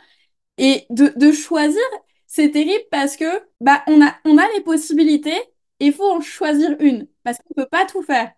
Et 0.58 0.86
de, 0.90 1.12
de 1.16 1.32
choisir, 1.32 1.82
c'est 2.32 2.50
terrible 2.50 2.84
parce 2.90 3.16
que 3.18 3.26
bah 3.60 3.82
on 3.88 4.02
a 4.02 4.16
on 4.24 4.38
a 4.38 4.48
les 4.56 4.62
possibilités 4.62 5.36
et 5.80 5.86
il 5.86 5.92
faut 5.92 6.10
en 6.10 6.20
choisir 6.22 6.74
une 6.80 7.06
parce 7.24 7.38
qu'on 7.38 7.54
peut 7.54 7.68
pas 7.70 7.84
tout 7.86 8.02
faire. 8.02 8.32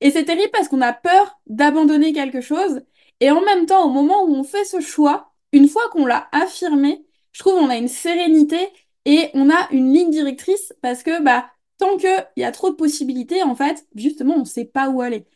Et 0.00 0.10
c'est 0.12 0.24
terrible 0.24 0.50
parce 0.52 0.68
qu'on 0.68 0.80
a 0.82 0.92
peur 0.92 1.40
d'abandonner 1.46 2.12
quelque 2.12 2.40
chose 2.40 2.82
et 3.20 3.30
en 3.32 3.40
même 3.42 3.66
temps 3.66 3.84
au 3.86 3.90
moment 3.90 4.24
où 4.24 4.34
on 4.36 4.44
fait 4.44 4.64
ce 4.64 4.80
choix, 4.80 5.32
une 5.52 5.68
fois 5.68 5.88
qu'on 5.90 6.06
l'a 6.06 6.28
affirmé, 6.32 7.04
je 7.32 7.40
trouve 7.40 7.54
on 7.54 7.68
a 7.70 7.76
une 7.76 7.88
sérénité 7.88 8.58
et 9.06 9.30
on 9.34 9.50
a 9.50 9.68
une 9.72 9.92
ligne 9.92 10.10
directrice 10.10 10.72
parce 10.82 11.02
que 11.02 11.20
bah 11.22 11.50
tant 11.78 11.96
que 11.98 12.20
il 12.36 12.42
y 12.42 12.44
a 12.44 12.52
trop 12.52 12.70
de 12.70 12.76
possibilités 12.76 13.42
en 13.42 13.56
fait, 13.56 13.86
justement 13.96 14.36
on 14.36 14.44
sait 14.44 14.64
pas 14.66 14.88
où 14.90 15.00
aller. 15.02 15.26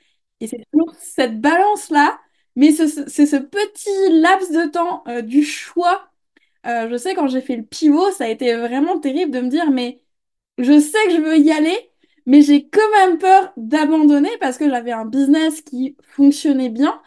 Et 0.40 0.46
c'est 0.48 0.64
toujours 0.72 0.94
cette 1.00 1.40
balance 1.40 1.90
là, 1.90 2.20
mais 2.56 2.72
c'est 2.72 2.88
ce, 2.88 3.36
petit 3.38 3.90
laps 4.20 4.50
de 4.52 4.70
temps 4.70 5.02
euh, 5.08 5.22
du 5.22 5.44
choix 5.44 6.10
euh, 6.66 6.88
je 6.90 6.96
sais, 6.96 7.14
quand 7.14 7.28
j'ai 7.28 7.40
fait 7.40 7.56
le 7.56 7.64
pivot, 7.64 8.10
ça 8.12 8.24
a 8.24 8.28
été 8.28 8.54
vraiment 8.56 8.98
terrible 9.00 9.30
de 9.32 9.40
me 9.40 9.48
dire, 9.48 9.70
mais 9.70 10.02
je 10.58 10.80
sais 10.80 10.98
que 11.08 11.12
je 11.16 11.20
veux 11.22 11.38
y 11.38 11.52
aller, 11.52 11.76
mais 12.26 12.42
j'ai 12.42 12.68
quand 12.68 12.90
même 12.98 13.18
peur 13.18 13.52
d'abandonner 13.56 14.30
parce 14.40 14.58
que 14.58 14.68
j'avais 14.70 14.92
un 14.92 15.06
business 15.06 15.62
qui 15.62 15.96
fonctionnait 16.02 16.70
bien. 16.70 17.02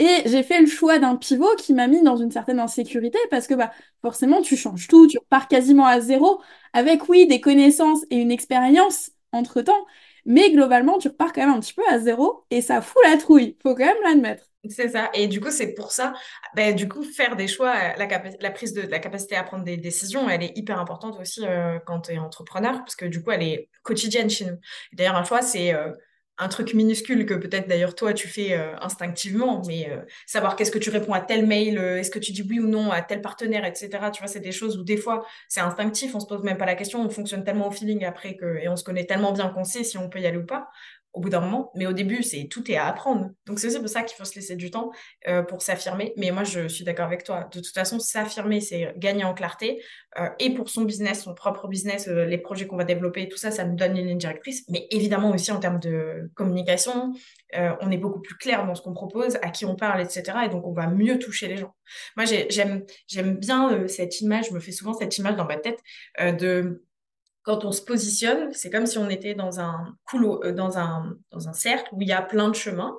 Et 0.00 0.22
j'ai 0.26 0.42
fait 0.42 0.60
le 0.60 0.66
choix 0.66 0.98
d'un 0.98 1.16
pivot 1.16 1.54
qui 1.56 1.74
m'a 1.74 1.86
mis 1.88 2.02
dans 2.02 2.16
une 2.16 2.30
certaine 2.32 2.60
insécurité 2.60 3.18
parce 3.30 3.46
que 3.46 3.54
bah, 3.54 3.72
forcément, 4.02 4.42
tu 4.42 4.56
changes 4.56 4.88
tout, 4.88 5.06
tu 5.06 5.18
repars 5.18 5.48
quasiment 5.48 5.86
à 5.86 6.00
zéro, 6.00 6.42
avec 6.74 7.08
oui, 7.08 7.26
des 7.28 7.40
connaissances 7.40 8.04
et 8.10 8.16
une 8.16 8.32
expérience 8.32 9.12
entre-temps, 9.32 9.86
mais 10.26 10.52
globalement, 10.52 10.98
tu 10.98 11.08
repars 11.08 11.32
quand 11.32 11.42
même 11.42 11.54
un 11.56 11.60
petit 11.60 11.74
peu 11.74 11.82
à 11.90 11.98
zéro 12.00 12.44
et 12.50 12.62
ça 12.62 12.82
fout 12.82 13.02
la 13.10 13.16
trouille, 13.18 13.56
faut 13.62 13.74
quand 13.76 13.86
même 13.86 13.96
l'admettre. 14.04 14.49
C'est 14.68 14.90
ça. 14.90 15.10
Et 15.14 15.26
du 15.26 15.40
coup, 15.40 15.50
c'est 15.50 15.72
pour 15.72 15.90
ça, 15.90 16.12
ben, 16.54 16.74
du 16.76 16.86
coup, 16.86 17.02
faire 17.02 17.34
des 17.34 17.48
choix, 17.48 17.96
la, 17.96 18.06
la 18.40 18.50
prise 18.50 18.74
de 18.74 18.82
la 18.82 18.98
capacité 18.98 19.34
à 19.34 19.42
prendre 19.42 19.64
des 19.64 19.78
décisions, 19.78 20.28
elle 20.28 20.42
est 20.42 20.52
hyper 20.56 20.78
importante 20.78 21.18
aussi 21.18 21.46
euh, 21.46 21.78
quand 21.86 22.02
tu 22.02 22.12
es 22.12 22.18
entrepreneur, 22.18 22.78
parce 22.80 22.94
que 22.94 23.06
du 23.06 23.22
coup, 23.22 23.30
elle 23.30 23.42
est 23.42 23.68
quotidienne 23.82 24.28
chez 24.28 24.44
nous. 24.44 24.58
D'ailleurs, 24.92 25.16
un 25.16 25.24
choix, 25.24 25.40
c'est 25.40 25.72
euh, 25.72 25.92
un 26.36 26.48
truc 26.48 26.74
minuscule 26.74 27.24
que 27.24 27.32
peut-être 27.34 27.68
d'ailleurs 27.68 27.94
toi, 27.94 28.12
tu 28.12 28.28
fais 28.28 28.52
euh, 28.52 28.76
instinctivement, 28.80 29.62
mais 29.66 29.90
savoir 30.26 30.56
qu'est-ce 30.56 30.70
que 30.70 30.78
tu 30.78 30.90
réponds 30.90 31.14
à 31.14 31.20
tel 31.20 31.46
mail, 31.46 31.78
est-ce 31.78 32.10
que 32.10 32.18
tu 32.18 32.32
dis 32.32 32.42
oui 32.42 32.60
ou 32.60 32.66
non 32.68 32.90
à 32.90 33.00
tel 33.00 33.22
partenaire, 33.22 33.64
etc. 33.64 34.10
Tu 34.10 34.20
vois, 34.20 34.28
c'est 34.28 34.40
des 34.40 34.52
choses 34.52 34.76
où 34.78 34.82
des 34.84 34.96
fois, 34.98 35.24
c'est 35.48 35.60
instinctif, 35.60 36.14
on 36.14 36.20
se 36.20 36.26
pose 36.26 36.42
même 36.42 36.58
pas 36.58 36.66
la 36.66 36.74
question, 36.74 37.02
on 37.02 37.08
fonctionne 37.10 37.44
tellement 37.44 37.68
au 37.68 37.70
feeling 37.70 38.04
après 38.04 38.36
que, 38.36 38.58
et 38.58 38.68
on 38.68 38.76
se 38.76 38.84
connaît 38.84 39.06
tellement 39.06 39.32
bien 39.32 39.48
qu'on 39.48 39.64
sait 39.64 39.84
si 39.84 39.96
on 39.96 40.10
peut 40.10 40.20
y 40.20 40.26
aller 40.26 40.38
ou 40.38 40.46
pas 40.46 40.68
au 41.12 41.20
bout 41.20 41.28
d'un 41.28 41.40
moment. 41.40 41.70
Mais 41.74 41.86
au 41.86 41.92
début, 41.92 42.22
c'est 42.22 42.46
tout 42.48 42.70
est 42.70 42.76
à 42.76 42.86
apprendre. 42.86 43.30
Donc 43.46 43.58
c'est 43.58 43.66
aussi 43.66 43.78
pour 43.78 43.88
ça 43.88 44.02
qu'il 44.02 44.16
faut 44.16 44.24
se 44.24 44.34
laisser 44.34 44.56
du 44.56 44.70
temps 44.70 44.90
euh, 45.28 45.42
pour 45.42 45.62
s'affirmer. 45.62 46.12
Mais 46.16 46.30
moi, 46.30 46.44
je 46.44 46.68
suis 46.68 46.84
d'accord 46.84 47.06
avec 47.06 47.24
toi. 47.24 47.48
De 47.52 47.60
toute 47.60 47.74
façon, 47.74 47.98
s'affirmer, 47.98 48.60
c'est 48.60 48.94
gagner 48.96 49.24
en 49.24 49.34
clarté. 49.34 49.82
Euh, 50.18 50.28
et 50.38 50.50
pour 50.50 50.68
son 50.68 50.82
business, 50.82 51.22
son 51.22 51.34
propre 51.34 51.68
business, 51.68 52.08
euh, 52.08 52.24
les 52.24 52.38
projets 52.38 52.66
qu'on 52.66 52.76
va 52.76 52.84
développer, 52.84 53.28
tout 53.28 53.38
ça, 53.38 53.50
ça 53.50 53.64
nous 53.64 53.76
donne 53.76 53.96
une 53.96 54.06
ligne 54.06 54.18
directrice. 54.18 54.64
Mais 54.68 54.86
évidemment 54.90 55.30
aussi 55.30 55.50
en 55.52 55.58
termes 55.58 55.80
de 55.80 56.30
communication, 56.34 57.12
on 57.52 57.90
est 57.90 57.98
beaucoup 57.98 58.20
plus 58.20 58.36
clair 58.36 58.64
dans 58.64 58.76
ce 58.76 58.82
qu'on 58.82 58.92
propose, 58.92 59.36
à 59.42 59.50
qui 59.50 59.64
on 59.64 59.74
parle, 59.74 60.00
etc. 60.00 60.22
Et 60.44 60.48
donc, 60.48 60.64
on 60.68 60.72
va 60.72 60.86
mieux 60.86 61.18
toucher 61.18 61.48
les 61.48 61.56
gens. 61.56 61.74
Moi, 62.16 62.24
j'aime 62.24 63.36
bien 63.36 63.88
cette 63.88 64.20
image, 64.20 64.50
je 64.50 64.54
me 64.54 64.60
fais 64.60 64.70
souvent 64.70 64.92
cette 64.92 65.18
image 65.18 65.34
dans 65.34 65.46
ma 65.46 65.56
tête 65.56 65.80
de 66.20 66.84
quand 67.42 67.64
on 67.64 67.72
se 67.72 67.82
positionne, 67.82 68.52
c'est 68.52 68.70
comme 68.70 68.86
si 68.86 68.98
on 68.98 69.08
était 69.08 69.34
dans 69.34 69.60
un 69.60 69.96
euh, 70.14 71.52
cercle 71.52 71.88
où 71.92 72.02
il 72.02 72.08
y 72.08 72.12
a 72.12 72.22
plein 72.22 72.48
de 72.48 72.54
chemins. 72.54 72.96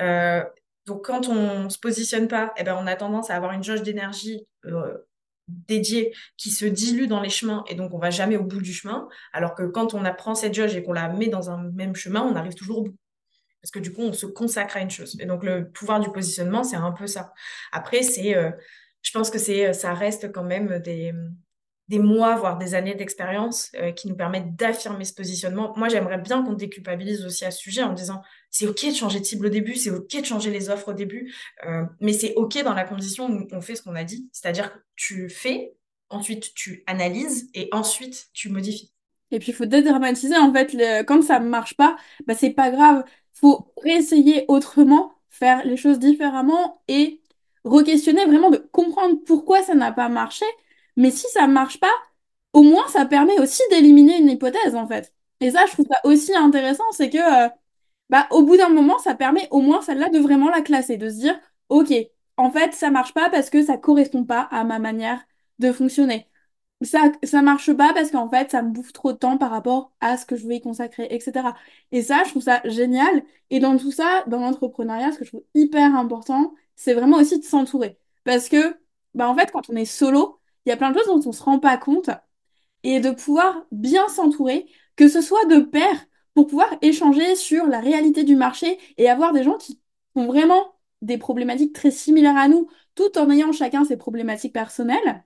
Euh, 0.00 0.44
donc, 0.86 1.04
quand 1.04 1.28
on 1.28 1.64
ne 1.64 1.68
se 1.68 1.78
positionne 1.78 2.28
pas, 2.28 2.52
eh 2.58 2.64
ben, 2.64 2.76
on 2.78 2.86
a 2.86 2.96
tendance 2.96 3.30
à 3.30 3.36
avoir 3.36 3.52
une 3.52 3.64
jauge 3.64 3.82
d'énergie 3.82 4.46
euh, 4.66 4.98
dédiée 5.48 6.14
qui 6.36 6.50
se 6.50 6.66
dilue 6.66 7.06
dans 7.06 7.20
les 7.20 7.30
chemins 7.30 7.64
et 7.68 7.76
donc 7.76 7.94
on 7.94 7.98
va 7.98 8.10
jamais 8.10 8.36
au 8.36 8.44
bout 8.44 8.60
du 8.60 8.72
chemin. 8.72 9.08
Alors 9.32 9.54
que 9.54 9.62
quand 9.62 9.94
on 9.94 10.04
apprend 10.04 10.34
cette 10.34 10.54
jauge 10.54 10.76
et 10.76 10.82
qu'on 10.82 10.92
la 10.92 11.08
met 11.08 11.28
dans 11.28 11.50
un 11.50 11.70
même 11.72 11.96
chemin, 11.96 12.22
on 12.22 12.36
arrive 12.36 12.54
toujours 12.54 12.78
au 12.78 12.82
bout. 12.82 12.96
Parce 13.62 13.70
que 13.70 13.78
du 13.78 13.92
coup, 13.92 14.02
on 14.02 14.12
se 14.12 14.26
consacre 14.26 14.76
à 14.76 14.80
une 14.80 14.90
chose. 14.90 15.16
Et 15.18 15.26
donc, 15.26 15.42
le 15.42 15.70
pouvoir 15.70 15.98
du 15.98 16.10
positionnement, 16.10 16.62
c'est 16.62 16.76
un 16.76 16.92
peu 16.92 17.06
ça. 17.06 17.32
Après, 17.72 18.02
c'est, 18.02 18.36
je 19.02 19.10
pense 19.10 19.28
que 19.28 19.38
c'est, 19.38 19.72
ça 19.72 19.92
reste 19.92 20.30
quand 20.30 20.44
même 20.44 20.78
des, 20.78 21.12
des 21.88 21.98
mois, 21.98 22.34
voire 22.36 22.58
des 22.58 22.74
années 22.74 22.94
d'expérience 22.94 23.70
euh, 23.76 23.92
qui 23.92 24.08
nous 24.08 24.16
permettent 24.16 24.56
d'affirmer 24.56 25.04
ce 25.04 25.14
positionnement. 25.14 25.72
Moi, 25.76 25.88
j'aimerais 25.88 26.18
bien 26.18 26.42
qu'on 26.42 26.54
déculpabilise 26.54 27.24
aussi 27.24 27.44
à 27.44 27.50
ce 27.50 27.58
sujet 27.58 27.82
en 27.82 27.92
disant 27.92 28.22
c'est 28.50 28.66
OK 28.66 28.84
de 28.84 28.94
changer 28.94 29.20
de 29.20 29.24
cible 29.24 29.46
au 29.46 29.50
début, 29.50 29.76
c'est 29.76 29.90
OK 29.90 30.20
de 30.20 30.24
changer 30.24 30.50
les 30.50 30.68
offres 30.68 30.88
au 30.88 30.94
début, 30.94 31.32
euh, 31.66 31.84
mais 32.00 32.12
c'est 32.12 32.34
OK 32.34 32.60
dans 32.64 32.74
la 32.74 32.84
condition 32.84 33.28
où 33.28 33.46
on 33.52 33.60
fait 33.60 33.76
ce 33.76 33.82
qu'on 33.82 33.94
a 33.94 34.04
dit, 34.04 34.28
c'est-à-dire 34.32 34.72
que 34.72 34.78
tu 34.96 35.28
fais, 35.28 35.74
ensuite 36.10 36.54
tu 36.54 36.82
analyses 36.86 37.50
et 37.54 37.68
ensuite 37.72 38.28
tu 38.32 38.48
modifies. 38.48 38.92
Et 39.32 39.38
puis, 39.40 39.50
il 39.50 39.54
faut 39.54 39.66
dédramatiser, 39.66 40.36
en 40.36 40.52
fait, 40.52 40.76
quand 41.04 41.20
ça 41.20 41.40
ne 41.40 41.48
marche 41.48 41.74
pas, 41.74 41.96
bah, 42.26 42.34
c'est 42.34 42.50
pas 42.50 42.70
grave. 42.70 43.04
Faut 43.32 43.72
réessayer 43.82 44.44
autrement, 44.46 45.14
faire 45.30 45.66
les 45.66 45.76
choses 45.76 45.98
différemment 45.98 46.80
et 46.86 47.20
re-questionner 47.64 48.24
vraiment 48.24 48.50
de 48.50 48.58
comprendre 48.58 49.16
pourquoi 49.26 49.62
ça 49.62 49.74
n'a 49.74 49.92
pas 49.92 50.08
marché 50.08 50.46
mais 50.96 51.10
si 51.10 51.26
ça 51.28 51.46
ne 51.46 51.52
marche 51.52 51.80
pas, 51.80 51.92
au 52.52 52.62
moins 52.62 52.86
ça 52.88 53.06
permet 53.06 53.38
aussi 53.40 53.62
d'éliminer 53.70 54.18
une 54.18 54.30
hypothèse 54.30 54.74
en 54.74 54.86
fait. 54.88 55.12
Et 55.40 55.50
ça, 55.50 55.66
je 55.66 55.72
trouve 55.72 55.86
ça 55.90 56.00
aussi 56.04 56.34
intéressant, 56.34 56.84
c'est 56.92 57.10
que 57.10 57.46
euh, 57.46 57.48
bah, 58.10 58.26
au 58.30 58.42
bout 58.44 58.56
d'un 58.56 58.68
moment, 58.68 58.98
ça 58.98 59.14
permet 59.14 59.48
au 59.50 59.60
moins 59.60 59.82
celle-là 59.82 60.08
de 60.10 60.18
vraiment 60.18 60.48
la 60.50 60.62
classer, 60.62 60.96
de 60.96 61.08
se 61.10 61.16
dire, 61.16 61.38
ok, 61.68 61.92
en 62.36 62.50
fait, 62.50 62.72
ça 62.74 62.90
marche 62.90 63.14
pas 63.14 63.30
parce 63.30 63.50
que 63.50 63.62
ça 63.64 63.76
correspond 63.78 64.24
pas 64.24 64.42
à 64.50 64.64
ma 64.64 64.78
manière 64.78 65.24
de 65.58 65.72
fonctionner. 65.72 66.28
Ça, 66.82 67.10
ça 67.22 67.40
marche 67.42 67.72
pas 67.74 67.94
parce 67.94 68.10
qu'en 68.10 68.28
fait, 68.28 68.50
ça 68.50 68.62
me 68.62 68.70
bouffe 68.70 68.92
trop 68.92 69.12
de 69.12 69.16
temps 69.18 69.38
par 69.38 69.50
rapport 69.50 69.92
à 70.00 70.16
ce 70.18 70.26
que 70.26 70.36
je 70.36 70.46
veux 70.46 70.54
y 70.54 70.60
consacrer, 70.60 71.06
etc. 71.10 71.56
Et 71.90 72.02
ça, 72.02 72.22
je 72.24 72.30
trouve 72.30 72.42
ça 72.42 72.60
génial. 72.66 73.24
Et 73.50 73.60
dans 73.60 73.78
tout 73.78 73.90
ça, 73.92 74.24
dans 74.26 74.40
l'entrepreneuriat, 74.40 75.12
ce 75.12 75.18
que 75.18 75.24
je 75.24 75.30
trouve 75.30 75.44
hyper 75.54 75.94
important, 75.96 76.54
c'est 76.76 76.92
vraiment 76.94 77.16
aussi 77.18 77.38
de 77.38 77.44
s'entourer. 77.44 77.98
Parce 78.24 78.48
que, 78.50 78.78
bah, 79.14 79.28
en 79.28 79.34
fait, 79.34 79.50
quand 79.52 79.70
on 79.70 79.76
est 79.76 79.86
solo, 79.86 80.38
il 80.66 80.70
y 80.70 80.72
a 80.72 80.76
plein 80.76 80.90
de 80.90 80.98
choses 80.98 81.06
dont 81.06 81.28
on 81.28 81.32
se 81.32 81.42
rend 81.42 81.58
pas 81.58 81.76
compte 81.78 82.10
et 82.82 83.00
de 83.00 83.10
pouvoir 83.10 83.64
bien 83.72 84.08
s'entourer, 84.08 84.66
que 84.96 85.08
ce 85.08 85.20
soit 85.20 85.44
de 85.46 85.60
pairs, 85.60 86.06
pour 86.34 86.46
pouvoir 86.48 86.76
échanger 86.82 87.34
sur 87.34 87.66
la 87.66 87.80
réalité 87.80 88.22
du 88.22 88.36
marché 88.36 88.78
et 88.98 89.08
avoir 89.08 89.32
des 89.32 89.42
gens 89.42 89.56
qui 89.56 89.80
ont 90.14 90.26
vraiment 90.26 90.74
des 91.02 91.18
problématiques 91.18 91.72
très 91.72 91.90
similaires 91.90 92.36
à 92.36 92.48
nous, 92.48 92.68
tout 92.94 93.16
en 93.18 93.30
ayant 93.30 93.52
chacun 93.52 93.84
ses 93.84 93.96
problématiques 93.96 94.52
personnelles, 94.52 95.24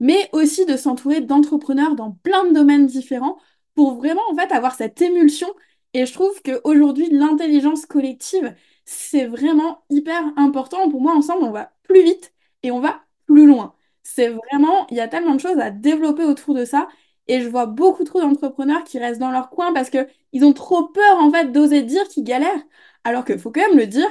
mais 0.00 0.28
aussi 0.32 0.66
de 0.66 0.76
s'entourer 0.76 1.20
d'entrepreneurs 1.20 1.94
dans 1.94 2.12
plein 2.12 2.44
de 2.44 2.52
domaines 2.52 2.86
différents 2.86 3.38
pour 3.74 3.94
vraiment 3.94 4.22
en 4.30 4.36
fait 4.36 4.52
avoir 4.52 4.74
cette 4.74 5.00
émulsion. 5.00 5.48
Et 5.94 6.06
je 6.06 6.12
trouve 6.12 6.40
qu'aujourd'hui, 6.42 7.08
l'intelligence 7.10 7.86
collective, 7.86 8.54
c'est 8.84 9.26
vraiment 9.26 9.84
hyper 9.90 10.22
important. 10.36 10.90
Pour 10.90 11.00
moi, 11.00 11.14
ensemble, 11.14 11.44
on 11.44 11.50
va 11.52 11.72
plus 11.82 12.02
vite 12.02 12.34
et 12.62 12.70
on 12.70 12.80
va 12.80 13.02
plus 13.26 13.46
loin. 13.46 13.74
C'est 14.02 14.28
vraiment, 14.28 14.86
il 14.90 14.96
y 14.96 15.00
a 15.00 15.08
tellement 15.08 15.34
de 15.34 15.40
choses 15.40 15.58
à 15.58 15.70
développer 15.70 16.24
autour 16.24 16.54
de 16.54 16.64
ça. 16.64 16.88
Et 17.28 17.40
je 17.40 17.48
vois 17.48 17.66
beaucoup 17.66 18.04
trop 18.04 18.20
d'entrepreneurs 18.20 18.84
qui 18.84 18.98
restent 18.98 19.20
dans 19.20 19.30
leur 19.30 19.48
coin 19.50 19.72
parce 19.72 19.90
qu'ils 19.90 20.44
ont 20.44 20.52
trop 20.52 20.88
peur 20.88 21.18
en 21.18 21.30
fait 21.30 21.52
d'oser 21.52 21.82
dire 21.82 22.08
qu'ils 22.08 22.24
galèrent. 22.24 22.62
Alors 23.04 23.24
qu'il 23.24 23.38
faut 23.38 23.52
quand 23.52 23.60
même 23.68 23.78
le 23.78 23.86
dire, 23.86 24.08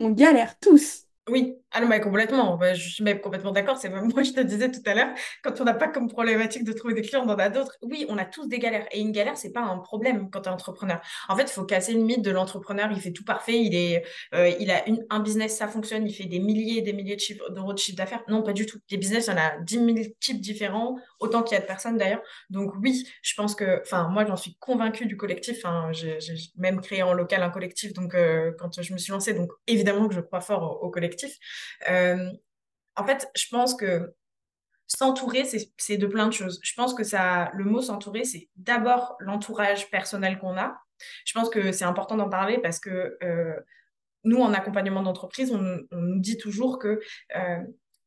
on 0.00 0.10
galère 0.10 0.58
tous. 0.58 1.04
Oui, 1.28 1.56
ah 1.76 1.80
non, 1.80 1.88
complètement. 2.00 2.56
Bah, 2.56 2.72
je 2.74 2.88
suis 2.88 3.02
même 3.02 3.20
complètement 3.20 3.50
d'accord. 3.50 3.76
C'est 3.78 3.88
même 3.88 4.08
moi, 4.12 4.22
je 4.22 4.30
te 4.30 4.40
disais 4.40 4.70
tout 4.70 4.80
à 4.86 4.94
l'heure, 4.94 5.08
quand 5.42 5.60
on 5.60 5.64
n'a 5.64 5.74
pas 5.74 5.88
comme 5.88 6.08
problématique 6.08 6.62
de 6.62 6.72
trouver 6.72 6.94
des 6.94 7.02
clients, 7.02 7.24
on 7.26 7.28
en 7.30 7.36
a 7.36 7.48
d'autres. 7.48 7.76
Oui, 7.82 8.06
on 8.08 8.16
a 8.16 8.24
tous 8.24 8.46
des 8.46 8.60
galères. 8.60 8.86
Et 8.92 9.00
une 9.00 9.10
galère, 9.10 9.36
c'est 9.36 9.52
pas 9.52 9.62
un 9.62 9.78
problème 9.78 10.30
quand 10.30 10.42
tu 10.42 10.48
es 10.48 10.52
entrepreneur. 10.52 11.00
En 11.28 11.36
fait, 11.36 11.42
il 11.42 11.48
faut 11.48 11.64
casser 11.64 11.92
le 11.94 12.00
mythe 12.00 12.22
de 12.22 12.30
l'entrepreneur. 12.30 12.90
Il 12.92 13.00
fait 13.00 13.10
tout 13.10 13.24
parfait. 13.24 13.60
Il, 13.60 13.74
est, 13.74 14.04
euh, 14.34 14.52
il 14.60 14.70
a 14.70 14.84
un 15.10 15.18
business, 15.18 15.56
ça 15.56 15.66
fonctionne. 15.66 16.06
Il 16.06 16.14
fait 16.14 16.26
des 16.26 16.38
milliers 16.38 16.78
et 16.78 16.82
des 16.82 16.92
milliers 16.92 17.16
d'euros 17.50 17.72
de 17.72 17.78
chiffre 17.78 17.98
d'affaires. 17.98 18.22
Non, 18.28 18.44
pas 18.44 18.52
du 18.52 18.66
tout. 18.66 18.78
Les 18.90 18.96
business, 18.96 19.26
il 19.26 19.30
y 19.30 19.34
en 19.34 19.38
a 19.38 19.58
10 19.60 19.74
000 19.74 19.88
types 20.20 20.40
différents, 20.40 20.96
autant 21.18 21.42
qu'il 21.42 21.56
y 21.56 21.58
a 21.58 21.60
de 21.60 21.66
personnes 21.66 21.96
d'ailleurs. 21.96 22.22
Donc 22.50 22.72
oui, 22.80 23.04
je 23.22 23.34
pense 23.34 23.56
que, 23.56 23.80
enfin, 23.80 24.08
moi, 24.08 24.24
j'en 24.24 24.36
suis 24.36 24.54
convaincue 24.60 25.06
du 25.06 25.16
collectif. 25.16 25.58
Enfin, 25.64 25.90
j'ai 25.90 26.18
même 26.56 26.80
créé 26.80 27.02
en 27.02 27.14
local 27.14 27.42
un 27.42 27.50
collectif. 27.50 27.94
Donc, 27.94 28.14
euh, 28.14 28.52
quand 28.60 28.80
je 28.80 28.92
me 28.92 28.98
suis 28.98 29.10
lancée, 29.10 29.34
donc 29.34 29.50
évidemment 29.66 30.06
que 30.06 30.14
je 30.14 30.20
crois 30.20 30.40
fort 30.40 30.82
au, 30.82 30.90
collectif. 30.90 31.36
Euh, 31.90 32.30
en 32.96 33.04
fait, 33.04 33.30
je 33.34 33.46
pense 33.50 33.74
que 33.74 34.14
s'entourer, 34.86 35.44
c'est 35.44 35.96
de 35.96 36.06
plein 36.06 36.26
de 36.26 36.32
choses. 36.32 36.60
Je 36.62 36.72
pense 36.74 36.94
que 36.94 37.02
le 37.56 37.64
mot 37.64 37.80
s'entourer, 37.80 38.24
c'est 38.24 38.48
d'abord 38.56 39.16
l'entourage 39.18 39.90
personnel 39.90 40.38
qu'on 40.38 40.56
a. 40.56 40.76
Je 41.24 41.32
pense 41.32 41.48
que 41.48 41.72
c'est 41.72 41.84
important 41.84 42.16
d'en 42.16 42.28
parler 42.28 42.58
parce 42.58 42.78
que 42.78 43.16
euh, 43.22 43.54
nous, 44.24 44.40
en 44.40 44.52
accompagnement 44.52 45.02
d'entreprise, 45.02 45.52
on, 45.52 45.80
nous 45.90 46.20
dit 46.20 46.38
toujours 46.38 46.78
que 46.78 47.00
euh, 47.36 47.58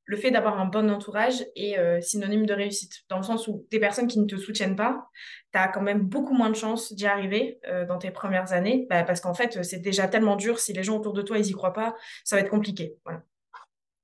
le 0.06 0.17
fait 0.17 0.32
d'avoir 0.32 0.60
un 0.60 0.65
bon 0.65 0.89
entourage 0.89 1.46
est 1.58 2.02
synonyme 2.02 2.46
de 2.46 2.54
réussite. 2.54 3.04
Dans 3.10 3.17
le 3.17 3.24
sens 3.24 3.50
où 3.50 3.67
des 3.72 3.80
personnes 3.80 4.08
qui 4.08 4.20
ne 4.22 4.26
te 4.26 4.38
soutiennent 4.38 4.78
pas, 4.78 5.10
tu 5.52 5.60
as 5.60 5.67
quand 5.67 5.82
même 5.82 6.00
beaucoup 6.00 6.34
moins 6.34 6.50
de 6.50 6.56
chances 6.56 6.93
d'y 6.93 7.06
arriver 7.06 7.60
dans 7.89 7.98
tes 7.98 8.10
premières 8.12 8.54
années. 8.54 8.88
Bah, 8.89 9.04
parce 9.04 9.20
qu'en 9.20 9.34
fait, 9.34 9.63
c'est 9.63 9.80
déjà 9.80 10.08
tellement 10.08 10.38
dur. 10.38 10.60
Si 10.60 10.72
les 10.72 10.82
gens 10.82 10.98
autour 10.98 11.12
de 11.12 11.22
toi, 11.22 11.38
ils 11.38 11.46
n'y 11.46 11.52
croient 11.52 11.74
pas, 11.74 11.93
ça 12.24 12.38
va 12.38 12.41
être 12.41 12.50
compliqué. 12.50 12.96
Voilà. 13.04 13.22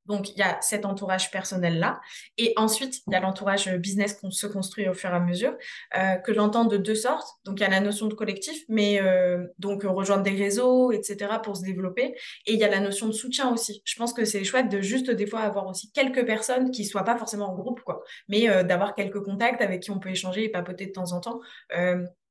Donc, 0.06 0.30
il 0.32 0.38
y 0.38 0.42
a 0.42 0.58
cet 0.62 0.86
entourage 0.86 1.32
personnel-là. 1.32 2.02
Et 2.38 2.54
ensuite, 2.58 3.02
il 3.08 3.14
y 3.14 3.16
a 3.16 3.20
l'entourage 3.20 3.70
business 3.78 4.14
qu'on 4.14 4.32
se 4.32 4.48
construit 4.48 4.88
au 4.88 4.94
fur 4.94 5.10
et 5.10 5.14
à 5.14 5.20
mesure, 5.20 5.56
euh, 5.98 6.16
que 6.16 6.34
j'entends 6.34 6.66
de 6.66 6.78
deux 6.78 6.96
sortes. 6.96 7.28
Donc, 7.46 7.60
il 7.60 7.64
y 7.64 7.66
a 7.66 7.70
la 7.70 7.80
notion 7.80 8.08
de 8.08 8.14
collectif, 8.14 8.64
mais 8.70 9.02
euh, 9.02 9.46
donc 9.60 9.84
rejoindre 9.84 10.24
des 10.24 10.36
réseaux, 10.36 10.92
etc., 10.92 11.40
pour 11.44 11.58
se 11.58 11.64
développer. 11.64 12.16
Et 12.46 12.54
il 12.54 12.60
y 12.60 12.64
a 12.64 12.70
la 12.70 12.80
notion 12.80 13.08
de 13.08 13.14
soutien 13.14 13.52
aussi. 13.52 13.82
Je 13.86 13.96
pense 13.96 14.14
que 14.14 14.26
c'est 14.26 14.44
chouette 14.44 14.70
de 14.70 14.82
juste 14.82 15.10
des 15.10 15.28
fois 15.28 15.42
avoir 15.42 15.68
aussi 15.68 15.92
quelques 15.92 16.26
personnes 16.26 16.72
qui 16.72 16.86
soient 16.86 17.04
pas 17.04 17.18
forcément 17.18 17.52
en 17.52 17.56
groupe, 17.56 17.82
quoi, 17.82 18.04
mais 18.28 18.50
euh, 18.50 18.64
d'avoir 18.64 18.96
quelques 18.96 19.22
contacts 19.22 19.62
avec 19.62 19.84
qui 19.84 19.92
on 19.92 20.00
peut 20.00 20.10
échanger 20.10 20.44
et 20.44 20.50
papoter 20.50 20.88
de 20.88 20.92
temps 20.92 21.12
en 21.14 21.20
temps. 21.20 21.40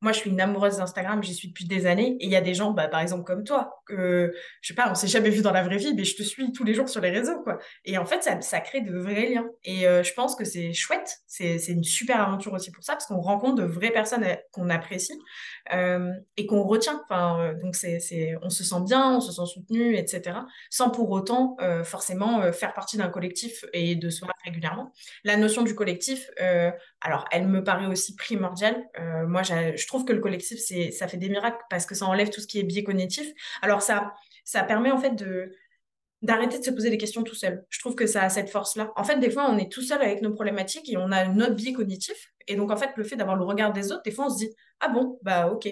Moi, 0.03 0.11
je 0.11 0.19
suis 0.19 0.31
une 0.31 0.41
amoureuse 0.41 0.79
d'Instagram, 0.79 1.23
j'y 1.23 1.33
suis 1.33 1.49
depuis 1.49 1.65
des 1.65 1.87
années. 1.87 2.17
Et 2.19 2.25
il 2.25 2.31
y 2.31 2.35
a 2.35 2.41
des 2.41 2.55
gens, 2.55 2.73
bah, 2.73 2.89
par 2.89 3.01
exemple, 3.01 3.23
comme 3.23 3.45
toi, 3.45 3.83
que, 3.87 4.33
je 4.61 4.69
sais 4.69 4.75
pas, 4.75 4.91
on 4.91 4.97
s'est 4.97 5.07
jamais 5.07 5.31
vu 5.31 5.43
dans 5.43 5.53
la 5.53 5.63
vraie 5.63 5.77
vie, 5.77 5.95
mais 5.95 6.03
je 6.03 6.17
te 6.17 6.25
suis 6.25 6.51
tous 6.51 6.65
les 6.65 6.75
jours 6.75 6.89
sur 6.89 7.01
les 7.01 7.11
réseaux, 7.11 7.41
quoi. 7.45 7.59
Et 7.85 7.99
en 7.99 8.05
fait, 8.05 8.29
ça, 8.43 8.61
crée 8.61 8.81
de 8.81 8.99
vrais 8.99 9.29
liens. 9.29 9.47
Et 9.63 9.87
euh, 9.87 10.03
je 10.03 10.13
pense 10.15 10.35
que 10.35 10.45
c'est 10.45 10.73
chouette. 10.73 11.19
C'est, 11.29 11.57
une 11.69 11.85
super 11.85 12.21
aventure 12.21 12.53
aussi 12.53 12.73
pour 12.73 12.83
ça, 12.83 12.95
parce 12.95 13.07
qu'on 13.07 13.21
rencontre 13.21 13.63
de 13.63 13.65
vraies 13.65 13.93
personnes 13.93 14.25
euh, 14.25 14.35
qu'on 14.51 14.71
apprécie 14.71 15.17
euh, 15.73 16.11
et 16.37 16.47
qu'on 16.47 16.65
retient. 16.65 17.01
Enfin, 17.09 17.55
donc, 17.63 17.77
c'est, 17.77 18.35
on 18.43 18.51
se 18.51 18.65
sent 18.65 18.81
bien, 18.85 19.17
on 19.17 19.21
se 19.21 19.31
sent 19.31 19.47
soutenu, 19.55 19.97
etc. 19.97 20.37
Sans 20.69 20.91
pour 20.91 21.11
autant, 21.11 21.57
forcément, 21.85 22.51
faire 22.53 22.75
partie 22.75 22.97
d'un 22.97 23.09
collectif 23.09 23.65
et 23.73 23.95
de 23.95 24.11
se 24.11 24.21
voir 24.21 24.35
régulièrement. 24.45 24.93
La 25.23 25.37
notion 25.37 25.63
du 25.63 25.77
collectif, 25.77 26.29
alors, 27.01 27.25
elle 27.31 27.47
me 27.47 27.63
paraît 27.63 27.87
aussi 27.87 28.17
primordiale. 28.17 28.83
moi, 29.29 29.43
je 29.43 29.87
trouve 29.93 30.05
que 30.05 30.13
le 30.13 30.21
collectif, 30.21 30.59
c'est, 30.59 30.91
ça 30.91 31.07
fait 31.07 31.19
des 31.19 31.29
miracles 31.29 31.63
parce 31.69 31.87
que 31.87 31.95
ça 31.95 32.07
enlève 32.07 32.31
tout 32.31 32.41
ce 32.41 32.47
qui 32.47 32.59
est 32.59 32.63
biais 32.63 32.83
cognitif. 32.83 33.31
Alors, 33.61 33.83
ça, 33.83 34.15
ça 34.45 34.63
permet 34.63 34.91
en 34.91 34.99
fait 34.99 35.15
de, 35.15 35.53
d'arrêter 36.23 36.59
de 36.59 36.65
se 36.65 36.71
poser 36.71 36.89
des 36.89 36.99
questions 36.99 37.23
tout 37.23 37.35
seul. 37.35 37.65
Je 37.69 37.79
trouve 37.81 37.95
que 37.95 38.07
ça 38.07 38.23
a 38.23 38.29
cette 38.29 38.49
force-là. 38.49 38.93
En 38.97 39.05
fait, 39.05 39.19
des 39.19 39.31
fois, 39.31 39.51
on 39.51 39.59
est 39.59 39.71
tout 39.71 39.83
seul 39.83 40.01
avec 40.01 40.23
nos 40.23 40.33
problématiques 40.33 40.91
et 40.91 40.97
on 40.97 41.13
a 41.13 41.27
notre 41.27 41.55
biais 41.55 41.73
cognitif. 41.73 42.33
Et 42.49 42.57
donc, 42.57 42.71
en 42.71 42.77
fait, 42.77 42.91
le 42.97 43.05
fait 43.05 43.17
d'avoir 43.17 43.37
le 43.37 43.45
regard 43.45 43.73
des 43.73 43.93
autres, 43.93 44.03
des 44.03 44.13
fois, 44.13 44.27
on 44.27 44.31
se 44.31 44.39
dit 44.39 44.55
Ah 44.81 44.89
bon, 44.89 45.19
bah 45.23 45.49
ok. 45.49 45.69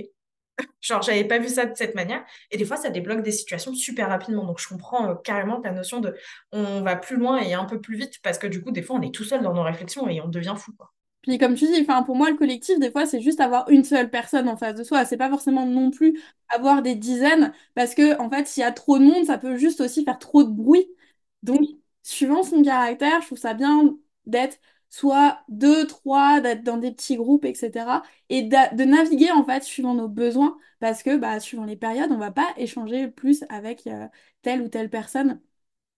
Genre, 0.82 1.02
j'avais 1.02 1.24
pas 1.24 1.38
vu 1.38 1.48
ça 1.48 1.66
de 1.66 1.74
cette 1.74 1.94
manière. 1.94 2.24
Et 2.50 2.58
des 2.58 2.64
fois, 2.64 2.76
ça 2.76 2.90
débloque 2.90 3.22
des 3.22 3.32
situations 3.32 3.74
super 3.74 4.08
rapidement. 4.08 4.44
Donc, 4.44 4.60
je 4.60 4.68
comprends 4.68 5.10
euh, 5.10 5.14
carrément 5.14 5.60
ta 5.60 5.72
notion 5.72 6.00
de 6.00 6.14
on 6.52 6.82
va 6.82 6.96
plus 6.96 7.16
loin 7.16 7.38
et 7.38 7.54
un 7.54 7.64
peu 7.64 7.80
plus 7.80 7.96
vite 7.96 8.20
parce 8.22 8.38
que 8.38 8.46
du 8.46 8.62
coup, 8.62 8.72
des 8.72 8.82
fois, 8.82 8.96
on 8.96 9.02
est 9.02 9.14
tout 9.14 9.24
seul 9.24 9.42
dans 9.42 9.54
nos 9.54 9.62
réflexions 9.62 10.08
et 10.08 10.20
on 10.20 10.28
devient 10.28 10.54
fou. 10.58 10.72
Quoi. 10.76 10.92
Puis 11.22 11.36
comme 11.38 11.54
tu 11.54 11.66
dis, 11.66 11.80
enfin, 11.82 12.02
pour 12.02 12.16
moi, 12.16 12.30
le 12.30 12.36
collectif, 12.36 12.78
des 12.78 12.90
fois, 12.90 13.04
c'est 13.06 13.20
juste 13.20 13.40
avoir 13.40 13.68
une 13.68 13.84
seule 13.84 14.10
personne 14.10 14.48
en 14.48 14.56
face 14.56 14.74
de 14.76 14.84
soi. 14.84 15.04
C'est 15.04 15.16
pas 15.18 15.28
forcément 15.30 15.66
non 15.66 15.90
plus 15.90 16.18
avoir 16.48 16.82
des 16.82 16.94
dizaines, 16.94 17.52
parce 17.74 17.94
que 17.94 18.18
en 18.20 18.30
fait, 18.30 18.46
s'il 18.48 18.62
y 18.62 18.64
a 18.64 18.72
trop 18.72 18.98
de 18.98 19.04
monde, 19.04 19.26
ça 19.26 19.38
peut 19.38 19.56
juste 19.56 19.80
aussi 19.80 20.04
faire 20.04 20.18
trop 20.18 20.42
de 20.44 20.50
bruit. 20.50 20.86
Donc, 21.42 21.60
suivant 22.02 22.42
son 22.42 22.62
caractère, 22.62 23.20
je 23.20 23.26
trouve 23.26 23.38
ça 23.38 23.54
bien 23.54 23.96
d'être 24.26 24.58
soit 24.88 25.40
deux, 25.48 25.86
trois, 25.86 26.40
d'être 26.40 26.64
dans 26.64 26.76
des 26.78 26.90
petits 26.92 27.16
groupes, 27.16 27.44
etc. 27.44 28.02
Et 28.28 28.42
de 28.42 28.84
naviguer 28.84 29.30
en 29.30 29.44
fait 29.44 29.62
suivant 29.62 29.94
nos 29.94 30.08
besoins, 30.08 30.58
parce 30.80 31.02
que 31.02 31.16
bah, 31.16 31.38
suivant 31.40 31.64
les 31.64 31.76
périodes, 31.76 32.10
on 32.12 32.18
va 32.18 32.30
pas 32.32 32.48
échanger 32.56 33.08
plus 33.08 33.44
avec 33.50 33.86
euh, 33.86 34.08
telle 34.42 34.62
ou 34.62 34.68
telle 34.68 34.90
personne. 34.90 35.40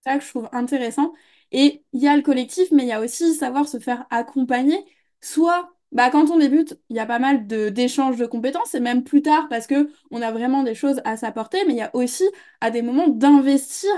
C'est 0.05 0.11
ça 0.11 0.19
que 0.19 0.25
je 0.25 0.29
trouve 0.31 0.49
intéressant. 0.53 1.13
Et 1.53 1.85
il 1.93 2.01
y 2.03 2.09
a 2.09 2.17
le 2.17 2.23
collectif, 2.23 2.71
mais 2.73 2.83
il 2.85 2.89
y 2.89 2.93
a 2.93 3.01
aussi 3.01 3.35
savoir 3.35 3.69
se 3.69 3.79
faire 3.79 4.07
accompagner 4.11 4.77
soit 5.23 5.73
bah, 5.93 6.11
quand 6.11 6.31
on 6.31 6.39
débute, 6.39 6.79
il 6.91 6.97
y 6.97 7.01
a 7.01 7.07
pas 7.07 7.19
mal 7.19 7.47
d'échanges 7.47 8.17
de 8.19 8.27
compétences, 8.27 8.75
et 8.75 8.81
même 8.81 9.05
plus 9.05 9.23
tard, 9.23 9.49
parce 9.51 9.67
que 9.67 9.91
on 10.11 10.23
a 10.23 10.33
vraiment 10.33 10.63
des 10.63 10.75
choses 10.75 11.01
à 11.05 11.17
s'apporter, 11.19 11.65
mais 11.67 11.75
il 11.75 11.79
y 11.79 11.83
a 11.83 11.95
aussi 11.95 12.25
à 12.61 12.71
des 12.71 12.83
moments 12.83 13.09
d'investir, 13.09 13.91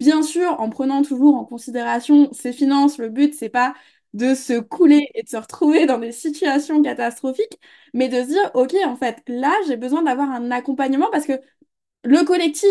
bien 0.00 0.22
sûr, 0.22 0.60
en 0.60 0.70
prenant 0.70 1.02
toujours 1.02 1.36
en 1.36 1.44
considération 1.44 2.32
ses 2.32 2.52
finances. 2.52 2.98
Le 2.98 3.08
but, 3.08 3.34
c'est 3.34 3.48
pas 3.50 3.74
de 4.14 4.34
se 4.34 4.60
couler 4.60 5.08
et 5.14 5.22
de 5.22 5.28
se 5.28 5.36
retrouver 5.36 5.86
dans 5.86 5.98
des 5.98 6.12
situations 6.12 6.82
catastrophiques, 6.82 7.58
mais 7.94 8.08
de 8.08 8.16
se 8.22 8.28
dire, 8.28 8.50
OK, 8.54 8.74
en 8.84 8.96
fait, 8.96 9.22
là, 9.28 9.52
j'ai 9.68 9.76
besoin 9.76 10.02
d'avoir 10.02 10.30
un 10.30 10.50
accompagnement 10.50 11.08
parce 11.12 11.26
que 11.26 11.40
le 12.04 12.24
collectif 12.24 12.70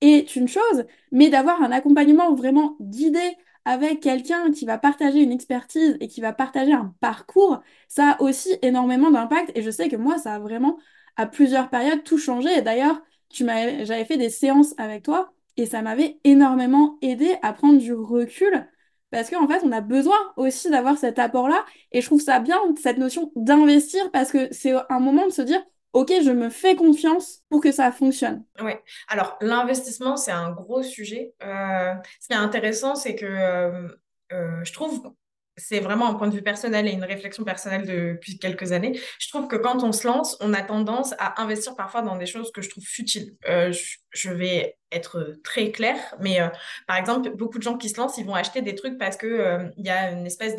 est 0.00 0.36
une 0.36 0.48
chose, 0.48 0.84
mais 1.12 1.28
d'avoir 1.30 1.62
un 1.62 1.70
accompagnement 1.72 2.34
vraiment 2.34 2.76
guidé 2.80 3.20
avec 3.64 4.00
quelqu'un 4.00 4.50
qui 4.50 4.66
va 4.66 4.78
partager 4.78 5.20
une 5.20 5.32
expertise 5.32 5.96
et 6.00 6.08
qui 6.08 6.20
va 6.20 6.32
partager 6.32 6.72
un 6.72 6.94
parcours, 7.00 7.60
ça 7.88 8.12
a 8.12 8.22
aussi 8.22 8.56
énormément 8.62 9.10
d'impact. 9.10 9.52
Et 9.54 9.62
je 9.62 9.70
sais 9.70 9.88
que 9.88 9.96
moi, 9.96 10.18
ça 10.18 10.34
a 10.34 10.38
vraiment, 10.38 10.78
à 11.16 11.26
plusieurs 11.26 11.70
périodes, 11.70 12.02
tout 12.04 12.18
changé. 12.18 12.50
Et 12.58 12.62
d'ailleurs, 12.62 13.00
j'avais 13.30 14.04
fait 14.04 14.16
des 14.16 14.30
séances 14.30 14.74
avec 14.78 15.04
toi 15.04 15.32
et 15.56 15.66
ça 15.66 15.82
m'avait 15.82 16.18
énormément 16.24 16.98
aidé 17.02 17.36
à 17.42 17.52
prendre 17.52 17.78
du 17.78 17.92
recul. 17.94 18.68
Parce 19.10 19.30
qu'en 19.30 19.46
fait, 19.46 19.60
on 19.62 19.72
a 19.72 19.82
besoin 19.82 20.16
aussi 20.36 20.70
d'avoir 20.70 20.96
cet 20.96 21.18
apport-là. 21.18 21.64
Et 21.92 22.00
je 22.00 22.06
trouve 22.06 22.22
ça 22.22 22.40
bien, 22.40 22.56
cette 22.82 22.98
notion 22.98 23.30
d'investir, 23.36 24.10
parce 24.10 24.32
que 24.32 24.48
c'est 24.52 24.72
un 24.88 25.00
moment 25.00 25.26
de 25.26 25.32
se 25.32 25.42
dire, 25.42 25.62
OK, 25.92 26.10
je 26.24 26.30
me 26.30 26.48
fais 26.48 26.74
confiance 26.74 27.42
pour 27.50 27.60
que 27.60 27.70
ça 27.70 27.92
fonctionne. 27.92 28.44
Oui, 28.60 28.72
alors 29.08 29.36
l'investissement, 29.40 30.16
c'est 30.16 30.30
un 30.30 30.50
gros 30.50 30.82
sujet. 30.82 31.34
Euh, 31.42 31.92
ce 32.20 32.28
qui 32.28 32.32
est 32.32 32.36
intéressant, 32.36 32.94
c'est 32.94 33.14
que 33.14 33.26
euh, 33.26 33.88
euh, 34.32 34.64
je 34.64 34.72
trouve 34.72 35.12
c'est 35.58 35.80
vraiment 35.80 36.08
un 36.08 36.14
point 36.14 36.28
de 36.28 36.34
vue 36.34 36.42
personnel 36.42 36.88
et 36.88 36.92
une 36.92 37.04
réflexion 37.04 37.44
personnelle 37.44 37.86
depuis 37.86 38.38
quelques 38.38 38.72
années. 38.72 38.98
Je 39.18 39.28
trouve 39.28 39.48
que 39.48 39.56
quand 39.56 39.84
on 39.84 39.92
se 39.92 40.06
lance, 40.06 40.38
on 40.40 40.54
a 40.54 40.62
tendance 40.62 41.14
à 41.18 41.42
investir 41.42 41.76
parfois 41.76 42.00
dans 42.00 42.16
des 42.16 42.24
choses 42.24 42.50
que 42.52 42.62
je 42.62 42.70
trouve 42.70 42.84
futiles. 42.84 43.36
Je, 43.44 44.30
vais 44.30 44.78
être 44.90 45.36
très 45.44 45.70
claire, 45.70 46.16
mais 46.20 46.38
par 46.86 46.96
exemple, 46.96 47.36
beaucoup 47.36 47.58
de 47.58 47.62
gens 47.62 47.76
qui 47.76 47.90
se 47.90 48.00
lancent, 48.00 48.16
ils 48.16 48.24
vont 48.24 48.34
acheter 48.34 48.62
des 48.62 48.74
trucs 48.74 48.96
parce 48.96 49.18
que 49.18 49.26
euh, 49.26 49.68
il 49.76 49.84
y 49.84 49.90
a 49.90 50.12
une 50.12 50.26
espèce 50.26 50.56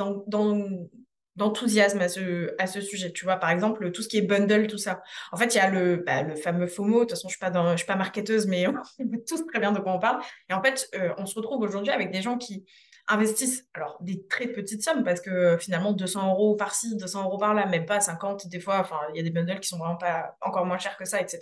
d'enthousiasme 1.36 2.00
à 2.02 2.10
ce, 2.10 2.54
à 2.60 2.68
ce 2.68 2.82
sujet. 2.82 3.12
Tu 3.12 3.26
vois, 3.26 3.38
par 3.38 3.50
exemple, 3.50 3.92
tout 3.92 4.02
ce 4.02 4.08
qui 4.08 4.18
est 4.18 4.22
bundle, 4.22 4.68
tout 4.68 4.78
ça. 4.78 5.02
En 5.32 5.38
fait, 5.38 5.56
il 5.56 5.58
y 5.58 5.62
a 5.62 5.70
le, 5.70 5.98
bah, 5.98 6.24
le 6.24 6.36
fameux 6.36 6.68
FOMO. 6.68 6.96
De 6.96 7.00
toute 7.02 7.10
façon, 7.12 7.28
je 7.30 7.38
ne 7.44 7.68
suis, 7.70 7.78
suis, 7.78 7.88
pas 7.88 7.96
marketeuse, 7.96 8.48
mais 8.48 8.68
on 8.68 8.84
sait 8.84 9.24
tous 9.28 9.46
très 9.48 9.60
bien 9.60 9.72
de 9.72 9.80
quoi 9.80 9.94
on 9.94 10.00
parle. 10.00 10.22
Et 10.50 10.54
en 10.54 10.62
fait, 10.62 10.90
on 11.18 11.26
se 11.26 11.36
retrouve 11.36 11.62
aujourd'hui 11.62 11.92
avec 11.92 12.12
des 12.12 12.22
gens 12.22 12.38
qui 12.38 12.66
investissent 13.08 13.68
alors 13.74 13.98
des 14.02 14.26
très 14.28 14.48
petites 14.48 14.82
sommes 14.82 15.04
parce 15.04 15.20
que 15.20 15.30
euh, 15.30 15.58
finalement 15.58 15.92
200 15.92 16.30
euros 16.32 16.56
par-ci, 16.56 16.96
200 16.96 17.24
euros 17.26 17.38
par-là, 17.38 17.66
même 17.66 17.86
pas 17.86 18.00
50 18.00 18.48
des 18.48 18.60
fois, 18.60 18.80
enfin 18.80 18.98
il 19.14 19.18
y 19.18 19.20
a 19.20 19.24
des 19.24 19.30
bundles 19.30 19.60
qui 19.60 19.68
sont 19.68 19.78
vraiment 19.78 19.98
pas 19.98 20.36
encore 20.42 20.66
moins 20.66 20.78
chers 20.78 20.96
que 20.98 21.06
ça, 21.06 21.20
etc. 21.20 21.40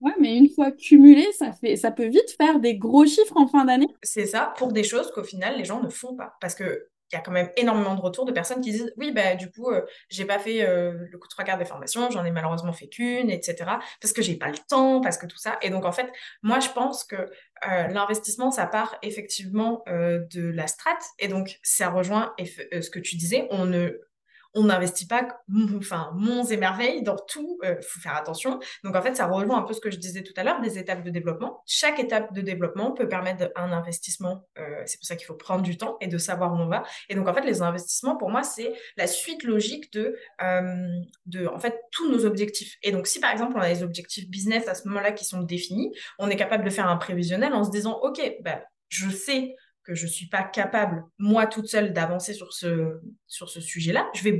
Ouais, 0.00 0.14
mais 0.18 0.36
une 0.36 0.48
fois 0.48 0.70
cumulé, 0.72 1.26
ça 1.32 1.52
fait, 1.52 1.76
ça 1.76 1.90
peut 1.90 2.06
vite 2.06 2.34
faire 2.40 2.58
des 2.58 2.76
gros 2.76 3.04
chiffres 3.04 3.36
en 3.36 3.46
fin 3.46 3.64
d'année. 3.66 3.88
C'est 4.02 4.26
ça, 4.26 4.54
pour 4.56 4.72
des 4.72 4.84
choses 4.84 5.10
qu'au 5.12 5.24
final 5.24 5.58
les 5.58 5.64
gens 5.64 5.82
ne 5.82 5.90
font 5.90 6.16
pas 6.16 6.34
parce 6.40 6.54
que 6.54 6.88
il 7.12 7.16
y 7.16 7.18
a 7.18 7.22
quand 7.22 7.32
même 7.32 7.50
énormément 7.56 7.94
de 7.94 8.00
retours 8.00 8.24
de 8.24 8.32
personnes 8.32 8.60
qui 8.60 8.70
disent 8.70 8.92
oui 8.96 9.12
bah 9.12 9.34
du 9.34 9.50
coup 9.50 9.70
euh, 9.70 9.82
j'ai 10.08 10.24
pas 10.24 10.38
fait 10.38 10.62
euh, 10.62 10.92
le 11.10 11.18
coup 11.18 11.26
de 11.26 11.30
trois 11.30 11.44
quarts 11.44 11.58
des 11.58 11.64
formations 11.64 12.10
j'en 12.10 12.24
ai 12.24 12.30
malheureusement 12.30 12.72
fait 12.72 12.88
qu'une 12.88 13.30
etc 13.30 13.64
parce 14.00 14.12
que 14.12 14.22
j'ai 14.22 14.36
pas 14.36 14.48
le 14.48 14.58
temps 14.68 15.00
parce 15.00 15.18
que 15.18 15.26
tout 15.26 15.36
ça. 15.36 15.58
Et 15.62 15.70
donc 15.70 15.84
en 15.84 15.92
fait 15.92 16.10
moi 16.42 16.60
je 16.60 16.68
pense 16.70 17.04
que 17.04 17.16
euh, 17.16 17.86
l'investissement 17.88 18.50
ça 18.50 18.66
part 18.66 18.96
effectivement 19.02 19.84
de 19.86 20.50
la 20.50 20.66
strate 20.66 21.02
et 21.18 21.28
donc 21.28 21.58
ça 21.62 21.90
rejoint 21.90 22.34
ce 22.38 22.90
que 22.90 22.98
tu 22.98 23.16
disais 23.16 23.46
on 23.50 23.66
ne 23.66 24.00
on 24.54 24.64
n'investit 24.64 25.06
pas 25.06 25.26
enfin 25.76 26.12
monts 26.14 26.44
et 26.44 26.56
merveilles 26.56 27.02
dans 27.02 27.16
tout 27.16 27.58
il 27.62 27.68
euh, 27.68 27.82
faut 27.82 28.00
faire 28.00 28.16
attention. 28.16 28.60
Donc 28.82 28.94
en 28.96 29.02
fait 29.02 29.16
ça 29.16 29.26
rejoint 29.26 29.58
un 29.58 29.62
peu 29.62 29.74
ce 29.74 29.80
que 29.80 29.90
je 29.90 29.98
disais 29.98 30.22
tout 30.22 30.32
à 30.36 30.44
l'heure 30.44 30.60
des 30.60 30.78
étapes 30.78 31.02
de 31.02 31.10
développement. 31.10 31.62
Chaque 31.66 31.98
étape 31.98 32.32
de 32.32 32.40
développement 32.40 32.92
peut 32.92 33.08
permettre 33.08 33.50
un 33.56 33.72
investissement 33.72 34.46
euh, 34.58 34.82
c'est 34.86 34.98
pour 34.98 35.06
ça 35.06 35.16
qu'il 35.16 35.26
faut 35.26 35.34
prendre 35.34 35.62
du 35.62 35.76
temps 35.76 35.96
et 36.00 36.06
de 36.06 36.18
savoir 36.18 36.52
où 36.52 36.56
on 36.56 36.66
va. 36.66 36.84
Et 37.08 37.14
donc 37.14 37.28
en 37.28 37.34
fait 37.34 37.44
les 37.44 37.62
investissements 37.62 38.16
pour 38.16 38.30
moi 38.30 38.42
c'est 38.42 38.72
la 38.96 39.06
suite 39.06 39.42
logique 39.42 39.92
de 39.92 40.16
euh, 40.42 40.88
de 41.26 41.46
en 41.46 41.58
fait 41.58 41.80
tous 41.90 42.10
nos 42.10 42.24
objectifs. 42.24 42.76
Et 42.82 42.92
donc 42.92 43.06
si 43.06 43.20
par 43.20 43.32
exemple 43.32 43.54
on 43.56 43.60
a 43.60 43.68
des 43.68 43.82
objectifs 43.82 44.28
business 44.28 44.68
à 44.68 44.74
ce 44.74 44.86
moment-là 44.88 45.12
qui 45.12 45.24
sont 45.24 45.42
définis 45.42 45.92
on 46.18 46.28
est 46.28 46.36
capable 46.36 46.64
de 46.64 46.70
faire 46.70 46.88
un 46.88 46.96
prévisionnel 46.96 47.52
en 47.54 47.64
se 47.64 47.70
disant 47.70 47.98
ok 48.02 48.20
ben 48.42 48.60
je 48.88 49.10
sais 49.10 49.56
que 49.84 49.94
je 49.94 50.06
ne 50.06 50.10
suis 50.10 50.26
pas 50.26 50.42
capable, 50.42 51.04
moi 51.18 51.46
toute 51.46 51.66
seule, 51.66 51.92
d'avancer 51.92 52.32
sur 52.34 52.52
ce, 52.52 53.00
sujet-là, 53.60 54.08
je 54.14 54.22
vais 54.24 54.38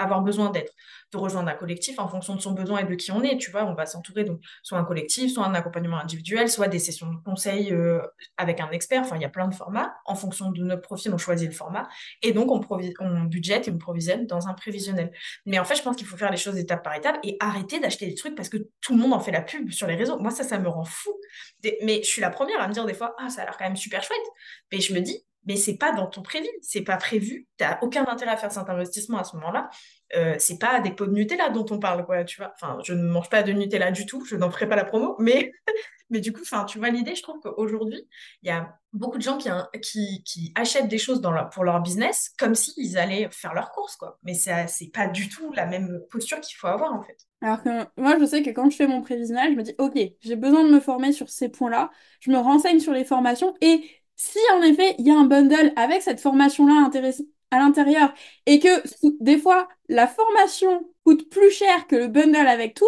avoir 0.00 0.22
besoin 0.22 0.50
d'être, 0.50 0.72
de 1.12 1.18
rejoindre 1.18 1.48
un 1.48 1.54
collectif 1.54 1.98
en 1.98 2.08
fonction 2.08 2.34
de 2.34 2.40
son 2.40 2.52
besoin 2.52 2.80
et 2.80 2.84
de 2.84 2.94
qui 2.94 3.12
on 3.12 3.22
est. 3.22 3.38
Tu 3.38 3.50
vois, 3.50 3.64
on 3.64 3.74
va 3.74 3.86
s'entourer 3.86 4.24
donc 4.24 4.40
soit 4.62 4.78
un 4.78 4.84
collectif, 4.84 5.32
soit 5.32 5.44
un 5.46 5.54
accompagnement 5.54 5.98
individuel, 5.98 6.48
soit 6.50 6.68
des 6.68 6.78
sessions 6.78 7.10
de 7.10 7.18
conseil 7.24 7.72
euh, 7.72 8.00
avec 8.36 8.60
un 8.60 8.70
expert. 8.70 9.02
Enfin, 9.02 9.16
il 9.16 9.22
y 9.22 9.24
a 9.24 9.30
plein 9.30 9.48
de 9.48 9.54
formats. 9.54 9.94
En 10.04 10.14
fonction 10.14 10.50
de 10.50 10.62
notre 10.62 10.82
profil, 10.82 11.12
on 11.14 11.18
choisit 11.18 11.48
le 11.48 11.54
format 11.54 11.88
et 12.22 12.32
donc 12.32 12.50
on, 12.50 12.60
on 13.00 13.28
et 13.30 13.70
on 13.70 13.78
provisionne 13.78 14.26
dans 14.26 14.48
un 14.48 14.54
prévisionnel. 14.54 15.12
Mais 15.46 15.58
en 15.58 15.64
fait, 15.64 15.76
je 15.76 15.82
pense 15.82 15.96
qu'il 15.96 16.06
faut 16.06 16.16
faire 16.16 16.30
les 16.30 16.36
choses 16.36 16.58
étape 16.58 16.82
par 16.82 16.94
étape 16.94 17.18
et 17.22 17.36
arrêter 17.40 17.80
d'acheter 17.80 18.06
des 18.06 18.14
trucs 18.14 18.34
parce 18.34 18.48
que 18.48 18.58
tout 18.80 18.94
le 18.94 19.00
monde 19.00 19.12
en 19.12 19.20
fait 19.20 19.32
la 19.32 19.42
pub 19.42 19.70
sur 19.70 19.86
les 19.86 19.94
réseaux. 19.94 20.18
Moi, 20.18 20.30
ça, 20.30 20.44
ça 20.44 20.58
me 20.58 20.68
rend 20.68 20.84
fou. 20.84 21.10
Mais 21.82 22.02
je 22.02 22.08
suis 22.08 22.20
la 22.20 22.30
première 22.30 22.60
à 22.60 22.68
me 22.68 22.72
dire 22.72 22.84
des 22.84 22.94
fois, 22.94 23.14
ah, 23.18 23.30
ça 23.30 23.42
a 23.42 23.44
l'air 23.44 23.56
quand 23.56 23.64
même 23.64 23.76
super 23.76 24.02
chouette. 24.02 24.18
Et 24.72 24.80
je 24.80 24.92
me 24.92 25.00
dis, 25.00 25.24
mais 25.48 25.56
c'est 25.56 25.78
pas 25.78 25.92
dans 25.92 26.06
ton 26.06 26.20
prévu, 26.20 26.46
c'est 26.60 26.82
pas 26.82 26.98
prévu, 26.98 27.48
tu 27.58 27.64
n'as 27.64 27.78
aucun 27.80 28.06
intérêt 28.06 28.32
à 28.32 28.36
faire 28.36 28.52
cet 28.52 28.68
investissement 28.68 29.18
à 29.18 29.24
ce 29.24 29.34
moment-là. 29.36 29.70
Euh, 30.14 30.36
c'est 30.38 30.58
pas 30.58 30.78
des 30.80 30.90
pots 30.90 31.06
de 31.06 31.12
Nutella 31.12 31.48
dont 31.48 31.64
on 31.70 31.78
parle, 31.78 32.04
quoi, 32.04 32.22
tu 32.24 32.36
vois. 32.36 32.52
Enfin, 32.54 32.78
je 32.84 32.92
ne 32.92 33.02
mange 33.02 33.30
pas 33.30 33.42
de 33.42 33.52
Nutella 33.52 33.90
du 33.90 34.04
tout, 34.04 34.24
je 34.26 34.36
n'en 34.36 34.50
ferai 34.50 34.68
pas 34.68 34.76
la 34.76 34.84
promo, 34.84 35.16
mais, 35.18 35.50
mais 36.10 36.20
du 36.20 36.34
coup, 36.34 36.42
enfin, 36.42 36.64
tu 36.64 36.78
vois 36.78 36.90
l'idée, 36.90 37.14
je 37.14 37.22
trouve 37.22 37.40
qu'aujourd'hui, 37.40 38.06
il 38.42 38.48
y 38.48 38.52
a 38.52 38.78
beaucoup 38.92 39.16
de 39.16 39.22
gens 39.22 39.38
qui, 39.38 39.48
qui, 39.80 40.22
qui 40.22 40.52
achètent 40.54 40.88
des 40.88 40.98
choses 40.98 41.22
pour 41.52 41.64
leur 41.64 41.80
business 41.80 42.30
comme 42.38 42.54
s'ils 42.54 42.98
allaient 42.98 43.28
faire 43.30 43.54
leurs 43.54 43.72
courses, 43.72 43.96
quoi. 43.96 44.18
Mais 44.24 44.34
c'est 44.34 44.90
pas 44.92 45.08
du 45.08 45.30
tout 45.30 45.50
la 45.54 45.64
même 45.64 46.00
posture 46.10 46.40
qu'il 46.40 46.58
faut 46.58 46.66
avoir, 46.66 46.92
en 46.92 47.02
fait. 47.02 47.16
Alors 47.40 47.62
que 47.62 47.86
moi, 47.96 48.18
je 48.18 48.24
sais 48.26 48.42
que 48.42 48.50
quand 48.50 48.68
je 48.68 48.76
fais 48.76 48.86
mon 48.86 49.00
prévisionnel, 49.00 49.52
je 49.52 49.56
me 49.56 49.62
dis, 49.62 49.74
OK, 49.78 49.98
j'ai 50.20 50.36
besoin 50.36 50.64
de 50.64 50.70
me 50.70 50.80
former 50.80 51.12
sur 51.12 51.30
ces 51.30 51.48
points-là, 51.48 51.90
je 52.20 52.30
me 52.30 52.38
renseigne 52.38 52.80
sur 52.80 52.92
les 52.92 53.04
formations 53.04 53.54
et 53.60 53.82
si 54.18 54.38
en 54.54 54.62
effet 54.62 54.96
il 54.98 55.06
y 55.06 55.10
a 55.10 55.16
un 55.18 55.24
bundle 55.24 55.72
avec 55.76 56.02
cette 56.02 56.20
formation-là 56.20 56.90
à 57.50 57.58
l'intérieur 57.58 58.12
et 58.46 58.60
que 58.60 58.68
des 59.20 59.38
fois 59.38 59.68
la 59.88 60.06
formation 60.06 60.86
coûte 61.04 61.30
plus 61.30 61.50
cher 61.50 61.86
que 61.86 61.96
le 61.96 62.08
bundle 62.08 62.46
avec 62.48 62.74
tout, 62.74 62.86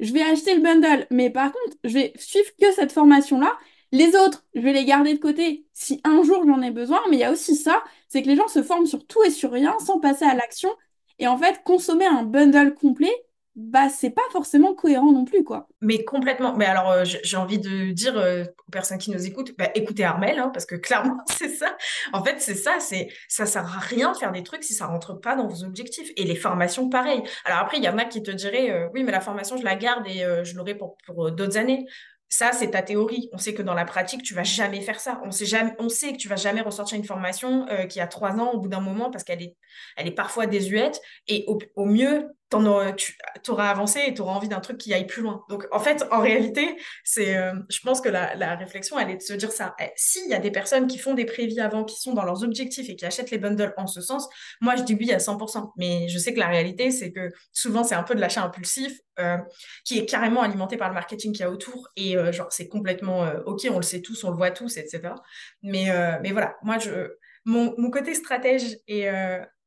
je 0.00 0.12
vais 0.12 0.22
acheter 0.22 0.54
le 0.54 0.60
bundle. 0.62 1.06
Mais 1.10 1.30
par 1.30 1.52
contre, 1.52 1.76
je 1.84 1.94
vais 1.94 2.12
suivre 2.16 2.50
que 2.60 2.72
cette 2.72 2.92
formation-là. 2.92 3.56
Les 3.92 4.16
autres, 4.16 4.44
je 4.54 4.60
vais 4.60 4.72
les 4.72 4.84
garder 4.84 5.14
de 5.14 5.18
côté 5.18 5.66
si 5.74 6.00
un 6.04 6.22
jour 6.22 6.44
j'en 6.46 6.62
ai 6.62 6.70
besoin. 6.70 7.00
Mais 7.10 7.16
il 7.16 7.20
y 7.20 7.24
a 7.24 7.32
aussi 7.32 7.54
ça, 7.56 7.82
c'est 8.08 8.22
que 8.22 8.28
les 8.28 8.36
gens 8.36 8.48
se 8.48 8.62
forment 8.62 8.86
sur 8.86 9.06
tout 9.06 9.22
et 9.24 9.30
sur 9.30 9.52
rien 9.52 9.76
sans 9.80 10.00
passer 10.00 10.24
à 10.24 10.34
l'action. 10.34 10.70
Et 11.18 11.28
en 11.28 11.38
fait, 11.38 11.62
consommer 11.64 12.06
un 12.06 12.24
bundle 12.24 12.74
complet, 12.74 13.12
bah 13.54 13.90
c'est 13.90 14.10
pas 14.10 14.22
forcément 14.30 14.74
cohérent 14.74 15.12
non 15.12 15.26
plus 15.26 15.44
quoi. 15.44 15.68
Mais 15.82 16.04
complètement. 16.04 16.56
Mais 16.56 16.64
alors 16.64 16.90
euh, 16.90 17.04
j'ai 17.04 17.36
envie 17.36 17.58
de 17.58 17.90
dire 17.92 18.16
euh, 18.16 18.44
aux 18.66 18.70
personnes 18.70 18.96
qui 18.96 19.10
nous 19.10 19.26
écoutent, 19.26 19.54
bah, 19.58 19.68
écoutez 19.74 20.04
Armel 20.04 20.38
hein, 20.38 20.50
parce 20.54 20.64
que 20.64 20.74
clairement 20.74 21.18
c'est 21.26 21.50
ça. 21.50 21.76
En 22.14 22.24
fait 22.24 22.40
c'est 22.40 22.54
ça, 22.54 22.80
c'est 22.80 23.08
ça 23.28 23.44
sert 23.44 23.64
à 23.64 23.78
rien 23.78 24.12
de 24.12 24.16
faire 24.16 24.32
des 24.32 24.42
trucs 24.42 24.64
si 24.64 24.72
ça 24.72 24.86
rentre 24.86 25.14
pas 25.14 25.36
dans 25.36 25.46
vos 25.48 25.64
objectifs. 25.64 26.10
Et 26.16 26.24
les 26.24 26.36
formations 26.36 26.88
pareil. 26.88 27.22
Alors 27.44 27.58
après 27.58 27.76
il 27.76 27.84
y 27.84 27.88
en 27.90 27.98
a 27.98 28.06
qui 28.06 28.22
te 28.22 28.30
diraient 28.30 28.70
euh, 28.70 28.88
oui 28.94 29.04
mais 29.04 29.12
la 29.12 29.20
formation 29.20 29.58
je 29.58 29.64
la 29.64 29.76
garde 29.76 30.06
et 30.06 30.24
je 30.44 30.56
l'aurai 30.56 30.74
pour, 30.74 30.96
d'autres 31.32 31.58
années. 31.58 31.86
Ça, 32.28 32.52
c'est 32.52 32.70
ta 32.70 32.80
théorie. 32.80 33.28
On 33.34 33.38
sait 33.38 33.52
que 33.52 33.60
dans 33.60 33.74
la 33.74 33.84
pratique, 33.84 34.22
tu 34.22 34.32
vas 34.32 34.42
jamais 34.42 34.80
faire 34.80 34.98
ça. 34.98 35.20
On 35.22 35.30
sait, 35.30 35.44
que 35.44 36.16
tu 36.16 36.28
vas 36.28 36.36
jamais 36.36 36.62
ressortir 36.62 36.96
une 36.96 37.04
formation 37.04 37.66
qui 37.90 38.00
a 38.00 38.06
trois 38.06 38.30
ans 38.30 38.52
au 38.52 38.58
bout 38.58 38.68
d'un 38.68 38.80
moment 38.80 39.10
parce 39.10 39.22
qu'elle 39.22 39.42
est, 39.42 39.54
elle 39.98 40.06
est 40.06 40.14
parfois 40.14 40.46
désuète. 40.46 41.02
Et 41.28 41.44
au 41.76 41.84
mieux, 41.84 42.30
tu 42.58 43.50
auras 43.50 43.68
avancé 43.70 44.00
et 44.06 44.14
tu 44.14 44.20
auras 44.20 44.32
envie 44.32 44.48
d'un 44.48 44.60
truc 44.60 44.78
qui 44.78 44.92
aille 44.92 45.06
plus 45.06 45.22
loin. 45.22 45.44
Donc, 45.48 45.66
en 45.70 45.78
fait, 45.78 46.04
en 46.10 46.20
réalité, 46.20 46.76
c'est, 47.04 47.36
euh, 47.36 47.52
je 47.68 47.80
pense 47.80 48.00
que 48.00 48.08
la, 48.08 48.56
réflexion, 48.56 48.98
elle 48.98 49.10
est 49.10 49.16
de 49.16 49.22
se 49.22 49.32
dire 49.32 49.52
ça. 49.52 49.74
Eh, 49.80 49.90
s'il 49.96 50.28
y 50.28 50.34
a 50.34 50.38
des 50.38 50.50
personnes 50.50 50.86
qui 50.86 50.98
font 50.98 51.14
des 51.14 51.24
prévis 51.24 51.60
avant, 51.60 51.84
qui 51.84 52.00
sont 52.00 52.12
dans 52.12 52.24
leurs 52.24 52.42
objectifs 52.42 52.88
et 52.88 52.96
qui 52.96 53.04
achètent 53.04 53.30
les 53.30 53.38
bundles 53.38 53.72
en 53.76 53.86
ce 53.86 54.00
sens, 54.00 54.28
moi, 54.60 54.76
je 54.76 54.82
dis 54.82 54.94
oui 54.94 55.12
à 55.12 55.18
100%. 55.18 55.72
Mais 55.76 56.08
je 56.08 56.18
sais 56.18 56.34
que 56.34 56.38
la 56.38 56.48
réalité, 56.48 56.90
c'est 56.90 57.12
que 57.12 57.30
souvent, 57.52 57.84
c'est 57.84 57.94
un 57.94 58.02
peu 58.02 58.14
de 58.14 58.20
l'achat 58.20 58.42
impulsif 58.42 59.00
euh, 59.18 59.38
qui 59.84 59.98
est 59.98 60.06
carrément 60.06 60.42
alimenté 60.42 60.76
par 60.76 60.88
le 60.88 60.94
marketing 60.94 61.32
qu'il 61.32 61.42
y 61.42 61.44
a 61.44 61.50
autour. 61.50 61.88
Et 61.96 62.16
euh, 62.16 62.32
genre, 62.32 62.48
c'est 62.50 62.68
complètement 62.68 63.26
OK, 63.46 63.66
on 63.70 63.76
le 63.76 63.82
sait 63.82 64.02
tous, 64.02 64.24
on 64.24 64.30
le 64.30 64.36
voit 64.36 64.50
tous, 64.50 64.76
etc. 64.76 65.14
Mais, 65.62 65.86
mais 66.22 66.32
voilà, 66.32 66.56
moi, 66.62 66.78
je, 66.78 67.16
mon, 67.44 67.74
mon 67.78 67.90
côté 67.90 68.14
stratège 68.14 68.78
et 68.88 69.08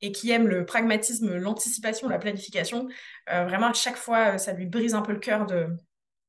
et 0.02 0.12
qui 0.12 0.32
aime 0.32 0.48
le 0.48 0.66
pragmatisme, 0.66 1.36
l'anticipation, 1.36 2.08
la 2.10 2.20
planification, 2.20 2.88
euh, 3.32 3.46
vraiment 3.46 3.68
à 3.68 3.74
chaque 3.74 3.96
fois, 3.98 4.36
euh, 4.36 4.38
ça 4.38 4.54
lui 4.54 4.66
brise 4.66 4.94
un 4.94 5.02
peu 5.02 5.14
le 5.14 5.20
cœur 5.20 5.46
de, 5.46 5.68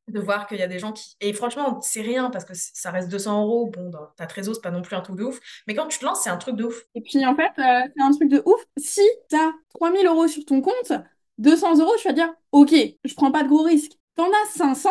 de 0.09 0.21
voir 0.21 0.47
qu'il 0.47 0.59
y 0.59 0.63
a 0.63 0.69
des 0.69 0.79
gens 0.79 0.93
qui... 0.93 1.17
Et 1.21 1.33
franchement, 1.33 1.81
c'est 1.83 2.01
rien 2.03 2.31
parce 2.31 2.45
que 2.45 2.55
ça 2.55 2.91
reste 2.91 3.09
200 3.11 3.43
euros. 3.43 3.67
Bon, 3.67 3.91
ta 4.17 4.27
trésor, 4.27 4.55
c'est 4.55 4.63
pas 4.63 4.71
non 4.71 4.83
plus 4.83 4.97
un 4.97 5.01
truc 5.01 5.17
de 5.17 5.25
ouf. 5.25 5.41
Mais 5.67 5.75
quand 5.75 5.89
tu 5.89 5.99
te 5.99 6.05
lances, 6.05 6.23
c'est 6.23 6.31
un 6.31 6.37
truc 6.37 6.57
de 6.57 6.65
ouf. 6.65 6.85
Et 6.95 7.01
puis 7.01 7.25
en 7.27 7.35
fait, 7.35 7.53
euh, 7.59 7.89
c'est 7.97 8.03
un 8.03 8.11
truc 8.13 8.31
de 8.31 8.43
ouf. 8.47 8.65
Si 8.79 9.03
tu 9.29 9.37
as 9.37 9.53
3000 9.75 10.07
euros 10.07 10.29
sur 10.29 10.45
ton 10.45 10.61
compte, 10.61 10.93
200 11.39 11.79
euros, 11.79 11.93
tu 11.99 12.09
vas 12.09 12.15
dire, 12.15 12.33
OK, 12.53 12.73
je 12.73 13.15
prends 13.15 13.33
pas 13.33 13.43
de 13.43 13.49
gros 13.49 13.63
risques. 13.63 13.93
T'en 14.15 14.29
as 14.29 14.51
500, 14.57 14.91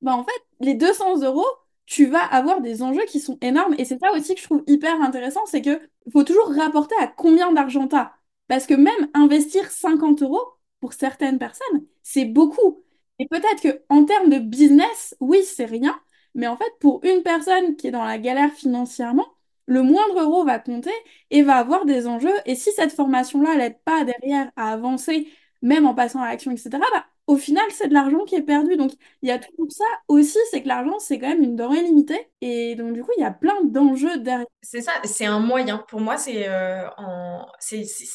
bah 0.00 0.14
en 0.14 0.24
fait, 0.24 0.32
les 0.60 0.74
200 0.74 1.20
euros, 1.22 1.46
tu 1.92 2.06
vas 2.06 2.24
avoir 2.24 2.60
des 2.62 2.82
enjeux 2.82 3.04
qui 3.06 3.20
sont 3.20 3.36
énormes. 3.42 3.74
Et 3.78 3.84
c'est 3.84 3.98
ça 3.98 4.12
aussi 4.12 4.34
que 4.34 4.40
je 4.40 4.46
trouve 4.46 4.64
hyper 4.66 5.00
intéressant, 5.02 5.44
c'est 5.46 5.60
que 5.62 5.78
faut 6.10 6.24
toujours 6.24 6.48
rapporter 6.54 6.94
à 7.00 7.06
combien 7.06 7.52
d'argent 7.52 7.86
t'as. 7.86 8.12
Parce 8.48 8.66
que 8.66 8.72
même 8.74 9.08
investir 9.14 9.70
50 9.70 10.22
euros, 10.22 10.40
pour 10.80 10.94
certaines 10.94 11.38
personnes, 11.38 11.86
c'est 12.02 12.24
beaucoup. 12.24 12.82
Et 13.18 13.26
peut-être 13.28 13.60
que 13.62 13.82
en 13.90 14.04
termes 14.04 14.30
de 14.30 14.38
business, 14.38 15.14
oui, 15.20 15.42
c'est 15.44 15.66
rien. 15.66 16.00
Mais 16.34 16.46
en 16.46 16.56
fait, 16.56 16.70
pour 16.80 17.04
une 17.04 17.22
personne 17.22 17.76
qui 17.76 17.88
est 17.88 17.90
dans 17.90 18.04
la 18.04 18.18
galère 18.18 18.52
financièrement, 18.52 19.26
le 19.66 19.82
moindre 19.82 20.20
euro 20.22 20.44
va 20.44 20.58
compter 20.58 20.90
et 21.30 21.42
va 21.42 21.56
avoir 21.56 21.84
des 21.84 22.06
enjeux. 22.06 22.32
Et 22.46 22.54
si 22.54 22.72
cette 22.72 22.92
formation-là 22.92 23.56
n'aide 23.56 23.78
pas 23.84 24.04
derrière 24.04 24.50
à 24.56 24.72
avancer, 24.72 25.28
même 25.60 25.86
en 25.86 25.94
passant 25.94 26.20
à 26.22 26.28
l'action, 26.30 26.50
etc., 26.52 26.70
bah, 26.92 27.06
au 27.26 27.36
final, 27.36 27.64
c'est 27.70 27.88
de 27.88 27.94
l'argent 27.94 28.24
qui 28.24 28.34
est 28.34 28.42
perdu. 28.42 28.76
Donc, 28.76 28.92
il 29.22 29.28
y 29.28 29.32
a 29.32 29.38
tout 29.38 29.70
ça 29.70 29.84
aussi, 30.08 30.38
c'est 30.50 30.62
que 30.62 30.68
l'argent, 30.68 30.98
c'est 30.98 31.18
quand 31.18 31.28
même 31.28 31.42
une 31.42 31.56
denrée 31.56 31.82
limitée. 31.82 32.30
Et 32.40 32.74
donc, 32.74 32.92
du 32.92 33.02
coup, 33.02 33.10
il 33.16 33.20
y 33.20 33.24
a 33.24 33.30
plein 33.30 33.62
d'enjeux 33.64 34.18
derrière. 34.18 34.46
C'est 34.62 34.80
ça, 34.80 34.92
c'est 35.04 35.26
un 35.26 35.38
moyen. 35.38 35.78
Pour 35.88 36.00
moi, 36.00 36.16
c'est 36.16 36.48
euh, 36.48 36.88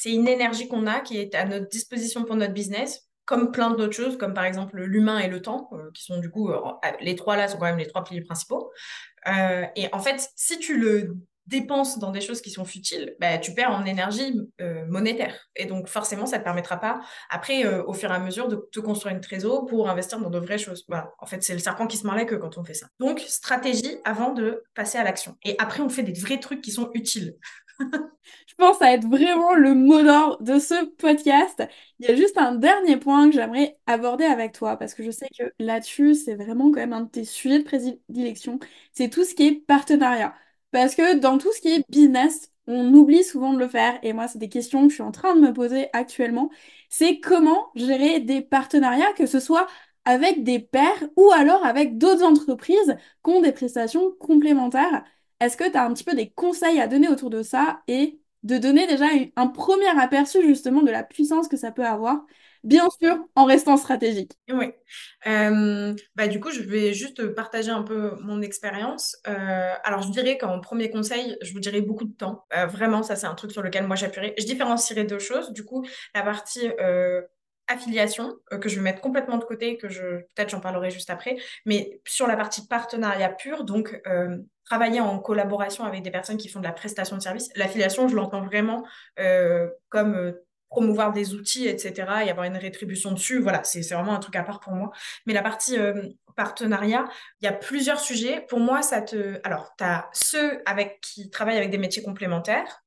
une 0.05 0.27
énergie 0.27 0.67
qu'on 0.67 0.87
a 0.87 0.99
qui 0.99 1.17
est 1.17 1.35
à 1.35 1.45
notre 1.45 1.69
disposition 1.69 2.25
pour 2.25 2.35
notre 2.35 2.53
business, 2.53 3.09
comme 3.25 3.51
plein 3.51 3.71
d'autres 3.71 3.95
choses, 3.95 4.17
comme 4.17 4.33
par 4.33 4.45
exemple 4.45 4.77
l'humain 4.81 5.19
et 5.19 5.27
le 5.27 5.41
temps, 5.41 5.69
euh, 5.73 5.89
qui 5.93 6.03
sont 6.03 6.19
du 6.19 6.29
coup, 6.29 6.49
euh, 6.49 6.59
les 6.99 7.15
trois 7.15 7.37
là 7.37 7.47
sont 7.47 7.57
quand 7.57 7.65
même 7.65 7.77
les 7.77 7.87
trois 7.87 8.03
piliers 8.03 8.21
principaux. 8.21 8.71
et 9.27 9.87
en 9.93 9.99
fait, 9.99 10.29
si 10.35 10.59
tu 10.59 10.77
le 10.77 11.17
dépenses 11.47 11.99
dans 11.99 12.11
des 12.11 12.21
choses 12.21 12.41
qui 12.41 12.51
sont 12.51 12.65
futiles, 12.65 13.15
bah, 13.19 13.37
tu 13.37 13.53
perds 13.53 13.71
en 13.71 13.85
énergie 13.85 14.39
euh, 14.61 14.85
monétaire. 14.87 15.35
Et 15.55 15.65
donc, 15.65 15.87
forcément, 15.87 16.25
ça 16.25 16.37
ne 16.37 16.41
te 16.41 16.43
permettra 16.43 16.77
pas, 16.77 16.99
après, 17.29 17.65
euh, 17.65 17.83
au 17.85 17.93
fur 17.93 18.11
et 18.11 18.15
à 18.15 18.19
mesure, 18.19 18.47
de 18.47 18.67
te 18.71 18.79
construire 18.79 19.15
une 19.15 19.21
trésor 19.21 19.65
pour 19.65 19.89
investir 19.89 20.19
dans 20.19 20.29
de 20.29 20.39
vraies 20.39 20.57
choses. 20.57 20.85
En 21.19 21.25
fait, 21.25 21.43
c'est 21.43 21.53
le 21.53 21.59
serpent 21.59 21.87
qui 21.87 21.97
se 21.97 22.05
mord 22.05 22.17
que 22.25 22.35
quand 22.35 22.57
on 22.57 22.63
fait 22.63 22.73
ça. 22.73 22.87
Donc, 22.99 23.19
stratégie 23.19 23.97
avant 24.03 24.33
de 24.33 24.63
passer 24.75 24.97
à 24.97 25.03
l'action. 25.03 25.37
Et 25.43 25.55
après, 25.59 25.81
on 25.81 25.89
fait 25.89 26.03
des 26.03 26.13
vrais 26.13 26.39
trucs 26.39 26.61
qui 26.61 26.71
sont 26.71 26.89
utiles. 26.93 27.35
Je 28.47 28.55
pense 28.57 28.81
à 28.81 28.93
être 28.93 29.05
vraiment 29.07 29.53
le 29.53 29.73
mot 29.75 30.01
d'ordre 30.01 30.41
de 30.41 30.59
ce 30.59 30.85
podcast. 30.95 31.63
Il 31.99 32.07
y 32.07 32.11
a 32.11 32.15
juste 32.15 32.37
un 32.37 32.55
dernier 32.55 32.97
point 32.97 33.29
que 33.29 33.35
j'aimerais 33.35 33.77
aborder 33.85 34.25
avec 34.25 34.53
toi, 34.53 34.77
parce 34.77 34.93
que 34.93 35.03
je 35.03 35.11
sais 35.11 35.27
que 35.37 35.43
là-dessus, 35.59 36.15
c'est 36.15 36.35
vraiment 36.35 36.71
quand 36.71 36.79
même 36.79 36.93
un 36.93 37.01
de 37.01 37.09
tes 37.09 37.25
sujets 37.25 37.59
de 37.59 37.63
prédilection. 37.63 38.59
C'est 38.93 39.09
tout 39.09 39.23
ce 39.23 39.35
qui 39.35 39.47
est 39.47 39.65
partenariat. 39.65 40.33
Parce 40.71 40.95
que 40.95 41.15
dans 41.17 41.37
tout 41.37 41.51
ce 41.53 41.61
qui 41.61 41.69
est 41.69 41.85
business, 41.89 42.51
on 42.67 42.93
oublie 42.93 43.23
souvent 43.23 43.53
de 43.53 43.59
le 43.59 43.67
faire. 43.67 43.99
Et 44.03 44.13
moi, 44.13 44.27
c'est 44.27 44.39
des 44.39 44.49
questions 44.49 44.83
que 44.83 44.89
je 44.89 44.95
suis 44.95 45.03
en 45.03 45.11
train 45.11 45.35
de 45.35 45.41
me 45.41 45.53
poser 45.53 45.87
actuellement. 45.93 46.49
C'est 46.89 47.19
comment 47.19 47.67
gérer 47.75 48.19
des 48.19 48.41
partenariats, 48.41 49.13
que 49.13 49.25
ce 49.25 49.39
soit 49.39 49.67
avec 50.05 50.43
des 50.43 50.59
pairs 50.59 51.09
ou 51.15 51.31
alors 51.31 51.65
avec 51.65 51.97
d'autres 51.97 52.23
entreprises 52.23 52.95
qui 53.23 53.31
ont 53.31 53.41
des 53.41 53.51
prestations 53.51 54.11
complémentaires. 54.19 55.03
Est-ce 55.39 55.57
que 55.57 55.69
tu 55.69 55.77
as 55.77 55.85
un 55.85 55.93
petit 55.93 56.03
peu 56.03 56.15
des 56.15 56.29
conseils 56.31 56.79
à 56.79 56.87
donner 56.87 57.09
autour 57.09 57.29
de 57.29 57.43
ça 57.43 57.81
et 57.87 58.19
de 58.43 58.57
donner 58.57 58.87
déjà 58.87 59.05
un 59.35 59.47
premier 59.47 59.87
aperçu 59.99 60.41
justement 60.43 60.81
de 60.81 60.91
la 60.91 61.03
puissance 61.03 61.47
que 61.47 61.57
ça 61.57 61.71
peut 61.71 61.85
avoir, 61.85 62.25
bien 62.67 62.89
sûr 63.01 63.17
en 63.35 63.45
restant 63.45 63.77
stratégique. 63.77 64.33
Oui. 64.49 64.71
Euh, 65.25 65.95
bah, 66.15 66.27
du 66.27 66.39
coup, 66.39 66.51
je 66.51 66.61
vais 66.61 66.93
juste 66.93 67.25
partager 67.33 67.71
un 67.71 67.81
peu 67.81 68.15
mon 68.21 68.41
expérience. 68.41 69.15
Euh, 69.27 69.73
alors, 69.83 70.01
je 70.01 70.11
dirais 70.11 70.37
qu'en 70.37 70.59
premier 70.59 70.89
conseil, 70.89 71.37
je 71.41 71.53
vous 71.53 71.59
dirais 71.59 71.81
beaucoup 71.81 72.03
de 72.03 72.13
temps. 72.13 72.45
Euh, 72.55 72.65
vraiment, 72.65 73.03
ça, 73.03 73.15
c'est 73.15 73.25
un 73.25 73.35
truc 73.35 73.51
sur 73.51 73.61
lequel 73.61 73.87
moi 73.87 73.95
j'appuierai. 73.95 74.33
Je 74.37 74.45
différencierai 74.45 75.05
deux 75.05 75.19
choses. 75.19 75.53
Du 75.53 75.63
coup, 75.63 75.85
la 76.13 76.23
partie 76.23 76.69
affiliation 77.69 78.33
que 78.61 78.69
je 78.69 78.75
vais 78.75 78.81
mettre 78.81 79.01
complètement 79.01 79.37
de 79.37 79.43
côté, 79.43 79.77
que 79.77 79.89
je 79.89 80.19
peut-être 80.35 80.49
j'en 80.49 80.61
parlerai 80.61 80.89
juste 80.89 81.09
après, 81.09 81.35
mais 81.65 81.99
sur 82.05 82.25
la 82.25 82.37
partie 82.37 82.65
partenariat 82.65 83.29
pur, 83.29 83.65
donc 83.65 84.01
travailler 84.63 85.01
en 85.01 85.19
collaboration 85.19 85.83
avec 85.83 86.01
des 86.01 86.11
personnes 86.11 86.37
qui 86.37 86.47
font 86.47 86.59
de 86.59 86.65
la 86.65 86.71
prestation 86.71 87.17
de 87.17 87.21
service. 87.21 87.49
L'affiliation, 87.55 88.07
je 88.07 88.15
l'entends 88.15 88.45
vraiment 88.45 88.85
comme 89.89 90.33
promouvoir 90.69 91.13
des 91.13 91.33
outils, 91.33 91.67
etc., 91.67 91.93
et 92.25 92.29
avoir 92.29 92.45
une 92.45 92.57
rétribution 92.57 93.11
dessus. 93.11 93.39
Voilà, 93.39 93.63
c'est 93.63 93.81
vraiment 93.93 94.13
un 94.13 94.19
truc 94.19 94.35
à 94.35 94.43
part 94.43 94.59
pour 94.59 94.73
moi. 94.73 94.91
Mais 95.25 95.33
la 95.33 95.41
partie 95.41 95.77
euh, 95.77 96.09
partenariat, 96.35 97.05
il 97.41 97.45
y 97.45 97.47
a 97.47 97.53
plusieurs 97.53 97.99
sujets. 97.99 98.45
Pour 98.47 98.59
moi, 98.59 98.81
ça 98.81 99.01
te... 99.01 99.39
Alors, 99.43 99.73
tu 99.77 99.83
as 99.83 100.09
ceux 100.13 100.61
avec 100.65 100.99
qui 101.01 101.29
travaillent 101.29 101.57
avec 101.57 101.71
des 101.71 101.77
métiers 101.77 102.03
complémentaires. 102.03 102.83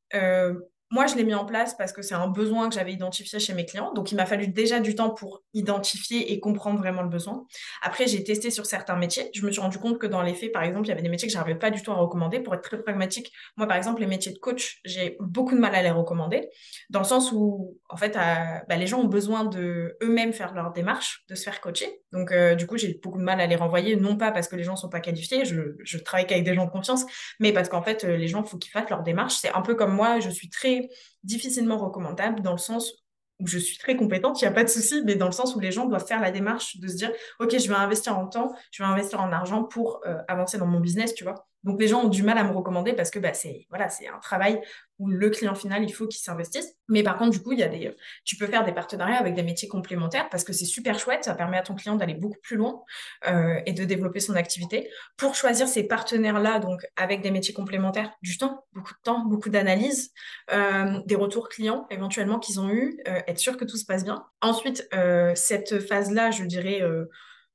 Moi, 0.93 1.07
je 1.07 1.14
l'ai 1.14 1.22
mis 1.22 1.34
en 1.34 1.45
place 1.45 1.74
parce 1.76 1.93
que 1.93 2.03
c'est 2.03 2.14
un 2.14 2.26
besoin 2.26 2.68
que 2.68 2.74
j'avais 2.74 2.93
identifié 2.93 3.38
chez 3.38 3.55
mes 3.55 3.64
clients. 3.64 3.93
Donc, 3.93 4.11
il 4.11 4.16
m'a 4.16 4.26
fallu 4.26 4.49
déjà 4.49 4.80
du 4.80 4.97
temps 4.97 5.11
pour 5.11 5.45
identifier 5.55 6.32
et 6.32 6.41
comprendre 6.41 6.80
vraiment 6.80 7.03
le 7.03 7.09
besoin. 7.09 7.47
Après, 7.82 8.09
j'ai 8.09 8.24
testé 8.24 8.51
sur 8.51 8.66
certains 8.66 8.97
métiers. 8.97 9.30
Je 9.32 9.47
me 9.47 9.53
suis 9.53 9.61
rendu 9.61 9.78
compte 9.78 9.99
que 9.99 10.07
dans 10.09 10.22
les 10.22 10.34
faits, 10.34 10.51
par 10.51 10.64
exemple, 10.64 10.86
il 10.86 10.88
y 10.88 10.93
avait 10.93 11.03
des 11.03 11.09
métiers 11.09 11.28
que 11.28 11.32
je 11.32 11.38
n'arrivais 11.38 11.59
pas 11.59 11.70
du 11.70 11.80
tout 11.80 11.93
à 11.93 11.95
recommander. 11.95 12.41
Pour 12.41 12.55
être 12.55 12.62
très 12.62 12.82
pragmatique, 12.82 13.32
moi, 13.57 13.68
par 13.68 13.76
exemple, 13.76 14.01
les 14.01 14.09
métiers 14.09 14.32
de 14.32 14.38
coach, 14.38 14.80
j'ai 14.84 15.16
beaucoup 15.20 15.55
de 15.55 15.61
mal 15.61 15.76
à 15.76 15.82
les 15.82 15.93
recommander. 15.93 16.49
Dans 16.91 17.01
le 17.01 17.05
sens 17.05 17.30
où, 17.30 17.78
en 17.88 17.97
fait, 17.97 18.14
bah, 18.14 18.76
les 18.76 18.88
gens 18.88 19.01
ont 19.01 19.09
besoin 19.09 19.45
de 19.45 19.97
eux-mêmes 20.03 20.32
faire 20.32 20.55
leur 20.55 20.72
démarche, 20.72 21.24
de 21.28 21.36
se 21.36 21.45
faire 21.45 21.61
coacher. 21.61 22.01
Donc, 22.11 22.32
euh, 22.32 22.57
du 22.57 22.66
coup, 22.66 22.76
j'ai 22.76 22.99
beaucoup 23.01 23.18
de 23.18 23.22
mal 23.24 23.41
à 23.41 23.47
les 23.47 23.55
renvoyer. 23.57 23.95
Non 23.95 24.16
pas 24.16 24.32
parce 24.32 24.49
que 24.49 24.57
les 24.57 24.64
gens 24.64 24.72
ne 24.72 24.78
sont 24.78 24.88
pas 24.88 25.01
qualifiés. 25.01 25.45
Je, 25.45 25.76
je 25.84 25.99
travaille 25.99 26.26
qu'avec 26.26 26.43
des 26.43 26.55
gens 26.55 26.64
de 26.64 26.70
confiance. 26.70 27.05
Mais 27.38 27.53
parce 27.53 27.68
qu'en 27.68 27.82
fait, 27.82 28.03
euh, 28.03 28.16
les 28.16 28.26
gens, 28.26 28.43
il 28.43 28.49
faut 28.49 28.59
qu'ils 28.59 28.72
fassent 28.72 28.91
leur 28.91 29.05
démarche. 29.05 29.36
C'est 29.36 29.53
un 29.53 29.62
peu 29.62 29.76
comme 29.76 29.95
moi, 29.95 30.18
je 30.18 30.30
suis 30.30 30.49
très 30.49 30.80
difficilement 31.24 31.78
recommandable 31.78 32.43
dans 32.43 32.53
le 32.53 32.59
sens 32.59 32.95
où 33.41 33.47
je 33.47 33.59
suis 33.59 33.78
très 33.78 33.97
compétente, 33.97 34.41
il 34.41 34.45
n'y 34.45 34.49
a 34.49 34.53
pas 34.53 34.64
de 34.64 34.68
souci, 34.68 35.03
mais 35.05 35.16
dans 35.16 35.26
le 35.26 35.33
sens 35.33 35.57
où 35.57 35.61
les 35.61 35.72
gens 35.72 35.87
doivent 35.87 36.07
faire 36.07 36.20
la 36.20 36.31
démarche 36.31 36.78
de 36.78 36.89
se 36.89 36.97
dire, 36.97 37.11
OK, 37.39 37.59
je 37.59 37.68
vais 37.68 37.74
investir 37.74 38.18
en 38.18 38.26
temps, 38.26 38.55
je 38.70 38.83
vais 38.83 38.89
investir 38.89 39.20
en 39.20 39.33
argent 39.33 39.64
pour 39.64 40.01
euh, 40.07 40.18
avancer 40.28 40.59
dans 40.59 40.66
mon 40.66 40.81
business, 40.81 41.14
tu 41.14 41.24
vois. 41.24 41.47
Donc 41.64 41.80
les 41.80 41.88
gens 41.88 42.04
ont 42.04 42.08
du 42.08 42.22
mal 42.22 42.38
à 42.38 42.44
me 42.44 42.52
recommander 42.52 42.92
parce 42.94 43.11
que 43.11 43.18
bah, 43.18 43.34
c'est 43.34 43.66
voilà, 43.68 43.86
un 43.86 44.18
travail 44.18 44.61
où 45.00 45.08
le 45.08 45.30
client 45.30 45.54
final, 45.54 45.82
il 45.82 45.92
faut 45.92 46.06
qu'il 46.06 46.20
s'investisse. 46.20 46.74
Mais 46.88 47.02
par 47.02 47.16
contre, 47.16 47.30
du 47.30 47.40
coup, 47.40 47.52
il 47.52 47.58
y 47.58 47.62
a 47.62 47.68
des, 47.68 47.96
tu 48.24 48.36
peux 48.36 48.46
faire 48.46 48.64
des 48.64 48.72
partenariats 48.72 49.16
avec 49.16 49.34
des 49.34 49.42
métiers 49.42 49.66
complémentaires 49.66 50.28
parce 50.28 50.44
que 50.44 50.52
c'est 50.52 50.66
super 50.66 50.98
chouette, 50.98 51.24
ça 51.24 51.34
permet 51.34 51.56
à 51.56 51.62
ton 51.62 51.74
client 51.74 51.96
d'aller 51.96 52.14
beaucoup 52.14 52.38
plus 52.42 52.56
loin 52.56 52.82
euh, 53.26 53.61
et 53.64 53.72
de 53.72 53.84
développer 53.84 54.20
son 54.20 54.36
activité. 54.36 54.90
Pour 55.16 55.34
choisir 55.34 55.68
ces 55.68 55.84
partenaires-là, 55.84 56.58
donc 56.58 56.86
avec 56.96 57.22
des 57.22 57.30
métiers 57.30 57.54
complémentaires, 57.54 58.12
du 58.20 58.36
temps, 58.36 58.64
beaucoup 58.74 58.92
de 58.92 59.00
temps, 59.02 59.24
beaucoup 59.24 59.48
d'analyse, 59.48 60.12
euh, 60.52 61.00
des 61.06 61.14
retours 61.14 61.48
clients 61.48 61.86
éventuellement 61.90 62.38
qu'ils 62.38 62.61
ont 62.61 62.68
eu, 62.68 63.00
euh, 63.08 63.20
être 63.26 63.38
sûr 63.38 63.56
que 63.56 63.64
tout 63.64 63.78
se 63.78 63.86
passe 63.86 64.04
bien. 64.04 64.26
Ensuite, 64.42 64.88
cette 65.34 65.80
phase-là, 65.80 66.30
je 66.30 66.44
dirais 66.44 66.82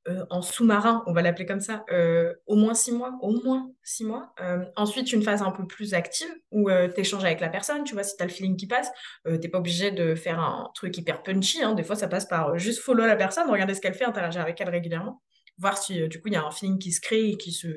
euh, 0.07 0.23
en 0.29 0.43
sous-marin, 0.43 1.03
on 1.07 1.13
va 1.13 1.23
l'appeler 1.23 1.47
comme 1.47 1.61
ça, 1.61 1.83
euh, 1.91 2.31
au 2.45 2.55
moins 2.55 2.75
six 2.75 2.91
mois, 2.91 3.17
au 3.21 3.31
moins 3.43 3.71
six 3.81 4.03
mois. 4.03 4.33
Euh, 4.39 4.63
ensuite, 4.75 5.11
une 5.11 5.23
phase 5.23 5.41
un 5.41 5.49
peu 5.49 5.65
plus 5.65 5.95
active 5.95 6.29
où 6.51 6.69
tu 6.69 6.99
échanges 6.99 7.25
avec 7.25 7.39
la 7.39 7.49
personne, 7.49 7.83
tu 7.83 7.95
vois, 7.95 8.03
si 8.03 8.15
tu 8.15 8.21
as 8.21 8.27
le 8.27 8.31
feeling 8.31 8.55
qui 8.55 8.67
passe, 8.67 8.91
tu 9.25 9.31
n'es 9.31 9.47
pas 9.47 9.57
obligé 9.57 9.89
de 9.89 10.13
faire 10.13 10.39
un 10.39 10.69
truc 10.75 10.95
hyper 10.97 11.23
punchy, 11.23 11.63
hein. 11.63 11.73
des 11.73 11.83
fois 11.83 11.95
ça 11.95 12.07
passe 12.07 12.25
par 12.25 12.57
juste 12.59 12.81
follow 12.81 13.05
la 13.05 13.15
personne, 13.15 13.49
regarder 13.49 13.73
ce 13.73 13.81
qu'elle 13.81 13.95
fait, 13.95 14.05
interagir 14.05 14.41
avec 14.41 14.61
elle 14.61 14.69
régulièrement, 14.69 15.23
voir 15.57 15.77
si 15.77 16.07
du 16.07 16.21
coup 16.21 16.27
il 16.27 16.33
y 16.33 16.37
a 16.37 16.43
un 16.43 16.51
feeling 16.51 16.77
qui 16.77 16.91
se 16.91 17.01
crée 17.01 17.29
et 17.29 17.37
qui 17.37 17.51
se 17.51 17.67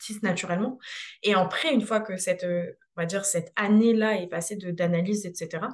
tisse 0.00 0.22
naturellement. 0.22 0.78
Et 1.22 1.34
après, 1.34 1.72
une 1.72 1.82
fois 1.82 2.00
que 2.00 2.16
cette, 2.16 2.44
on 2.44 3.00
va 3.00 3.06
dire, 3.06 3.24
cette 3.24 3.52
année-là 3.54 4.20
est 4.20 4.28
passée 4.28 4.56
d'analyse, 4.56 5.26
etc., 5.26 5.66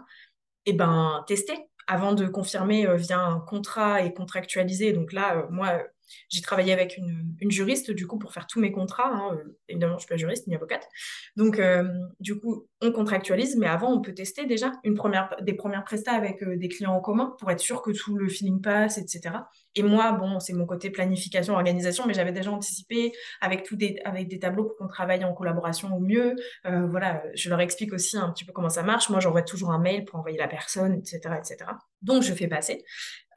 et 0.66 0.70
eh 0.70 0.72
ben, 0.72 1.22
tester 1.26 1.54
avant 1.86 2.14
de 2.14 2.26
confirmer 2.26 2.86
via 2.96 3.18
un 3.18 3.40
contrat 3.40 4.00
et 4.00 4.14
contractualiser. 4.14 4.94
Donc 4.94 5.12
là, 5.12 5.46
moi, 5.50 5.82
j'ai 6.28 6.40
travaillé 6.40 6.72
avec 6.72 6.96
une, 6.96 7.50
juriste, 7.50 7.90
du 7.90 8.06
coup, 8.06 8.18
pour 8.18 8.32
faire 8.32 8.46
tous 8.46 8.60
mes 8.60 8.72
contrats. 8.72 9.08
Hein, 9.08 9.34
euh, 9.34 9.58
évidemment, 9.68 9.92
je 9.92 9.96
ne 9.96 10.00
suis 10.00 10.08
pas 10.08 10.16
juriste 10.16 10.46
ni 10.46 10.54
avocate. 10.54 10.88
Donc, 11.36 11.58
euh, 11.58 11.84
du 12.20 12.38
coup, 12.38 12.66
on 12.80 12.90
contractualise, 12.92 13.56
mais 13.56 13.66
avant, 13.66 13.92
on 13.92 14.00
peut 14.00 14.14
tester 14.14 14.46
déjà 14.46 14.72
une 14.82 14.94
première, 14.94 15.36
des 15.42 15.54
premières 15.54 15.84
prestats 15.84 16.12
avec 16.12 16.42
euh, 16.42 16.56
des 16.56 16.68
clients 16.68 16.94
en 16.94 17.00
commun 17.00 17.36
pour 17.38 17.50
être 17.50 17.60
sûr 17.60 17.82
que 17.82 17.90
tout 17.90 18.16
le 18.16 18.28
feeling 18.28 18.60
passe, 18.60 18.98
etc. 18.98 19.36
Et 19.74 19.82
moi, 19.82 20.12
bon, 20.12 20.40
c'est 20.40 20.52
mon 20.52 20.66
côté 20.66 20.90
planification, 20.90 21.54
organisation, 21.54 22.06
mais 22.06 22.14
j'avais 22.14 22.32
déjà 22.32 22.50
anticipé 22.50 23.12
avec, 23.40 23.64
tout 23.64 23.76
des, 23.76 23.98
avec 24.04 24.28
des 24.28 24.38
tableaux 24.38 24.64
pour 24.64 24.76
qu'on 24.76 24.88
travaille 24.88 25.24
en 25.24 25.34
collaboration 25.34 25.94
au 25.94 26.00
mieux. 26.00 26.36
voilà, 26.64 27.22
je 27.34 27.50
leur 27.50 27.60
explique 27.60 27.92
aussi 27.92 28.16
un 28.16 28.30
petit 28.30 28.44
peu 28.44 28.52
comment 28.52 28.68
ça 28.68 28.82
marche. 28.82 29.10
Moi, 29.10 29.20
j'envoie 29.20 29.42
toujours 29.42 29.72
un 29.72 29.80
mail 29.80 30.04
pour 30.04 30.18
envoyer 30.18 30.38
la 30.38 30.48
personne, 30.48 30.94
etc., 30.94 31.18
etc. 31.38 31.70
Donc, 32.02 32.22
je 32.22 32.32
fais 32.32 32.46
passer. 32.46 32.84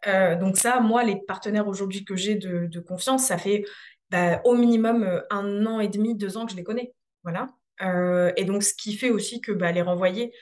Euh, 0.06 0.36
donc 0.36 0.58
ça, 0.58 0.80
moi, 0.80 1.04
les 1.04 1.16
partenaires 1.16 1.68
aujourd'hui 1.68 2.06
que 2.06 2.16
j'ai 2.16 2.36
de, 2.36 2.80
confiance, 2.80 3.26
ça 3.26 3.38
fait 3.38 3.66
bah, 4.10 4.41
au 4.45 4.56
minimum 4.56 5.04
euh, 5.04 5.22
un 5.30 5.66
an 5.66 5.80
et 5.80 5.88
demi, 5.88 6.16
deux 6.16 6.38
ans 6.38 6.45
que 6.45 6.52
je 6.52 6.58
les 6.58 6.64
connais. 6.64 6.93
Voilà. 7.24 7.50
Euh, 7.82 8.32
et 8.38 8.45
donc, 8.45 8.64
ce 8.64 8.74
qui 8.74 8.95
fait 8.95 9.10
aussi 9.10 9.41
que 9.41 9.52
bah, 9.52 9.72
les 9.72 9.82
renvoyer, 9.82 10.34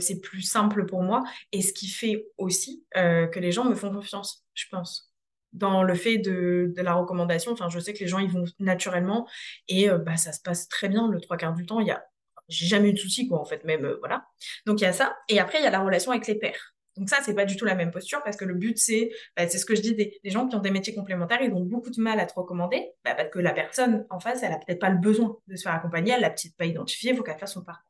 c'est 0.00 0.20
plus 0.20 0.42
simple 0.42 0.86
pour 0.86 1.02
moi. 1.04 1.22
Et 1.52 1.62
ce 1.62 1.72
qui 1.72 1.86
fait 1.86 2.26
aussi 2.36 2.84
que 2.96 3.38
les 3.38 3.52
gens 3.52 3.64
me 3.64 3.76
font 3.76 3.92
confiance, 3.92 4.44
je 4.54 4.64
pense. 4.72 5.14
Dans 5.52 5.84
le 5.84 5.94
fait 5.94 6.18
de, 6.18 6.74
la 6.76 6.94
recommandation, 6.94 7.52
enfin, 7.52 7.68
je 7.68 7.78
sais 7.78 7.92
que 7.92 8.00
les 8.00 8.08
gens, 8.08 8.18
ils 8.18 8.28
vont 8.30 8.44
naturellement 8.58 9.28
et 9.68 9.88
bah, 9.88 10.16
ça 10.16 10.32
se 10.32 10.40
passe 10.40 10.68
très 10.68 10.88
bien 10.88 11.08
le 11.08 11.20
trois 11.20 11.36
quarts 11.36 11.54
du 11.54 11.64
temps. 11.64 11.78
Il 11.78 11.86
y 11.86 11.92
a, 11.92 12.04
j'ai 12.48 12.66
jamais 12.66 12.88
eu 12.88 12.92
de 12.92 12.98
soucis, 12.98 13.28
quoi, 13.28 13.38
en 13.38 13.44
fait, 13.44 13.62
même, 13.62 13.88
voilà. 14.00 14.26
Donc, 14.66 14.80
il 14.80 14.84
y 14.84 14.88
a 14.88 14.92
ça. 14.92 15.16
Et 15.28 15.38
après, 15.38 15.58
il 15.60 15.62
y 15.62 15.68
a 15.68 15.70
la 15.70 15.80
relation 15.80 16.10
avec 16.10 16.26
les 16.26 16.34
pairs. 16.34 16.74
Donc 16.98 17.08
ça, 17.08 17.18
c'est 17.22 17.34
pas 17.34 17.44
du 17.44 17.56
tout 17.56 17.64
la 17.64 17.74
même 17.74 17.90
posture 17.90 18.22
parce 18.24 18.36
que 18.36 18.44
le 18.44 18.54
but, 18.54 18.78
c'est, 18.78 19.10
bah, 19.36 19.48
c'est 19.48 19.58
ce 19.58 19.66
que 19.66 19.74
je 19.74 19.82
dis, 19.82 19.94
des, 19.94 20.20
gens 20.24 20.48
qui 20.48 20.56
ont 20.56 20.60
des 20.60 20.70
métiers 20.70 20.94
complémentaires, 20.94 21.40
ils 21.42 21.52
ont 21.52 21.64
beaucoup 21.64 21.90
de 21.90 22.00
mal 22.00 22.20
à 22.20 22.26
te 22.26 22.34
recommander 22.34 22.90
bah, 23.04 23.14
parce 23.14 23.30
que 23.30 23.38
la 23.38 23.52
personne 23.52 24.06
en 24.10 24.20
face, 24.20 24.42
elle 24.42 24.52
a 24.52 24.58
peut-être 24.58 24.80
pas 24.80 24.90
le 24.90 24.98
besoin 24.98 25.36
de 25.46 25.56
se 25.56 25.62
faire 25.62 25.74
accompagner, 25.74 26.12
elle 26.12 26.20
l'a 26.20 26.30
peut-être 26.30 26.56
pas 26.56 26.66
identifié, 26.66 27.12
il 27.12 27.16
faut 27.16 27.22
qu'elle 27.22 27.38
fasse 27.38 27.54
son 27.54 27.62
parcours. 27.62 27.84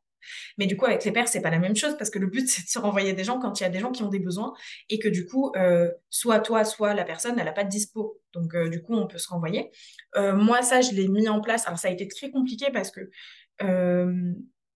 Mais 0.57 0.67
du 0.67 0.77
coup, 0.77 0.85
avec 0.85 1.03
les 1.05 1.11
pairs, 1.11 1.27
c'est 1.27 1.41
pas 1.41 1.49
la 1.49 1.59
même 1.59 1.75
chose 1.75 1.97
parce 1.97 2.09
que 2.09 2.19
le 2.19 2.27
but, 2.27 2.47
c'est 2.47 2.63
de 2.63 2.69
se 2.69 2.79
renvoyer 2.79 3.13
des 3.13 3.23
gens 3.23 3.39
quand 3.39 3.59
il 3.59 3.63
y 3.63 3.65
a 3.65 3.69
des 3.69 3.79
gens 3.79 3.91
qui 3.91 4.03
ont 4.03 4.09
des 4.09 4.19
besoins 4.19 4.53
et 4.89 4.99
que 4.99 5.07
du 5.07 5.25
coup, 5.25 5.51
euh, 5.55 5.89
soit 6.09 6.39
toi, 6.39 6.63
soit 6.65 6.93
la 6.93 7.05
personne, 7.05 7.37
elle 7.39 7.45
n'a 7.45 7.51
pas 7.51 7.63
de 7.63 7.69
dispo. 7.69 8.21
Donc, 8.33 8.53
euh, 8.53 8.69
du 8.69 8.81
coup, 8.81 8.93
on 8.93 9.07
peut 9.07 9.17
se 9.17 9.29
renvoyer. 9.29 9.71
Euh, 10.15 10.35
moi, 10.35 10.61
ça, 10.61 10.81
je 10.81 10.91
l'ai 10.91 11.07
mis 11.07 11.27
en 11.29 11.41
place. 11.41 11.65
Alors, 11.67 11.79
ça 11.79 11.87
a 11.87 11.91
été 11.91 12.07
très 12.07 12.31
compliqué 12.31 12.67
parce 12.71 12.91
que 12.91 13.09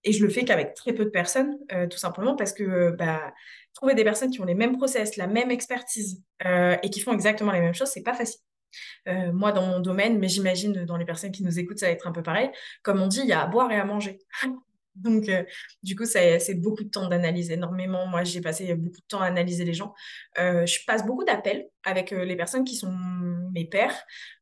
et 0.04 0.12
je 0.12 0.24
le 0.24 0.30
fais 0.30 0.44
qu'avec 0.44 0.74
très 0.74 0.94
peu 0.94 1.06
de 1.06 1.10
personnes, 1.10 1.58
tout 1.90 1.98
simplement 1.98 2.36
parce 2.36 2.54
que 2.54 2.92
bah, 2.92 3.34
trouver 3.74 3.96
des 3.96 4.04
personnes 4.04 4.32
qui 4.32 4.42
ont 4.42 4.46
les 4.46 4.56
mêmes 4.56 4.78
process, 4.78 5.18
la 5.18 5.28
même 5.28 5.52
expertise 5.52 6.22
euh, 6.46 6.78
et 6.84 6.90
qui 6.90 7.00
font 7.00 7.14
exactement 7.14 7.52
les 7.52 7.60
mêmes 7.60 7.74
choses, 7.74 7.90
c'est 7.90 8.04
pas 8.04 8.14
facile. 8.14 8.40
Euh, 9.08 9.32
moi, 9.32 9.52
dans 9.52 9.66
mon 9.66 9.80
domaine, 9.80 10.18
mais 10.20 10.28
j'imagine 10.28 10.86
dans 10.86 10.98
les 10.98 11.06
personnes 11.06 11.32
qui 11.32 11.44
nous 11.44 11.60
écoutent, 11.60 11.80
ça 11.80 11.88
va 11.88 11.92
être 11.92 12.08
un 12.08 12.12
peu 12.12 12.24
pareil. 12.24 12.50
Comme 12.82 13.02
on 13.02 13.08
dit, 13.08 13.20
il 13.20 13.28
y 13.28 13.34
a 13.34 13.42
à 13.42 13.48
boire 13.48 13.72
et 13.72 13.76
à 13.76 13.86
manger. 13.86 14.20
Donc, 14.96 15.28
euh, 15.28 15.44
du 15.82 15.96
coup, 15.96 16.06
c'est 16.06 16.54
beaucoup 16.54 16.84
de 16.84 16.90
temps 16.90 17.08
d'analyser 17.08 17.54
énormément. 17.54 18.06
Moi, 18.06 18.24
j'ai 18.24 18.42
passé 18.42 18.76
beaucoup 18.76 19.00
de 19.00 19.08
temps 19.08 19.22
à 19.22 19.26
analyser 19.26 19.66
les 19.66 19.74
gens. 19.74 19.96
je 20.38 20.86
passe 20.86 21.04
beaucoup 21.04 21.24
d'appels 21.24 21.68
avec 21.84 22.12
les 22.12 22.36
personnes 22.36 22.64
qui 22.64 22.76
sont 22.76 22.96
mes 23.54 23.66
pairs. 23.66 23.96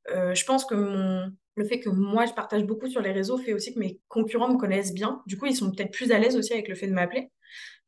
je 0.09 0.43
pense 0.43 0.66
que 0.66 0.76
mon, 0.76 1.32
le 1.56 1.66
fait 1.66 1.80
que 1.80 1.89
moi, 1.89 2.26
je 2.26 2.34
partage 2.34 2.64
beaucoup 2.64 2.88
sur 2.88 3.02
les 3.02 3.12
réseaux 3.12 3.38
fait 3.38 3.54
aussi 3.54 3.74
que 3.74 3.80
mes 3.80 3.99
concurrents 4.08 4.52
me 4.52 4.58
connaissent 4.58 4.93
bien. 4.93 5.22
Du 5.26 5.38
coup, 5.38 5.45
ils 5.45 5.56
sont 5.56 5.72
peut-être 5.72 5.91
plus 5.91 6.12
à 6.12 6.20
l'aise 6.20 6.38
aussi 6.38 6.54
avec 6.54 6.68
le 6.68 6.76
fait 6.76 6.88
de 6.88 6.93
m'appeler. 6.93 7.32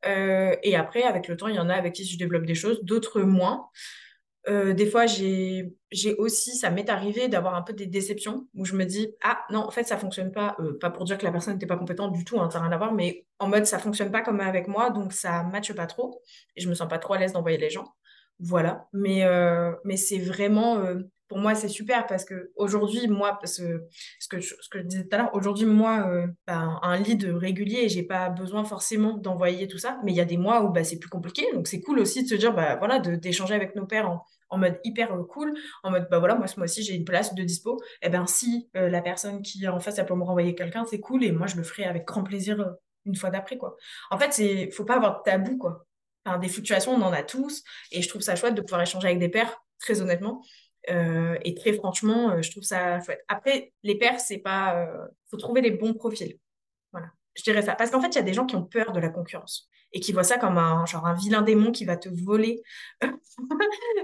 Euh, 0.06 0.54
et 0.62 0.76
après, 0.76 1.02
avec 1.02 1.28
le 1.28 1.36
temps, 1.36 1.48
il 1.48 1.56
y 1.56 1.60
en 1.60 1.68
a 1.68 1.74
avec 1.74 1.94
qui 1.94 2.04
je 2.04 2.18
développe 2.18 2.44
des 2.44 2.54
choses, 2.54 2.82
d'autres 2.82 3.22
moins. 3.22 3.68
Euh, 4.46 4.74
des 4.74 4.84
fois, 4.84 5.06
j'ai, 5.06 5.74
aussi, 6.18 6.54
ça 6.56 6.70
m'est 6.70 6.90
arrivé 6.90 7.28
d'avoir 7.28 7.54
un 7.54 7.62
peu 7.62 7.72
des 7.72 7.86
déceptions 7.86 8.46
où 8.54 8.66
je 8.66 8.74
me 8.74 8.84
dis, 8.84 9.14
ah 9.22 9.40
non, 9.50 9.60
en 9.60 9.70
fait, 9.70 9.84
ça 9.84 9.96
fonctionne 9.96 10.32
pas. 10.32 10.56
Euh, 10.60 10.78
pas 10.78 10.90
pour 10.90 11.04
dire 11.04 11.16
que 11.16 11.24
la 11.24 11.32
personne 11.32 11.54
n'était 11.54 11.66
pas 11.66 11.78
compétente 11.78 12.12
du 12.12 12.24
tout, 12.24 12.38
hein, 12.38 12.50
ça 12.50 12.58
n'a 12.58 12.66
rien 12.66 12.74
à 12.74 12.78
voir, 12.78 12.92
mais 12.92 13.26
en 13.38 13.48
mode, 13.48 13.64
ça 13.64 13.78
fonctionne 13.78 14.10
pas 14.10 14.20
comme 14.20 14.40
avec 14.40 14.68
moi, 14.68 14.90
donc 14.90 15.14
ça 15.14 15.42
matche 15.44 15.72
pas 15.72 15.86
trop. 15.86 16.20
Et 16.56 16.60
je 16.60 16.68
me 16.68 16.74
sens 16.74 16.88
pas 16.88 16.98
trop 16.98 17.14
à 17.14 17.18
l'aise 17.18 17.32
d'envoyer 17.32 17.56
les 17.56 17.70
gens. 17.70 17.94
Voilà. 18.38 18.88
Mais 18.92 19.96
c'est 19.96 20.18
vraiment, 20.18 20.84
pour 21.34 21.42
moi, 21.42 21.56
c'est 21.56 21.68
super 21.68 22.06
parce 22.06 22.24
que 22.24 22.52
aujourd'hui, 22.54 23.08
moi, 23.08 23.36
parce 23.40 23.58
que, 23.58 23.88
ce 24.20 24.28
que 24.28 24.38
je, 24.38 24.54
disais 24.84 25.02
tout 25.02 25.16
à 25.16 25.18
l'heure, 25.18 25.34
aujourd'hui, 25.34 25.66
moi, 25.66 26.08
euh, 26.08 26.28
bah, 26.46 26.78
un 26.80 26.96
lead 26.96 27.24
régulier, 27.24 27.88
j'ai 27.88 28.04
pas 28.04 28.28
besoin 28.28 28.64
forcément 28.64 29.14
d'envoyer 29.14 29.66
tout 29.66 29.78
ça, 29.78 29.98
mais 30.04 30.12
il 30.12 30.14
y 30.14 30.20
a 30.20 30.24
des 30.24 30.36
mois 30.36 30.62
où 30.62 30.70
bah, 30.70 30.84
c'est 30.84 31.00
plus 31.00 31.08
compliqué. 31.08 31.44
Donc, 31.52 31.66
c'est 31.66 31.80
cool 31.80 31.98
aussi 31.98 32.22
de 32.22 32.28
se 32.28 32.36
dire, 32.36 32.54
bah, 32.54 32.76
voilà, 32.76 33.00
d'échanger 33.00 33.52
avec 33.52 33.74
nos 33.74 33.84
pairs 33.84 34.08
en, 34.48 34.58
mode 34.58 34.78
hyper 34.84 35.12
euh, 35.12 35.24
cool, 35.24 35.52
en 35.82 35.90
mode, 35.90 36.06
bah 36.08 36.20
voilà, 36.20 36.36
moi, 36.36 36.46
ce 36.46 36.56
mois-ci, 36.56 36.84
j'ai 36.84 36.94
une 36.94 37.04
place 37.04 37.34
de 37.34 37.42
dispo. 37.42 37.82
Et 38.00 38.06
eh 38.06 38.10
ben 38.10 38.28
si 38.28 38.70
euh, 38.76 38.88
la 38.88 39.02
personne 39.02 39.42
qui 39.42 39.64
est 39.64 39.68
en 39.68 39.80
face, 39.80 39.98
elle 39.98 40.06
peut 40.06 40.14
me 40.14 40.22
renvoyer 40.22 40.54
quelqu'un, 40.54 40.84
c'est 40.88 41.00
cool, 41.00 41.24
et 41.24 41.32
moi, 41.32 41.48
je 41.48 41.56
le 41.56 41.64
ferai 41.64 41.82
avec 41.82 42.04
grand 42.04 42.22
plaisir 42.22 42.64
une 43.06 43.16
fois 43.16 43.30
d'après, 43.30 43.56
quoi. 43.56 43.76
En 44.12 44.18
fait, 44.20 44.32
c'est, 44.32 44.70
faut 44.70 44.84
pas 44.84 44.94
avoir 44.94 45.18
de 45.18 45.22
tabou, 45.24 45.58
quoi. 45.58 45.84
Des 46.40 46.48
fluctuations, 46.48 46.92
on 46.92 47.02
en 47.02 47.12
a 47.12 47.24
tous, 47.24 47.64
et 47.90 48.02
je 48.02 48.08
trouve 48.08 48.22
ça 48.22 48.36
chouette 48.36 48.54
de 48.54 48.60
pouvoir 48.60 48.82
échanger 48.82 49.08
avec 49.08 49.18
des 49.18 49.28
pairs, 49.28 49.60
très 49.80 50.00
honnêtement. 50.00 50.40
Euh, 50.90 51.38
et 51.42 51.54
très 51.54 51.72
franchement, 51.72 52.30
euh, 52.30 52.42
je 52.42 52.50
trouve 52.50 52.62
ça 52.62 53.00
chouette. 53.00 53.24
Après, 53.28 53.72
les 53.82 53.96
pairs, 53.96 54.20
c'est 54.20 54.38
pas. 54.38 54.78
Euh, 54.82 55.06
faut 55.30 55.36
trouver 55.36 55.60
les 55.60 55.70
bons 55.70 55.94
profils. 55.94 56.38
Voilà. 56.92 57.08
Je 57.34 57.42
dirais 57.42 57.62
ça. 57.62 57.74
Parce 57.74 57.90
qu'en 57.90 58.00
fait, 58.00 58.08
il 58.08 58.16
y 58.16 58.18
a 58.18 58.22
des 58.22 58.34
gens 58.34 58.46
qui 58.46 58.56
ont 58.56 58.64
peur 58.64 58.92
de 58.92 59.00
la 59.00 59.08
concurrence 59.08 59.68
et 59.94 60.00
qui 60.00 60.12
voient 60.12 60.24
ça 60.24 60.36
comme 60.38 60.58
un, 60.58 60.84
genre 60.86 61.06
un 61.06 61.14
vilain 61.14 61.42
démon 61.42 61.70
qui 61.70 61.84
va 61.84 61.96
te 61.96 62.08
voler 62.08 62.62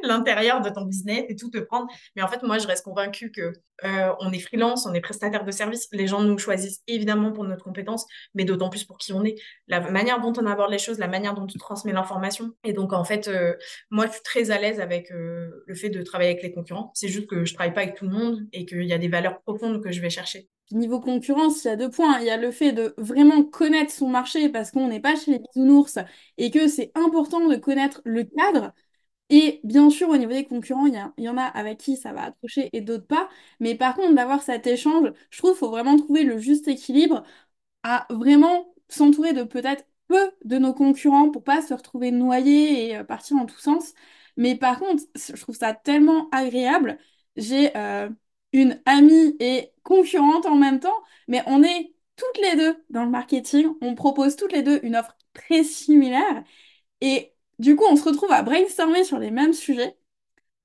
l'intérieur 0.03 0.63
de 0.63 0.71
ton 0.71 0.83
business 0.83 1.25
et 1.29 1.37
tout 1.37 1.51
te 1.51 1.59
prendre. 1.59 1.89
Mais 2.15 2.23
en 2.23 2.29
fait, 2.29 2.43
moi, 2.45 2.59
je 2.59 2.67
reste 2.67 2.85
convaincue 2.85 3.33
que 3.33 3.53
euh, 3.85 4.13
on 4.21 4.33
est 4.33 4.39
freelance, 4.39 4.87
on 4.87 4.95
est 4.95 5.01
prestataire 5.01 5.45
de 5.45 5.51
service. 5.51 5.89
Les 5.93 6.07
gens 6.07 6.23
nous 6.23 6.39
choisissent 6.39 6.83
évidemment 6.87 7.33
pour 7.33 7.45
notre 7.45 7.65
compétence, 7.65 8.07
mais 8.35 8.45
d'autant 8.45 8.71
plus 8.71 8.85
pour 8.85 8.99
qui 8.99 9.13
on 9.13 9.25
est. 9.25 9.35
La 9.67 9.81
manière 9.81 10.21
dont 10.21 10.33
on 10.39 10.47
aborde 10.47 10.71
les 10.71 10.79
choses, 10.79 10.99
la 10.99 11.09
manière 11.09 11.35
dont 11.35 11.47
tu 11.47 11.59
transmets 11.59 11.93
l'information. 11.93 12.53
Et 12.63 12.73
donc, 12.73 12.93
en 12.93 13.05
fait, 13.05 13.27
euh, 13.27 13.55
moi, 13.91 14.07
je 14.07 14.13
suis 14.13 14.23
très 14.23 14.51
à 14.53 14.61
l'aise 14.61 14.81
avec 14.81 15.11
euh, 15.11 15.51
le 15.67 15.75
fait 15.75 15.91
de 15.91 16.03
travailler 16.03 16.31
avec 16.31 16.43
les 16.43 16.53
concurrents. 16.53 16.93
C'est 16.95 17.09
juste 17.09 17.29
que 17.29 17.45
je 17.45 17.53
travaille 17.53 17.75
pas 17.75 17.83
avec 17.83 17.97
tout 17.97 18.05
le 18.05 18.13
monde 18.13 18.47
et 18.53 18.65
qu'il 18.65 18.85
y 18.85 18.93
a 18.93 18.99
des 18.99 19.09
valeurs 19.09 19.41
profondes 19.41 19.83
que 19.83 19.91
je 19.91 20.01
vais 20.01 20.11
chercher. 20.11 20.49
Niveau 20.73 21.01
concurrence, 21.01 21.65
il 21.65 21.69
y 21.69 21.71
a 21.71 21.77
deux 21.77 21.91
points. 21.91 22.21
Il 22.21 22.27
y 22.27 22.31
a 22.31 22.37
le 22.37 22.53
fait 22.53 22.73
de 22.73 22.95
vraiment 22.97 23.43
connaître 23.45 23.93
son 23.93 24.09
marché 24.09 24.49
parce 24.49 24.71
qu'on 24.71 24.87
n'est 24.89 25.01
pas 25.01 25.17
chez 25.17 25.33
les 25.33 25.39
bisounours 25.41 25.99
et 26.39 26.51
que 26.53 26.69
c'est 26.69 26.93
important 26.95 27.49
de 27.49 27.57
connaître 27.57 28.01
le 28.05 28.23
cadre. 28.25 28.73
Et 29.31 29.61
bien 29.65 29.91
sûr, 29.91 30.09
au 30.11 30.17
niveau 30.19 30.33
des 30.33 30.45
concurrents, 30.47 30.87
il 30.87 30.95
y, 31.19 31.29
en 31.29 31.39
a 31.39 31.45
avec 31.45 31.79
qui 31.79 31.97
ça 31.97 32.13
va 32.13 32.25
accrocher 32.25 32.71
et 32.73 32.81
d'autres 32.83 33.07
pas. 33.07 33.29
Mais 33.61 33.75
par 33.77 33.95
contre, 33.97 34.15
d'avoir 34.15 34.43
cet 34.43 34.67
échange, 34.67 35.13
je 35.31 35.39
trouve 35.39 35.53
qu'il 35.53 35.59
faut 35.61 35.71
vraiment 35.71 35.97
trouver 35.97 36.25
le 36.25 36.39
juste 36.39 36.69
équilibre 36.69 37.25
à 37.83 38.07
vraiment 38.11 38.73
s'entourer 38.89 39.33
de 39.33 39.43
peut-être 39.45 39.85
peu 40.09 40.31
de 40.45 40.59
nos 40.59 40.75
concurrents 40.75 41.31
pour 41.31 41.45
pas 41.45 41.63
se 41.63 41.75
retrouver 41.75 42.11
noyé 42.11 42.89
et 42.91 42.97
euh, 42.97 43.05
partir 43.05 43.37
en 43.37 43.47
tous 43.47 43.59
sens. 43.59 43.95
Mais 44.37 44.57
par 44.57 44.79
contre, 44.79 45.03
je 45.17 45.41
trouve 45.41 45.57
ça 45.57 45.75
tellement 45.75 46.29
agréable. 46.31 46.99
J'ai 47.37 47.77
euh, 47.77 48.09
une 48.53 48.81
amie 48.87 49.37
et 49.41 49.73
concurrente 49.83 50.47
en 50.47 50.57
même 50.57 50.81
temps, 50.81 50.97
mais 51.29 51.43
on 51.47 51.63
est 51.63 51.95
toutes 52.17 52.39
les 52.43 52.57
deux 52.57 52.77
dans 52.91 53.05
le 53.05 53.11
marketing. 53.11 53.69
On 53.81 53.95
propose 53.95 54.37
toutes 54.37 54.53
les 54.53 54.63
deux 54.63 54.81
une 54.83 54.97
offre 54.97 55.17
très 55.35 55.65
similaire. 55.65 56.45
Et 57.01 57.33
du 57.59 57.77
coup, 57.77 57.85
on 57.91 57.97
se 57.97 58.05
retrouve 58.05 58.33
à 58.33 58.43
brainstormer 58.43 59.05
sur 59.05 59.19
les 59.19 59.31
mêmes 59.31 59.53
sujets, 59.55 59.97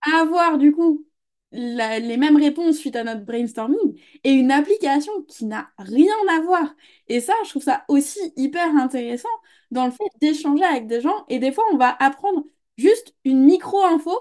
à 0.02 0.22
avoir 0.22 0.58
du 0.58 0.72
coup 0.72 1.06
les 1.52 2.18
mêmes 2.18 2.36
réponses 2.38 2.78
suite 2.78 2.96
à 2.98 3.04
notre 3.04 3.24
brainstorming 3.26 4.00
et 4.24 4.32
une 4.34 4.52
application 4.52 5.14
qui 5.24 5.46
n'a 5.46 5.70
rien 5.78 6.14
à 6.30 6.42
voir. 6.42 6.76
Et 7.08 7.22
ça, 7.22 7.34
je 7.46 7.50
trouve 7.52 7.64
ça 7.64 7.86
aussi 7.88 8.20
hyper 8.36 8.76
intéressant 8.76 9.30
dans 9.72 9.86
le 9.86 9.92
fait 9.92 10.04
d'échanger 10.22 10.64
avec 10.66 10.88
des 10.88 11.02
gens. 11.02 11.26
Et 11.30 11.40
des 11.40 11.52
fois, 11.54 11.64
on 11.72 11.78
va 11.78 11.96
apprendre 12.00 12.44
juste 12.78 13.16
une 13.24 13.44
micro-info, 13.46 14.12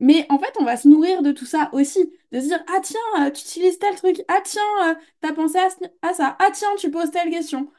mais 0.00 0.26
en 0.30 0.38
fait, 0.38 0.52
on 0.60 0.64
va 0.64 0.76
se 0.76 0.86
nourrir 0.88 1.22
de 1.22 1.32
tout 1.32 1.46
ça 1.46 1.70
aussi. 1.72 2.12
De 2.32 2.40
se 2.40 2.46
dire, 2.46 2.62
ah 2.68 2.80
tiens, 2.82 3.00
euh, 3.26 3.30
tu 3.30 3.42
utilises 3.42 3.78
tel 3.78 3.94
truc, 3.96 4.22
ah 4.28 4.40
tiens, 4.44 4.62
euh, 4.90 4.94
t'as 5.20 5.32
pensé 5.32 5.58
à, 6.02 6.14
ça, 6.14 6.36
ah 6.38 6.50
tiens, 6.52 6.68
tu 6.78 6.90
poses 6.90 7.10
telle 7.10 7.30
question. 7.30 7.70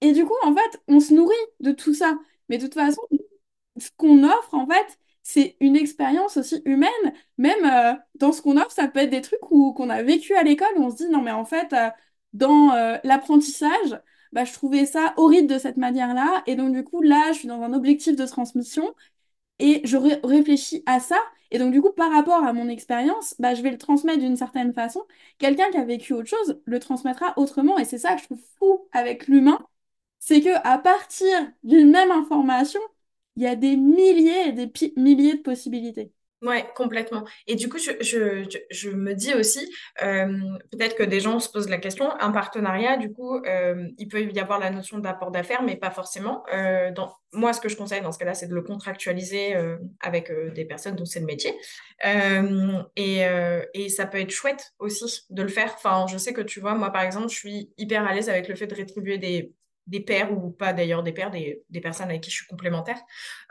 Et 0.00 0.12
du 0.12 0.24
coup, 0.24 0.34
en 0.44 0.54
fait, 0.54 0.80
on 0.88 1.00
se 1.00 1.12
nourrit 1.14 1.34
de 1.60 1.72
tout 1.72 1.94
ça. 1.94 2.18
Mais 2.48 2.58
de 2.58 2.64
toute 2.64 2.74
façon, 2.74 3.02
ce 3.78 3.90
qu'on 3.96 4.24
offre, 4.24 4.54
en 4.54 4.66
fait, 4.66 4.98
c'est 5.22 5.56
une 5.60 5.76
expérience 5.76 6.36
aussi 6.38 6.62
humaine. 6.64 6.90
Même 7.38 7.64
euh, 7.64 7.94
dans 8.16 8.32
ce 8.32 8.42
qu'on 8.42 8.56
offre, 8.58 8.72
ça 8.72 8.88
peut 8.88 9.00
être 9.00 9.10
des 9.10 9.22
trucs 9.22 9.40
qu'on 9.40 9.90
a 9.90 10.02
vécu 10.02 10.34
à 10.34 10.42
l'école 10.44 10.68
on 10.78 10.90
se 10.90 10.96
dit, 10.96 11.08
non, 11.08 11.22
mais 11.22 11.32
en 11.32 11.44
fait, 11.44 11.74
dans 12.32 12.68
l'apprentissage, 13.04 14.00
bah, 14.32 14.44
je 14.44 14.52
trouvais 14.52 14.86
ça 14.86 15.14
horrible 15.16 15.48
de 15.48 15.58
cette 15.58 15.76
manière-là. 15.78 16.42
Et 16.46 16.56
donc, 16.56 16.72
du 16.74 16.84
coup, 16.84 17.02
là, 17.02 17.32
je 17.32 17.38
suis 17.40 17.48
dans 17.48 17.62
un 17.62 17.72
objectif 17.72 18.16
de 18.16 18.26
transmission 18.26 18.94
et 19.58 19.80
je 19.84 19.96
réfléchis 20.26 20.82
à 20.86 21.00
ça. 21.00 21.16
Et 21.50 21.58
donc, 21.58 21.72
du 21.72 21.80
coup, 21.80 21.92
par 21.92 22.12
rapport 22.12 22.44
à 22.44 22.52
mon 22.52 22.68
expérience, 22.68 23.34
bah, 23.38 23.54
je 23.54 23.62
vais 23.62 23.70
le 23.70 23.78
transmettre 23.78 24.18
d'une 24.20 24.36
certaine 24.36 24.72
façon. 24.74 25.06
Quelqu'un 25.38 25.70
qui 25.70 25.78
a 25.78 25.84
vécu 25.84 26.12
autre 26.12 26.28
chose 26.28 26.60
le 26.64 26.78
transmettra 26.80 27.34
autrement. 27.38 27.78
Et 27.78 27.84
c'est 27.84 27.98
ça 27.98 28.14
que 28.14 28.20
je 28.20 28.26
trouve 28.26 28.42
fou 28.58 28.88
avec 28.92 29.26
l'humain. 29.28 29.58
C'est 30.20 30.40
que 30.42 30.50
à 30.66 30.78
partir 30.78 31.28
d'une 31.64 31.90
même 31.90 32.10
information, 32.10 32.80
il 33.36 33.42
y 33.44 33.46
a 33.46 33.56
des 33.56 33.76
milliers 33.76 34.48
et 34.48 34.52
des 34.52 34.70
milliers 34.96 35.36
de 35.36 35.42
possibilités. 35.42 36.12
Ouais, 36.40 36.64
complètement. 36.76 37.24
Et 37.48 37.56
du 37.56 37.68
coup, 37.68 37.78
je, 37.78 38.90
me 38.90 39.14
dis 39.14 39.34
aussi, 39.34 39.68
peut-être 39.98 40.94
que 40.94 41.02
des 41.02 41.18
gens 41.18 41.40
se 41.40 41.48
posent 41.50 41.68
la 41.68 41.78
question, 41.78 42.08
un 42.20 42.30
partenariat, 42.30 42.96
du 42.96 43.12
coup, 43.12 43.42
il 43.44 44.08
peut 44.08 44.22
y 44.22 44.38
avoir 44.38 44.60
la 44.60 44.70
notion 44.70 44.98
d'apport 44.98 45.32
d'affaires, 45.32 45.62
mais 45.62 45.76
pas 45.76 45.90
forcément. 45.90 46.44
Moi, 47.32 47.52
ce 47.52 47.60
que 47.60 47.68
je 47.68 47.76
conseille 47.76 48.02
dans 48.02 48.12
ce 48.12 48.18
cas-là, 48.20 48.34
c'est 48.34 48.46
de 48.46 48.54
le 48.54 48.62
contractualiser 48.62 49.56
avec 50.00 50.30
des 50.54 50.64
personnes 50.64 50.94
dont 50.94 51.04
c'est 51.04 51.20
le 51.20 51.26
métier. 51.26 51.52
et, 52.04 53.22
et 53.74 53.88
ça 53.88 54.06
peut 54.06 54.20
être 54.20 54.30
chouette 54.30 54.72
aussi 54.78 55.24
de 55.30 55.42
le 55.42 55.48
faire. 55.48 55.74
Enfin, 55.74 56.06
je 56.08 56.18
sais 56.18 56.32
que 56.32 56.40
tu 56.40 56.60
vois, 56.60 56.74
moi, 56.74 56.90
par 56.92 57.02
exemple, 57.02 57.30
je 57.30 57.36
suis 57.36 57.72
hyper 57.78 58.06
à 58.06 58.14
l'aise 58.14 58.28
avec 58.28 58.46
le 58.46 58.54
fait 58.54 58.68
de 58.68 58.74
rétribuer 58.76 59.18
des 59.18 59.52
des 59.88 60.00
pairs 60.00 60.32
ou 60.32 60.50
pas 60.50 60.72
d'ailleurs 60.72 61.02
des 61.02 61.12
pairs, 61.12 61.30
des, 61.30 61.64
personnes 61.80 62.08
avec 62.08 62.22
qui 62.22 62.30
je 62.30 62.36
suis 62.36 62.46
complémentaire. 62.46 62.98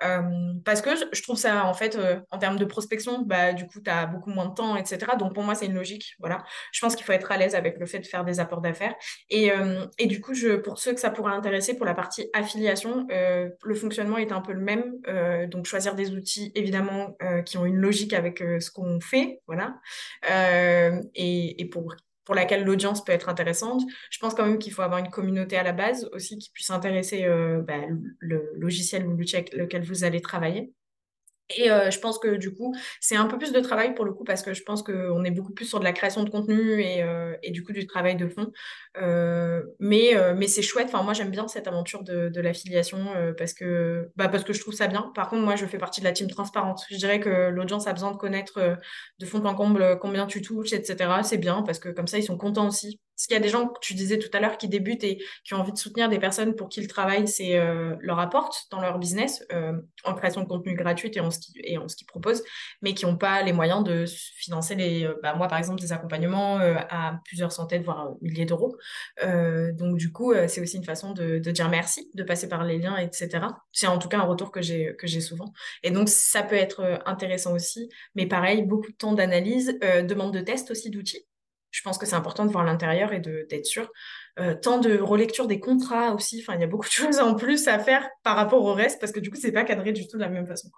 Euh, 0.04 0.22
parce 0.64 0.82
que 0.82 0.92
je 1.12 1.22
trouve 1.24 1.38
ça, 1.38 1.66
en 1.66 1.74
fait, 1.74 1.96
euh, 1.96 2.20
en 2.30 2.38
termes 2.38 2.58
de 2.58 2.66
prospection, 2.66 3.24
bah, 3.24 3.54
du 3.54 3.66
coup, 3.66 3.82
tu 3.82 3.90
as 3.90 4.06
beaucoup 4.06 4.30
moins 4.30 4.48
de 4.48 4.54
temps, 4.54 4.76
etc. 4.76 5.14
Donc, 5.18 5.34
pour 5.34 5.44
moi, 5.44 5.56
c'est 5.56 5.66
une 5.66 5.74
logique. 5.74 6.16
Voilà. 6.20 6.44
Je 6.72 6.80
pense 6.80 6.96
qu'il 6.96 7.06
faut 7.06 7.14
être 7.14 7.32
à 7.32 7.38
l'aise 7.38 7.56
avec 7.56 7.80
le 7.80 7.86
fait 7.86 8.00
de 8.00 8.06
faire 8.06 8.24
des 8.24 8.40
apports 8.40 8.62
d'affaires. 8.62 8.94
Et, 9.30 9.52
euh, 9.52 9.86
et, 9.98 10.06
du 10.06 10.22
coup, 10.22 10.34
je, 10.34 10.56
pour 10.56 10.78
ceux 10.80 10.94
que 10.94 11.00
ça 11.00 11.10
pourrait 11.10 11.34
intéresser, 11.34 11.76
pour 11.76 11.86
la 11.86 11.96
partie 11.96 12.30
affiliation, 12.34 13.08
le 13.10 13.76
fonctionnement 13.76 14.18
est 14.18 14.32
un 14.32 14.42
peu 14.42 14.54
le 14.54 14.62
même. 14.62 14.94
donc, 15.50 15.66
choisir 15.66 15.96
des 15.96 16.12
outils, 16.12 16.52
évidemment, 16.56 17.16
qui 17.46 17.58
ont 17.58 17.66
une 17.66 17.78
logique 17.78 18.14
avec 18.14 18.40
ce 18.40 18.70
qu'on 18.72 19.00
fait. 19.00 19.42
Voilà. 19.48 19.76
et, 21.16 21.62
et 21.62 21.66
pour 21.66 21.96
pour 22.28 22.36
laquelle 22.36 22.66
l'audience 22.66 23.06
peut 23.06 23.14
être 23.14 23.30
intéressante. 23.30 23.84
Je 24.12 24.20
pense 24.20 24.34
quand 24.34 24.46
même 24.46 24.60
qu'il 24.60 24.74
faut 24.74 24.82
avoir 24.82 25.00
une 25.00 25.10
communauté 25.10 25.56
à 25.56 25.64
la 25.64 25.72
base 25.72 26.10
aussi 26.12 26.38
qui 26.38 26.52
puisse 26.52 26.70
intéresser 26.70 27.24
euh, 27.24 27.62
bah, 27.62 27.78
le 28.20 28.52
logiciel 28.58 29.08
ou 29.08 29.16
l'outil 29.16 29.38
avec 29.38 29.54
lequel 29.54 29.84
vous 29.84 30.04
allez 30.04 30.20
travailler. 30.20 30.74
Et 31.56 31.72
euh, 31.72 31.90
je 31.92 32.00
pense 32.00 32.20
que 32.20 32.36
du 32.36 32.54
coup, 32.54 32.76
c'est 33.00 33.16
un 33.16 33.26
peu 33.26 33.38
plus 33.38 33.54
de 33.54 33.60
travail 33.62 33.94
pour 33.94 34.04
le 34.04 34.12
coup 34.14 34.26
parce 34.26 34.44
que 34.44 34.54
je 34.54 34.64
pense 34.64 34.84
qu'on 34.84 35.24
est 35.24 35.32
beaucoup 35.32 35.54
plus 35.54 35.66
sur 35.66 35.80
de 35.80 35.86
la 35.86 35.94
création 35.94 36.24
de 36.24 36.30
contenu 36.30 36.82
et, 36.82 37.04
euh, 37.04 37.36
et 37.42 37.52
du 37.52 37.64
coup 37.64 37.72
du 37.72 37.88
travail 37.88 38.18
de 38.18 38.28
fond. 38.28 38.52
Euh, 39.02 39.64
mais 39.80 40.14
mais 40.36 40.48
c'est 40.48 40.62
chouette. 40.62 40.88
Enfin, 40.88 41.04
moi, 41.04 41.14
j'aime 41.14 41.32
bien 41.32 41.48
cette 41.48 41.68
aventure 41.68 42.04
de, 42.04 42.30
de 42.30 42.42
l'affiliation 42.42 43.00
parce, 43.38 43.54
que, 43.54 44.10
bah, 44.16 44.28
parce 44.28 44.44
que 44.44 44.54
je 44.54 44.60
trouve 44.60 44.74
ça 44.74 44.88
bien. 44.88 45.12
Par 45.16 45.30
contre, 45.30 45.44
moi, 45.44 45.56
je 45.56 45.66
fais 45.66 45.78
partie 45.78 46.02
de 46.02 46.06
la 46.06 46.12
team 46.12 46.28
transparente. 46.28 46.82
Je 46.90 46.98
dirais 46.98 47.20
que 47.20 47.50
l'audience 47.50 47.88
a 47.88 47.94
besoin 47.94 48.12
de 48.12 48.18
connaître 48.18 48.78
de 49.20 49.26
fond 49.26 49.44
en 49.46 49.56
comble 49.56 50.00
combien 50.00 50.26
tu 50.28 50.42
touches, 50.42 50.74
etc. 50.74 51.24
C'est 51.24 51.38
bien 51.38 51.64
parce 51.64 51.80
que 51.80 51.90
comme 51.90 52.08
ça, 52.08 52.18
ils 52.18 52.24
sont 52.24 52.38
contents 52.38 52.68
aussi. 52.68 53.00
Parce 53.18 53.28
qu'il 53.28 53.34
y 53.34 53.40
a 53.40 53.42
des 53.42 53.50
gens 53.50 53.68
que 53.68 53.80
tu 53.82 53.96
disais 53.96 54.20
tout 54.20 54.30
à 54.34 54.40
l'heure 54.40 54.58
qui 54.58 54.70
débutent 54.70 55.04
et 55.04 55.18
qui 55.44 55.54
ont 55.54 55.58
envie 55.58 55.74
de 55.74 55.78
soutenir 55.78 56.08
des 56.08 56.20
personnes 56.20 56.56
pour 56.56 56.70
qui 56.70 56.82
le 56.82 56.88
travail 56.88 57.28
c'est, 57.28 57.60
leur 58.00 58.20
apporte 58.20 58.68
dans 58.72 58.80
leur 58.80 59.00
business 59.00 59.44
en 60.04 60.14
création 60.14 60.42
de 60.42 60.48
contenu 60.48 60.76
gratuit 60.76 61.12
et 61.16 61.20
en 61.78 61.88
ce 61.88 61.96
qu'ils 61.96 62.08
proposent, 62.08 62.44
mais 62.82 62.94
qui 62.94 63.06
n'ont 63.06 63.18
pas 63.18 63.42
les 63.44 63.54
moyens 63.54 63.84
de 63.84 64.06
financer 64.36 64.76
les, 64.76 65.04
euh, 65.06 65.16
bah, 65.22 65.36
moi 65.36 65.48
par 65.48 65.58
exemple, 65.58 65.82
des 65.82 65.92
accompagnements 65.92 66.60
euh, 66.60 66.76
à 66.90 67.20
plusieurs 67.26 67.52
centaines, 67.52 67.84
voire 67.84 68.14
milliers 68.22 68.46
d'euros. 68.46 68.78
Euh, 69.24 69.72
donc 69.74 69.98
du 69.98 70.12
coup, 70.12 70.34
c'est 70.48 70.62
aussi 70.62 70.78
une 70.78 70.84
façon 70.84 71.14
de, 71.14 71.40
dire 71.40 71.70
merci, 71.70 72.10
de 72.14 72.24
passer 72.24 72.48
par 72.48 72.64
les 72.64 72.78
liens, 72.80 72.98
etc. 72.98 73.48
C'est 73.72 73.88
en 73.88 73.98
tout 73.98 74.10
cas 74.10 74.20
un 74.20 74.24
retour 74.24 74.52
que 74.52 74.62
j'ai 74.62 74.96
que 74.98 75.08
j'ai 75.08 75.22
souvent. 75.22 75.54
Et 75.84 75.92
donc 75.92 76.10
ça 76.10 76.44
peut 76.44 76.56
être 76.56 77.02
intéressant 77.06 77.54
aussi, 77.54 77.90
mais 78.16 78.26
pareil, 78.26 78.64
beaucoup 78.64 78.92
de 78.92 78.98
temps 78.98 79.14
d'analyse, 79.14 79.78
demande 80.04 80.34
de 80.34 80.42
test 80.42 80.72
aussi 80.72 80.90
d'outils. 80.90 81.26
Je 81.72 81.82
pense 81.82 81.98
que 81.98 82.06
c'est 82.06 82.16
important 82.16 82.46
de 82.46 82.52
voir 82.52 82.64
l'intérieur 82.64 83.14
et 83.14 83.20
d'être 83.20 83.66
sûr. 83.66 83.92
Euh, 84.40 84.56
tant 84.56 84.80
de 84.80 84.98
relecture 84.98 85.48
des 85.48 85.60
contrats 85.60 86.14
aussi. 86.14 86.44
Il 86.48 86.60
y 86.60 86.64
a 86.64 86.68
beaucoup 86.68 86.88
de 86.88 86.92
choses 86.92 87.20
en 87.20 87.36
plus 87.36 87.68
à 87.68 87.80
faire 87.80 88.08
par 88.24 88.36
rapport 88.36 88.64
au 88.64 88.74
reste 88.74 89.00
parce 89.00 89.12
que 89.12 89.20
du 89.20 89.30
coup, 89.30 89.38
c'est 89.40 89.52
pas 89.52 89.64
cadré 89.64 89.92
du 89.92 90.08
tout 90.08 90.18
de 90.18 90.22
la 90.22 90.30
même 90.30 90.48
façon. 90.48 90.70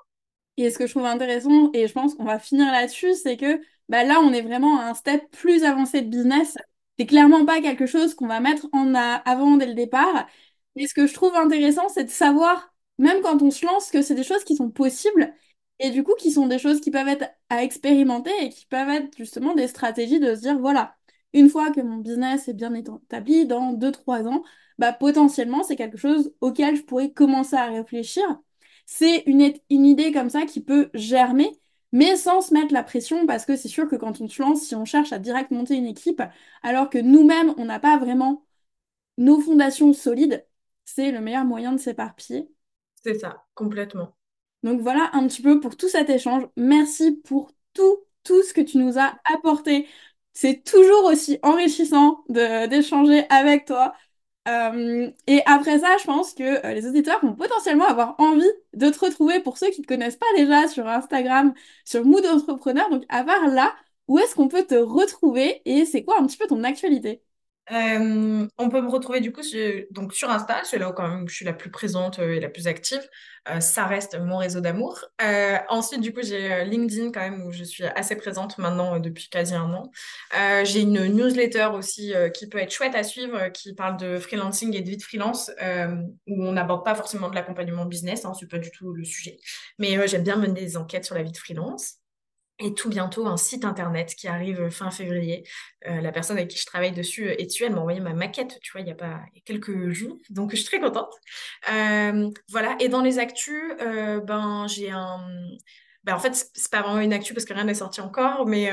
Et 0.57 0.69
ce 0.71 0.77
que 0.77 0.87
je 0.87 0.91
trouve 0.91 1.05
intéressant, 1.05 1.69
et 1.73 1.87
je 1.87 1.93
pense 1.93 2.15
qu'on 2.15 2.25
va 2.25 2.37
finir 2.39 2.71
là-dessus, 2.71 3.13
c'est 3.15 3.37
que 3.37 3.61
bah, 3.87 4.03
là, 4.03 4.19
on 4.21 4.33
est 4.33 4.41
vraiment 4.41 4.79
à 4.81 4.85
un 4.89 4.93
step 4.93 5.23
plus 5.31 5.63
avancé 5.63 6.01
de 6.01 6.09
business. 6.09 6.57
C'est 6.97 7.05
clairement 7.05 7.45
pas 7.45 7.61
quelque 7.61 7.85
chose 7.85 8.13
qu'on 8.13 8.27
va 8.27 8.41
mettre 8.41 8.67
en 8.73 8.93
avant 8.93 9.55
dès 9.57 9.67
le 9.67 9.73
départ. 9.73 10.27
Et 10.75 10.87
ce 10.87 10.93
que 10.93 11.07
je 11.07 11.13
trouve 11.13 11.33
intéressant, 11.35 11.87
c'est 11.89 12.03
de 12.03 12.09
savoir, 12.09 12.73
même 12.97 13.21
quand 13.21 13.41
on 13.41 13.51
se 13.51 13.65
lance, 13.65 13.89
que 13.89 14.01
c'est 14.01 14.15
des 14.15 14.23
choses 14.23 14.43
qui 14.43 14.55
sont 14.55 14.69
possibles 14.69 15.33
et 15.79 15.91
du 15.91 16.03
coup 16.03 16.13
qui 16.19 16.31
sont 16.31 16.47
des 16.47 16.59
choses 16.59 16.81
qui 16.81 16.91
peuvent 16.91 17.07
être 17.07 17.25
à 17.49 17.63
expérimenter 17.63 18.31
et 18.41 18.49
qui 18.49 18.65
peuvent 18.65 18.89
être 18.89 19.17
justement 19.17 19.55
des 19.55 19.67
stratégies 19.67 20.19
de 20.19 20.35
se 20.35 20.41
dire, 20.41 20.59
voilà, 20.59 20.95
une 21.33 21.49
fois 21.49 21.71
que 21.71 21.81
mon 21.81 21.97
business 21.97 22.47
est 22.47 22.53
bien 22.53 22.73
établi, 22.73 23.45
dans 23.45 23.73
deux 23.73 23.91
trois 23.91 24.27
ans, 24.27 24.43
bah, 24.77 24.93
potentiellement, 24.93 25.63
c'est 25.63 25.75
quelque 25.75 25.97
chose 25.97 26.33
auquel 26.41 26.75
je 26.75 26.83
pourrais 26.83 27.11
commencer 27.11 27.55
à 27.55 27.67
réfléchir. 27.67 28.23
C'est 28.85 29.23
une, 29.27 29.53
une 29.69 29.85
idée 29.85 30.11
comme 30.11 30.29
ça 30.29 30.45
qui 30.45 30.61
peut 30.61 30.89
germer, 30.93 31.51
mais 31.91 32.15
sans 32.15 32.41
se 32.41 32.53
mettre 32.53 32.73
la 32.73 32.83
pression, 32.83 33.25
parce 33.27 33.45
que 33.45 33.55
c'est 33.55 33.67
sûr 33.67 33.87
que 33.87 33.95
quand 33.95 34.21
on 34.21 34.27
se 34.27 34.41
lance, 34.41 34.61
si 34.63 34.75
on 34.75 34.85
cherche 34.85 35.11
à 35.13 35.19
direct 35.19 35.51
monter 35.51 35.75
une 35.75 35.85
équipe, 35.85 36.21
alors 36.63 36.89
que 36.89 36.97
nous-mêmes, 36.97 37.53
on 37.57 37.65
n'a 37.65 37.79
pas 37.79 37.97
vraiment 37.97 38.45
nos 39.17 39.39
fondations 39.41 39.93
solides, 39.93 40.45
c'est 40.85 41.11
le 41.11 41.21
meilleur 41.21 41.45
moyen 41.45 41.73
de 41.73 41.77
s'éparpiller. 41.79 42.49
C'est 43.03 43.15
ça, 43.15 43.45
complètement. 43.55 44.15
Donc 44.63 44.81
voilà 44.81 45.09
un 45.13 45.27
petit 45.27 45.41
peu 45.41 45.59
pour 45.59 45.77
tout 45.77 45.87
cet 45.89 46.09
échange. 46.09 46.43
Merci 46.57 47.11
pour 47.25 47.51
tout, 47.73 47.97
tout 48.23 48.43
ce 48.43 48.53
que 48.53 48.61
tu 48.61 48.77
nous 48.77 48.97
as 48.99 49.15
apporté. 49.33 49.87
C'est 50.33 50.63
toujours 50.63 51.05
aussi 51.05 51.39
enrichissant 51.43 52.23
d'échanger 52.29 53.25
avec 53.29 53.65
toi. 53.65 53.93
Euh, 54.47 55.11
et 55.27 55.41
après 55.45 55.79
ça, 55.79 55.97
je 55.99 56.05
pense 56.05 56.33
que 56.33 56.65
euh, 56.65 56.73
les 56.73 56.87
auditeurs 56.87 57.19
vont 57.23 57.35
potentiellement 57.35 57.85
avoir 57.87 58.15
envie 58.19 58.47
de 58.73 58.89
te 58.89 58.99
retrouver 58.99 59.39
pour 59.41 59.57
ceux 59.57 59.69
qui 59.69 59.81
ne 59.81 59.85
te 59.85 59.87
connaissent 59.93 60.15
pas 60.17 60.25
déjà 60.37 60.67
sur 60.67 60.87
Instagram, 60.87 61.53
sur 61.85 62.05
Mood 62.05 62.25
Entrepreneur. 62.25 62.89
Donc 62.89 63.03
à 63.09 63.23
part 63.23 63.47
là, 63.47 63.75
où 64.07 64.17
est-ce 64.19 64.35
qu'on 64.35 64.47
peut 64.47 64.65
te 64.65 64.75
retrouver 64.75 65.61
et 65.65 65.85
c'est 65.85 66.03
quoi 66.03 66.19
un 66.19 66.25
petit 66.25 66.37
peu 66.37 66.47
ton 66.47 66.63
actualité? 66.63 67.21
Euh, 67.71 68.47
on 68.57 68.69
peut 68.69 68.81
me 68.81 68.89
retrouver 68.89 69.21
du 69.21 69.31
coup 69.31 69.43
sur, 69.43 69.83
donc 69.91 70.13
sur 70.13 70.29
Insta, 70.29 70.61
c'est 70.63 70.79
là 70.79 70.89
où 70.89 70.93
quand 70.93 71.07
même 71.07 71.29
je 71.29 71.35
suis 71.35 71.45
la 71.45 71.53
plus 71.53 71.69
présente 71.69 72.17
euh, 72.19 72.35
et 72.35 72.39
la 72.39 72.49
plus 72.49 72.67
active. 72.67 73.07
Euh, 73.47 73.59
ça 73.59 73.85
reste 73.85 74.19
mon 74.19 74.37
réseau 74.37 74.59
d'amour. 74.59 75.05
Ensuite, 75.69 76.01
du 76.01 76.13
coup, 76.13 76.21
j'ai 76.23 76.65
LinkedIn 76.65 77.11
quand 77.11 77.21
même 77.21 77.43
où 77.45 77.51
je 77.51 77.63
suis 77.63 77.83
assez 77.83 78.15
présente 78.15 78.57
maintenant 78.57 78.99
depuis 78.99 79.29
quasi 79.29 79.53
un 79.55 79.71
an. 79.73 79.91
J'ai 80.63 80.81
une 80.81 81.05
newsletter 81.07 81.69
aussi 81.73 82.13
qui 82.33 82.47
peut 82.49 82.57
être 82.57 82.71
chouette 82.71 82.95
à 82.95 83.03
suivre, 83.03 83.49
qui 83.49 83.73
parle 83.73 83.97
de 83.97 84.19
freelancing 84.19 84.75
et 84.75 84.81
de 84.81 84.89
vie 84.89 84.97
de 84.97 85.03
freelance, 85.03 85.51
où 86.27 86.43
on 86.43 86.51
n'aborde 86.51 86.83
pas 86.83 86.95
forcément 86.95 87.29
de 87.29 87.35
l'accompagnement 87.35 87.85
business, 87.85 88.25
hein, 88.25 88.33
c'est 88.39 88.49
pas 88.49 88.59
du 88.59 88.71
tout 88.71 88.93
le 88.93 89.03
sujet. 89.03 89.37
Mais 89.77 90.07
j'aime 90.07 90.23
bien 90.23 90.35
mener 90.35 90.61
des 90.61 90.77
enquêtes 90.77 91.05
sur 91.05 91.15
la 91.15 91.23
vie 91.23 91.31
de 91.31 91.37
freelance. 91.37 91.99
Et 92.61 92.73
tout 92.73 92.89
bientôt, 92.89 93.25
un 93.25 93.37
site 93.37 93.63
internet 93.63 94.13
qui 94.15 94.27
arrive 94.27 94.69
fin 94.69 94.91
février. 94.91 95.47
Euh, 95.87 96.01
la 96.01 96.11
personne 96.11 96.37
avec 96.37 96.49
qui 96.49 96.57
je 96.57 96.65
travaille 96.65 96.91
dessus 96.91 97.29
est 97.29 97.45
dessus. 97.45 97.63
Elle 97.63 97.73
m'a 97.73 97.79
envoyé 97.79 98.01
ma 98.01 98.13
maquette, 98.13 98.59
tu 98.61 98.73
vois, 98.73 98.81
il 98.81 98.87
y 98.87 98.91
a 98.91 98.95
pas 98.95 99.21
quelques 99.45 99.91
jours. 99.91 100.17
Donc, 100.29 100.51
je 100.51 100.57
suis 100.57 100.65
très 100.65 100.79
contente. 100.81 101.13
Euh, 101.71 102.29
voilà. 102.49 102.75
Et 102.81 102.89
dans 102.89 103.01
les 103.01 103.17
actus, 103.17 103.61
euh, 103.81 104.19
ben, 104.19 104.67
j'ai 104.67 104.91
un... 104.91 105.25
Ben, 106.03 106.15
en 106.15 106.19
fait, 106.19 106.49
c'est 106.53 106.71
pas 106.71 106.81
vraiment 106.81 106.99
une 106.99 107.13
actu 107.13 107.33
parce 107.33 107.45
que 107.45 107.53
rien 107.53 107.63
n'est 107.63 107.73
sorti 107.73 108.01
encore, 108.01 108.45
mais 108.45 108.69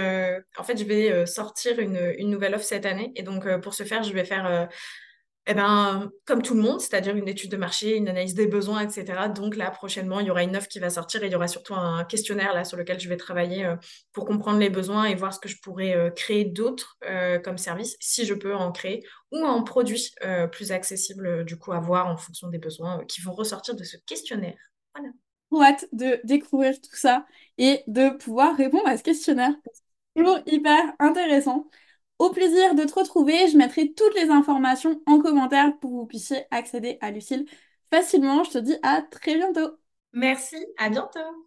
en 0.58 0.64
fait, 0.64 0.76
je 0.78 0.84
vais 0.84 1.26
sortir 1.26 1.78
une, 1.78 2.14
une 2.18 2.30
nouvelle 2.30 2.54
offre 2.54 2.64
cette 2.64 2.86
année. 2.86 3.12
Et 3.16 3.22
donc, 3.22 3.48
pour 3.60 3.74
ce 3.74 3.82
faire, 3.82 4.02
je 4.02 4.12
vais 4.12 4.24
faire 4.24 4.68
eh 5.48 5.54
ben, 5.54 6.10
comme 6.24 6.42
tout 6.42 6.54
le 6.54 6.60
monde, 6.60 6.80
c'est-à-dire 6.80 7.14
une 7.14 7.28
étude 7.28 7.52
de 7.52 7.56
marché, 7.56 7.96
une 7.96 8.08
analyse 8.08 8.34
des 8.34 8.48
besoins, 8.48 8.80
etc. 8.80 9.28
Donc 9.28 9.56
là, 9.56 9.70
prochainement, 9.70 10.18
il 10.18 10.26
y 10.26 10.30
aura 10.30 10.42
une 10.42 10.56
offre 10.56 10.66
qui 10.66 10.80
va 10.80 10.90
sortir 10.90 11.22
et 11.22 11.26
il 11.26 11.32
y 11.32 11.36
aura 11.36 11.46
surtout 11.46 11.74
un 11.74 12.04
questionnaire 12.04 12.52
là 12.52 12.64
sur 12.64 12.76
lequel 12.76 12.98
je 12.98 13.08
vais 13.08 13.16
travailler 13.16 13.64
euh, 13.64 13.76
pour 14.12 14.24
comprendre 14.24 14.58
les 14.58 14.70
besoins 14.70 15.04
et 15.04 15.14
voir 15.14 15.32
ce 15.32 15.38
que 15.38 15.48
je 15.48 15.60
pourrais 15.60 15.94
euh, 15.94 16.10
créer 16.10 16.44
d'autres 16.44 16.98
euh, 17.04 17.38
comme 17.38 17.58
service, 17.58 17.96
si 18.00 18.26
je 18.26 18.34
peux 18.34 18.56
en 18.56 18.72
créer, 18.72 19.06
ou 19.30 19.44
un 19.44 19.62
produit 19.62 20.14
plus 20.52 20.72
accessible 20.72 21.44
du 21.44 21.58
coup 21.58 21.72
à 21.72 21.80
voir 21.80 22.06
en 22.06 22.16
fonction 22.16 22.48
des 22.48 22.58
besoins 22.58 23.04
qui 23.06 23.20
vont 23.20 23.32
ressortir 23.32 23.74
de 23.74 23.84
ce 23.84 23.96
questionnaire. 24.06 24.58
Voilà. 24.94 25.10
Hâte 25.68 25.86
de 25.92 26.20
découvrir 26.24 26.74
tout 26.80 26.96
ça 26.96 27.26
et 27.58 27.82
de 27.86 28.16
pouvoir 28.16 28.56
répondre 28.56 28.86
à 28.86 28.96
ce 28.96 29.02
questionnaire. 29.02 29.52
C'est 29.72 30.22
toujours 30.22 30.38
hyper 30.46 30.92
intéressant. 30.98 31.68
Au 32.18 32.30
plaisir 32.30 32.74
de 32.74 32.84
te 32.84 32.94
retrouver. 32.94 33.48
Je 33.48 33.56
mettrai 33.58 33.92
toutes 33.92 34.14
les 34.14 34.30
informations 34.30 35.00
en 35.06 35.20
commentaire 35.20 35.78
pour 35.78 35.90
que 35.90 35.96
vous 35.96 36.06
puissiez 36.06 36.44
accéder 36.50 36.98
à 37.00 37.10
Lucille 37.10 37.46
facilement. 37.90 38.44
Je 38.44 38.50
te 38.52 38.58
dis 38.58 38.76
à 38.82 39.02
très 39.02 39.34
bientôt. 39.36 39.78
Merci, 40.12 40.56
à 40.78 40.88
bientôt. 40.88 41.46